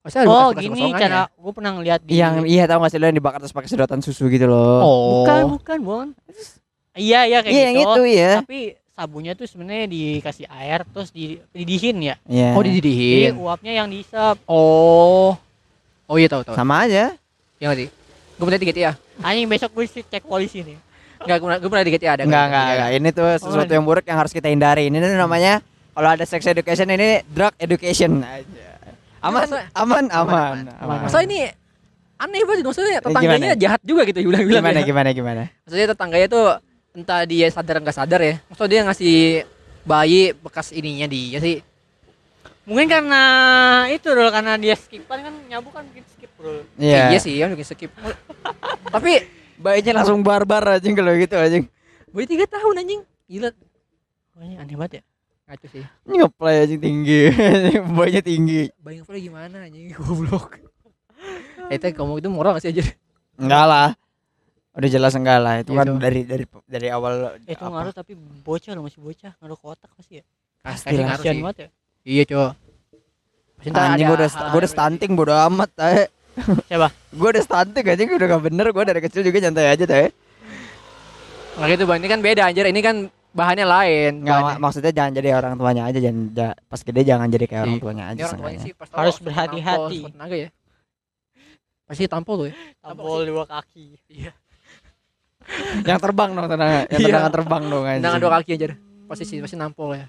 Maksudnya 0.01 0.25
Oh, 0.25 0.49
gini 0.57 0.81
cara 0.97 1.21
gua 1.37 1.51
pernah 1.53 1.71
ngeliat 1.77 2.01
di 2.01 2.17
yang 2.17 2.47
iya 2.49 2.65
tahu 2.65 2.81
nggak 2.81 2.91
sih 2.95 2.97
lo 2.97 3.05
yang 3.11 3.17
dibakar 3.21 3.39
terus 3.43 3.53
pakai 3.53 3.69
sedotan 3.69 4.01
susu 4.01 4.25
gitu 4.25 4.49
loh. 4.49 4.81
Oh. 4.81 4.97
Bukan, 5.21 5.41
bukan, 5.53 5.77
Bon. 5.85 6.07
Iya, 6.97 7.29
iya 7.29 7.37
kayak 7.45 7.53
Iya 7.53 7.61
gitu. 7.61 7.69
yang 7.69 7.77
itu 7.77 8.01
ya. 8.09 8.31
Tapi 8.41 8.61
sabunnya 8.97 9.37
tuh 9.37 9.45
sebenarnya 9.45 9.85
dikasih 9.85 10.49
air 10.49 10.81
terus 10.89 11.13
di 11.13 11.37
didihin 11.53 12.01
ya. 12.01 12.15
Iya. 12.25 12.57
Oh, 12.57 12.65
Jadi 12.65 12.81
dididihin. 12.81 13.37
uapnya 13.37 13.73
yang 13.77 13.87
diisap. 13.93 14.41
Oh. 14.49 15.37
Oh 16.09 16.17
iya 16.17 16.25
tahu 16.25 16.41
tahu. 16.41 16.57
Sama 16.57 16.89
aja. 16.89 17.13
Iya 17.61 17.65
ngerti. 17.69 17.85
Gue 18.41 18.45
pernah 18.49 18.61
tiga 18.65 18.73
ya. 18.73 18.91
Anjing 19.21 19.45
besok 19.45 19.69
gue 19.77 19.85
cek 19.85 20.25
polisi 20.25 20.65
nih. 20.65 20.77
Enggak, 21.21 21.37
gue 21.37 21.45
pernah 21.45 21.59
gue 21.61 21.69
pernah 21.69 21.85
tiga 21.85 21.97
ada. 22.09 22.23
Enggak 22.25 22.43
enggak 22.49 22.65
enggak. 22.73 22.89
Ini 22.97 23.09
tuh 23.13 23.29
sesuatu 23.37 23.71
yang 23.77 23.85
buruk 23.85 24.05
yang 24.09 24.17
harus 24.17 24.33
kita 24.33 24.49
hindari. 24.49 24.89
Ini 24.89 24.97
tuh 24.97 25.13
namanya 25.13 25.61
kalau 25.93 26.09
ada 26.09 26.25
sex 26.25 26.41
education 26.49 26.89
ini 26.89 27.21
drug 27.29 27.53
education 27.61 28.25
aja. 28.25 28.65
Aman, 29.21 29.45
aman, 29.45 29.65
aman, 29.77 30.05
aman. 30.09 30.55
aman. 30.81 30.97
Masa 31.05 31.21
ini 31.21 31.45
aneh 32.17 32.41
banget 32.49 32.65
maksudnya 32.65 32.97
tetangganya 32.97 33.53
gimana? 33.53 33.61
jahat 33.61 33.81
juga 33.85 34.01
gitu 34.09 34.25
bilang-bilang. 34.25 34.61
Gimana 34.65 34.79
ya. 34.81 34.85
gimana 34.89 35.09
gimana? 35.13 35.43
Maksudnya 35.69 35.87
tetangganya 35.93 36.27
tuh 36.29 36.45
entah 36.97 37.21
dia 37.29 37.45
sadar 37.53 37.77
nggak 37.77 37.93
sadar 37.93 38.21
ya. 38.25 38.35
Maksudnya 38.49 38.71
dia 38.73 38.81
ngasih 38.89 39.15
bayi 39.85 40.33
bekas 40.33 40.73
ininya 40.73 41.05
dia 41.05 41.37
sih. 41.37 41.61
Mungkin 42.65 42.89
karena 42.89 43.23
itu 43.93 44.09
loh 44.11 44.27
karena 44.33 44.57
dia 44.57 44.75
skipan 44.75 45.23
kan 45.23 45.33
nyabu 45.47 45.69
kan 45.69 45.85
bikin 45.93 46.03
skip 46.09 46.31
bro. 46.35 46.65
Iya. 46.75 47.13
Iya 47.13 47.19
sih, 47.21 47.37
yang 47.37 47.53
bikin 47.55 47.67
skip. 47.69 47.91
Tapi 48.93 49.37
Bayinya 49.57 50.01
langsung 50.01 50.21
barbar 50.21 50.77
aja 50.77 50.85
kalau 50.93 51.17
gitu 51.17 51.33
anjing. 51.33 51.65
bayi 52.13 52.25
tiga 52.29 52.45
tahun 52.45 52.85
anjing. 52.85 53.01
Gila. 53.25 53.49
Pokoknya 54.33 54.55
aneh 54.61 54.75
banget 54.77 54.93
ya. 54.93 55.03
Ngaco 55.49 55.65
sih. 55.73 55.83
Ngeplay 56.05 56.55
anjing 56.61 56.81
tinggi. 56.81 57.21
Bayinya 57.97 58.21
tinggi. 58.21 58.61
Bayi 58.77 59.01
ngepel 59.01 59.17
gimana 59.17 59.65
anjing 59.65 59.89
goblok. 59.97 60.61
Eh, 61.73 61.75
itu 61.81 61.87
ngomong 61.97 62.21
itu 62.21 62.29
moral 62.29 62.53
gak 62.55 62.69
sih 62.69 62.71
aja? 62.71 62.85
Enggak 63.41 63.65
lah. 63.65 63.89
Udah 64.77 64.89
jelas 64.89 65.13
enggak 65.13 65.37
lah. 65.37 65.53
Itu 65.57 65.71
Iya, 65.71 65.79
kan 65.79 65.85
tuh. 65.87 65.97
dari 65.97 66.21
dari 66.23 66.45
dari 66.63 66.87
awal 66.87 67.13
Eh, 67.41 67.51
itu 67.51 67.59
apa. 67.59 67.73
ngaruh 67.73 67.93
tapi 67.93 68.13
bocah 68.15 68.71
loh 68.71 68.83
masih 68.85 68.99
bocah 68.99 69.31
ngaruh 69.35 69.57
ke 69.57 69.65
otak 69.67 69.89
pasti 69.91 70.13
ya. 70.15 70.23
Pasti 70.59 70.93
Kasian 70.93 71.33
sih. 71.33 71.41
banget 71.41 71.57
ya. 71.57 71.67
Iya, 72.03 72.23
Cok. 72.25 72.51
Pasti 73.57 73.67
ntar 73.67 73.83
Anjing 73.87 74.05
gua 74.05 74.15
udah 74.15 74.29
hal-hal 74.29 74.47
gua 74.47 74.59
udah 74.59 74.71
stunting 74.71 75.11
bodo 75.13 75.33
amat 75.33 75.69
tae. 75.73 76.03
Siapa? 76.69 76.87
Gua 77.11 77.29
udah 77.31 77.43
stunting 77.43 77.83
anjing 77.83 78.07
udah 78.11 78.27
gak 78.29 78.43
bener 78.43 78.65
gua 78.69 78.83
dari 78.83 79.01
kecil 79.01 79.21
juga 79.21 79.37
nyantai 79.39 79.67
aja 79.67 79.83
tae. 79.83 80.07
Nggak 81.57 81.67
gitu 81.73 81.83
bang, 81.83 81.97
ini 81.97 82.07
kan 82.07 82.19
beda 82.21 82.41
anjir, 82.45 82.65
ini 82.65 82.81
kan 82.81 82.95
bahannya 83.33 83.65
lain. 83.65 84.11
Enggak 84.21 84.37
bahannya. 84.39 84.61
maksudnya 84.61 84.91
jangan 84.93 85.11
jadi 85.11 85.29
orang 85.33 85.53
tuanya 85.55 85.83
aja 85.83 85.97
jangan 85.99 86.21
ja- 86.31 86.57
pas 86.63 86.77
gede 86.79 87.01
jangan 87.01 87.27
jadi 87.27 87.45
kayak 87.45 87.61
orang 87.63 87.73
Iya. 87.73 87.81
tuanya 87.81 88.03
Ini 88.03 88.11
aja 88.11 88.23
orang 88.23 88.39
tuanya 88.39 88.59
sih 88.61 88.71
pas 88.71 88.87
Harus 88.93 89.17
berhati-hati. 89.17 89.97
ya. 90.37 90.49
Pasti 91.83 92.03
tampol 92.05 92.35
tuh 92.37 92.47
ya. 92.47 92.55
Tampol 92.77 93.19
dua 93.25 93.43
kaki. 93.43 93.85
Yang 95.81 95.99
terbang 96.01 96.29
dong 96.31 96.47
tenang. 96.47 96.69
Yang 96.85 96.91
Iya. 96.91 97.05
tendangan 97.05 97.31
terbang 97.31 97.63
dong 97.63 97.83
anjing. 97.83 97.97
Tendangan 97.99 98.19
dua 98.19 98.31
kaki 98.35 98.51
aja. 98.53 98.67
Pasti 99.07 99.23
sih, 99.23 99.37
pasti 99.39 99.55
nampol 99.55 99.89
ya. 99.93 100.07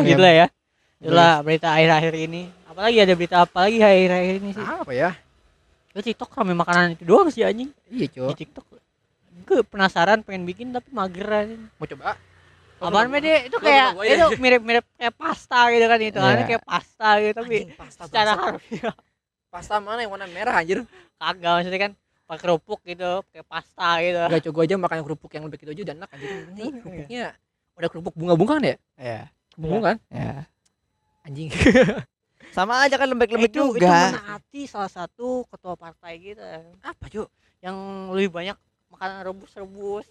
gitu 0.00 0.18
lah 0.18 0.34
ya. 0.34 0.46
Itulah 0.98 1.32
berita 1.40 1.68
akhir-akhir 1.70 2.14
ini. 2.20 2.42
Apalagi 2.64 2.96
ada 2.98 3.12
berita 3.12 3.36
apa 3.40 3.56
lagi 3.60 3.78
akhir-akhir 3.78 4.34
ini 4.38 4.50
sih? 4.52 4.62
Apa 4.62 4.92
ya? 4.92 5.10
Gue 5.90 6.02
TikTok 6.04 6.30
rame 6.30 6.54
makanan 6.54 6.94
itu 6.94 7.02
doang 7.02 7.28
sih 7.28 7.42
anjing. 7.42 7.74
Iya, 7.88 7.98
Di 8.00 8.08
Cok. 8.14 8.34
TikTok. 8.36 8.64
Gue 9.42 9.60
penasaran 9.62 10.22
pengen 10.22 10.44
bikin 10.44 10.70
tapi 10.70 10.86
mager 10.88 11.26
anjing. 11.26 11.62
Mau 11.74 11.86
coba? 11.86 12.14
Apaan 12.80 13.10
Mede? 13.10 13.44
Itu 13.44 13.58
kayak 13.58 13.98
ya. 13.98 14.24
itu 14.24 14.38
mirip-mirip 14.38 14.86
kayak 14.94 15.12
pasta 15.12 15.68
gitu 15.68 15.84
kan 15.84 15.98
itu 15.98 16.16
kan 16.16 16.32
Iya. 16.32 16.46
kayak 16.46 16.62
pasta 16.64 17.08
gitu 17.18 17.32
tapi 17.36 17.56
Anjing, 17.60 17.70
pasta 17.76 18.02
secara 18.06 18.32
harfiah 18.32 18.94
pasta 19.50 19.74
mana 19.76 20.00
yang 20.00 20.08
warna 20.08 20.24
merah 20.26 20.54
anjir? 20.56 20.86
kagak 21.18 21.52
maksudnya 21.52 21.80
kan 21.82 21.92
pakai 22.30 22.42
kerupuk 22.46 22.78
gitu 22.86 23.26
kayak 23.26 23.46
pasta 23.50 23.98
gitu. 23.98 24.22
Enggak, 24.22 24.40
Cok, 24.46 24.52
gua 24.54 24.62
aja 24.62 24.74
makan 24.78 24.98
kerupuk 25.02 25.30
yang 25.34 25.44
lebih 25.50 25.58
gitu 25.58 25.70
aja 25.74 25.82
udah 25.82 25.94
enak 25.98 26.08
anjir. 26.14 26.28
Ini 26.54 26.70
kerupuknya 26.78 27.24
udah 27.74 27.88
kerupuk 27.90 28.14
bunga-bunga 28.14 28.52
kan 28.54 28.62
ya? 28.62 28.76
ya 28.94 29.20
Bunga 29.58 29.78
kan? 29.82 29.96
ya 30.08 30.32
Anjing. 31.26 31.48
sama 32.56 32.82
aja 32.82 32.94
kan 32.94 33.06
lembek-lembek 33.06 33.50
itu 33.50 33.62
itu 33.62 33.78
juga 33.78 34.10
menaati 34.10 34.62
salah 34.64 34.88
satu 34.88 35.42
ketua 35.46 35.74
partai 35.74 36.12
gitu 36.20 36.42
Apa, 36.80 37.04
Cok? 37.06 37.28
yang 37.60 37.76
lebih 38.10 38.30
banyak 38.32 38.56
makanan 38.88 39.26
rebus-rebus 39.26 40.06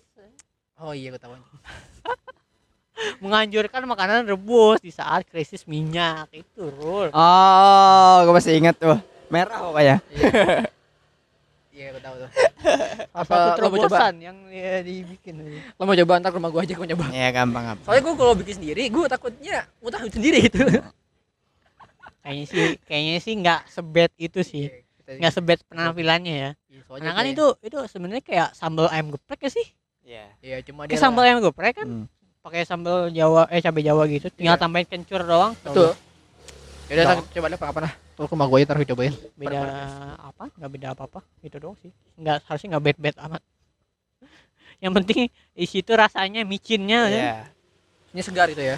Oh 0.80 0.92
iya, 0.92 1.12
gua 1.12 1.20
tahu. 1.20 1.34
anjing. 1.36 1.60
menganjurkan 3.24 3.84
makanan 3.86 4.28
rebus 4.28 4.80
di 4.80 4.92
saat 4.92 5.24
krisis 5.24 5.64
minyak 5.64 6.28
itu 6.34 6.68
rul 6.70 7.08
oh 7.10 8.16
gue 8.24 8.34
masih 8.34 8.60
ingat 8.60 8.76
tuh 8.76 9.00
merah 9.30 9.60
pokoknya 9.62 9.96
Iya, 10.12 10.68
gua 11.90 12.02
tahu 12.02 12.16
tuh. 12.18 12.30
apa 13.20 13.34
satu 13.50 13.60
lo 13.60 13.68
mau 13.68 13.80
coba? 13.82 13.98
yang 14.14 14.38
ya, 14.48 14.80
dibikin 14.80 15.36
Lo 15.72 15.84
mau 15.84 15.96
coba 15.96 16.14
ntar 16.18 16.30
ke 16.30 16.38
rumah 16.38 16.50
gua 16.50 16.62
aja 16.62 16.74
gua 16.74 16.86
nyoba. 16.86 17.06
ya 17.10 17.28
gampang 17.30 17.64
gampang 17.66 17.86
Soalnya 17.86 18.04
gua 18.04 18.14
kalau 18.16 18.34
bikin 18.36 18.56
sendiri, 18.56 18.84
gua 18.88 19.06
takutnya 19.06 19.58
ngutang 19.80 20.04
sendiri 20.10 20.40
itu. 20.44 20.60
kayaknya 22.20 22.46
sih 22.46 22.66
kayaknya 22.84 23.14
sih 23.18 23.34
nggak 23.36 23.62
sebet 23.66 24.12
itu 24.18 24.40
sih 24.42 24.66
nggak 25.08 25.34
sebet 25.34 25.58
penampilannya 25.66 26.36
ya 26.36 26.52
Iya, 26.70 26.82
soalnya 26.84 27.02
karena 27.08 27.16
kan 27.16 27.24
kayak- 27.24 27.34
itu 27.34 27.46
itu 27.64 27.78
sebenarnya 27.88 28.24
kayak 28.24 28.50
sambal 28.54 28.86
ayam 28.88 29.08
geprek 29.10 29.40
ya 29.40 29.52
sih 29.52 29.68
Iya. 30.04 30.26
Iya, 30.40 30.58
cuma 30.64 30.84
kayak 30.84 30.92
dia 30.92 31.00
sambal 31.00 31.24
ayam 31.24 31.40
geprek 31.40 31.74
kan 31.76 31.88
Hmm. 31.88 32.06
pakai 32.40 32.62
sambal 32.64 33.10
jawa 33.10 33.46
eh 33.48 33.58
cabai 33.60 33.82
jawa 33.82 34.04
gitu 34.06 34.28
tinggal 34.30 34.54
Iya. 34.54 34.62
tambahin 34.62 34.86
kencur 34.86 35.22
doang 35.22 35.54
Betul. 35.60 35.96
Ya 36.86 36.94
udah 36.98 37.22
coba 37.24 37.46
deh 37.48 37.58
apa 37.58 37.80
lah. 37.80 37.94
Tuh 38.20 38.28
ke 38.28 38.36
rumah 38.36 38.46
gua 38.46 38.60
aja 38.60 38.68
ntar 38.68 38.76
gua 38.76 38.90
cobain. 38.90 39.16
beda 39.34 39.60
apa 40.20 40.44
nggak 40.52 40.70
beda 40.70 40.88
apa 40.92 41.04
apa 41.08 41.20
itu 41.40 41.56
doang 41.56 41.80
sih 41.80 41.88
nggak 42.14 42.44
harusnya 42.44 42.68
nggak 42.70 42.84
bad 42.84 42.98
bad 43.00 43.16
amat 43.24 43.42
yang 44.84 44.92
penting 44.94 45.20
di 45.54 45.66
situ 45.66 45.92
rasanya 45.92 46.44
micinnya 46.44 47.08
ya. 47.08 47.16
Iya. 47.16 47.36
Ini 48.12 48.22
segar 48.22 48.48
itu 48.50 48.60
ya. 48.60 48.76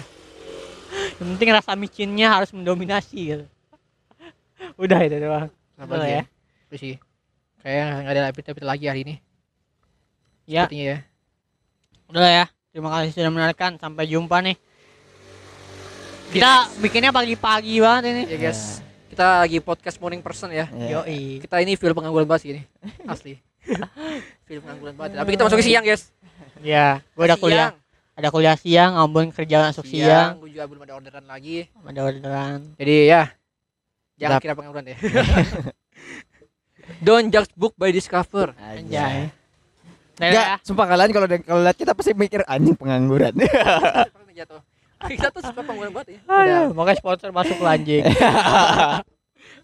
yang 1.18 1.28
penting 1.34 1.48
rasa 1.50 1.74
micinnya 1.74 2.30
harus 2.30 2.54
mendominasi 2.54 3.18
gitu 3.28 3.46
udah 4.82 4.98
itu 5.02 5.16
doang 5.18 5.50
Apa 5.74 5.92
lagi 5.96 6.06
ya. 6.06 6.16
ya? 6.16 6.24
Itu 6.70 6.76
sih. 6.78 6.94
Kayak 7.58 7.86
nggak 8.00 8.12
ada 8.12 8.22
update-update 8.28 8.68
lagi 8.68 8.84
hari 8.86 9.00
ini. 9.02 9.14
ya 10.44 10.66
Sepertinya 10.66 10.86
ya. 10.88 10.98
udah 12.06 12.20
lah 12.20 12.32
ya 12.36 12.46
terima 12.70 12.88
kasih 12.92 13.10
sudah 13.12 13.30
mendengarkan 13.30 13.72
sampai 13.76 14.04
jumpa 14.06 14.36
nih 14.40 14.56
kita 16.30 16.50
bikinnya 16.78 17.10
pagi-pagi 17.10 17.74
banget 17.78 18.02
ini 18.08 18.22
Ya 18.26 18.38
guys, 18.40 18.80
kita 19.12 19.44
lagi 19.44 19.60
podcast 19.60 20.00
morning 20.00 20.24
person 20.24 20.48
ya. 20.48 20.72
Iya. 20.72 21.04
yoi 21.04 21.36
Kita 21.44 21.60
ini 21.60 21.76
feel 21.76 21.92
pengangguran 21.92 22.24
banget 22.24 22.40
sih 22.48 22.50
ini. 22.56 22.62
Asli. 23.04 23.36
feel 24.48 24.64
pengangguran 24.64 24.96
banget. 24.96 25.20
Tapi 25.20 25.30
kita 25.36 25.44
masuk 25.44 25.60
ke 25.60 25.66
siang, 25.68 25.84
guys. 25.84 26.08
ya 26.62 27.02
gue 27.18 27.24
udah 27.26 27.36
kuliah 27.42 27.68
ada 28.14 28.28
kuliah 28.30 28.54
siang 28.54 28.94
ambon 28.94 29.34
kerja 29.34 29.66
masuk 29.66 29.82
siang 29.82 30.38
Gue 30.38 30.54
juga 30.54 30.64
belum 30.70 30.86
ada 30.86 30.94
orderan 30.96 31.26
lagi. 31.28 31.68
ada 31.84 32.00
orderan 32.06 32.58
Jadi 32.80 32.96
ya, 33.10 33.22
jangan 34.16 34.40
kira 34.40 34.54
pengangguran 34.56 34.86
ya. 34.94 34.96
Don't 37.04 37.28
judge 37.28 37.52
book 37.52 37.76
by 37.76 37.92
discover. 37.92 38.56
anjay 38.56 39.28
ya. 40.22 40.56
sumpah 40.62 40.86
kalian 40.86 41.10
kalau 41.10 41.26
kalau 41.42 41.60
lihat 41.66 41.76
kita 41.76 41.92
pasti 41.92 42.16
mikir 42.16 42.46
anjing 42.48 42.78
pengangguran. 42.78 43.36
Jatuh. 44.38 44.64
Kita 45.10 45.28
tuh 45.34 45.42
suka 45.42 45.60
pengangguran 45.62 45.92
banget 45.92 46.08
ya. 46.14 46.20
Aduh, 46.28 46.74
makanya 46.76 46.98
sponsor 46.98 47.28
masuk 47.34 47.56
ke 47.58 47.66
anjing 47.66 48.04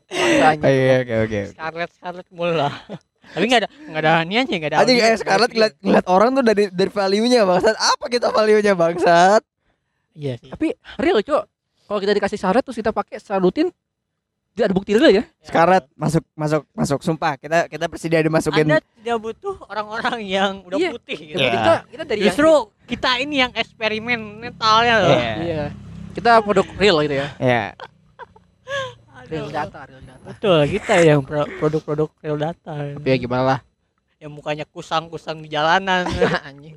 Udah. 0.09 0.57
Oke 0.57 0.73
oke 1.05 1.15
oke. 1.29 1.41
Scarlet 1.53 1.91
Scarlet 1.93 2.27
mulu 2.33 2.55
lah 2.57 2.73
tapi 3.29 3.45
nggak 3.45 3.61
ada 3.61 3.69
nggak 3.93 4.03
ada 4.05 4.13
niannya 4.25 4.57
nggak 4.57 4.71
ada 4.73 4.79
Anjing 4.81 4.99
audio. 4.99 5.13
eh 5.13 5.17
Scarlett 5.21 5.53
ngeliat, 5.53 5.75
ngeliat 5.85 6.07
orang 6.09 6.31
tuh 6.33 6.45
dari 6.45 6.65
dari 6.73 6.91
value-nya 6.91 7.45
bangsat. 7.45 7.77
Apa 7.77 8.05
kita 8.09 8.33
value-nya 8.33 8.73
bangsat? 8.73 9.43
iya 10.17 10.35
sih 10.41 10.49
Tapi 10.51 10.73
real, 10.99 11.21
Cok. 11.21 11.45
Kalau 11.89 12.01
kita 12.01 12.13
dikasih 12.17 12.39
syarat 12.41 12.63
terus 12.65 12.77
kita 12.81 12.93
pakai 12.93 13.21
secara 13.21 13.41
rutin 13.41 13.69
tidak 14.59 14.67
ada 14.67 14.75
bukti 14.75 14.91
real 14.93 15.13
ya. 15.13 15.25
Scarlett 15.39 15.87
masuk 15.95 16.27
masuk 16.35 16.63
masuk 16.73 16.99
sumpah. 17.01 17.39
Kita 17.39 17.65
kita 17.65 17.87
presiden 17.87 18.27
dimasukin. 18.27 18.67
anda 18.67 18.83
tidak 18.83 19.17
butuh 19.17 19.55
orang-orang 19.65 20.19
yang 20.21 20.53
udah 20.67 20.75
Iya. 20.77 20.91
putih 20.91 21.19
gitu. 21.25 21.39
Iya. 21.39 21.51
Kita 21.55 21.73
kita 21.87 22.03
dari 22.05 22.19
yang- 22.19 22.27
justru 22.29 22.51
kita 22.85 23.11
ini 23.17 23.35
yang 23.39 23.53
eksperimen 23.53 24.19
mentalnya 24.43 24.95
loh 24.99 25.15
Iya. 25.15 25.33
Iya. 25.39 25.63
Kita 26.11 26.43
produk 26.43 26.67
real 26.75 26.99
gitu 27.01 27.15
ya. 27.15 27.29
Ya. 27.39 27.65
Real 29.25 29.47
data, 29.47 29.85
real 29.85 30.03
data. 30.03 30.25
betul 30.25 30.59
kita 30.67 30.95
yang 30.99 31.21
pro- 31.21 31.49
produk-produk 31.57 32.09
real 32.19 32.37
data 32.37 32.75
Tapi 32.97 33.07
ya 33.07 33.17
gimana 33.17 33.45
lah. 33.47 33.61
yang 34.19 34.29
mukanya 34.29 34.67
kusang-kusang 34.67 35.39
di 35.39 35.49
jalanan 35.49 36.03
Anjing. 36.49 36.75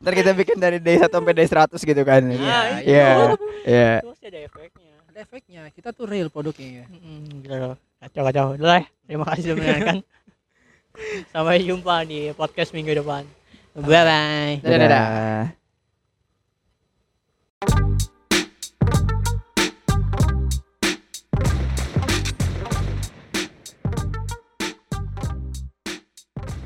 Ntar 0.00 0.12
kita 0.12 0.34
bikin 0.34 0.56
dari 0.56 0.76
day 0.78 0.98
1 0.98 1.06
sampai 1.06 1.30
day 1.30 1.46
100 1.46 1.78
gitu 1.78 2.02
kan. 2.02 2.20
Nah, 2.20 2.82
Iya. 2.82 3.38
Iya. 3.62 3.90
itu 4.00 4.08
pasti 4.10 4.26
ada 4.26 4.40
efeknya 4.42 4.83
Ada 5.14 5.30
efeknya. 5.30 5.70
Kita 5.70 5.94
tuh 5.94 6.10
real 6.10 6.26
produknya 6.26 6.82
ya. 6.82 6.86
Gitu 7.38 7.54
loh. 7.54 7.78
Kacau-kacau. 8.02 8.58
Udah 8.58 8.66
lah. 8.66 8.84
Terima 9.06 9.22
kasih 9.30 9.42
sudah 9.46 9.54
mendengarkan. 9.62 9.96
Sampai 11.30 11.62
jumpa 11.62 12.02
di 12.02 12.34
podcast 12.34 12.74
minggu 12.74 12.98
depan. 12.98 13.22
Bye 13.78 14.02
bye. 14.02 14.52
Dadah, 14.58 14.78
dadah. 14.82 14.90
Dadah. 14.90 15.63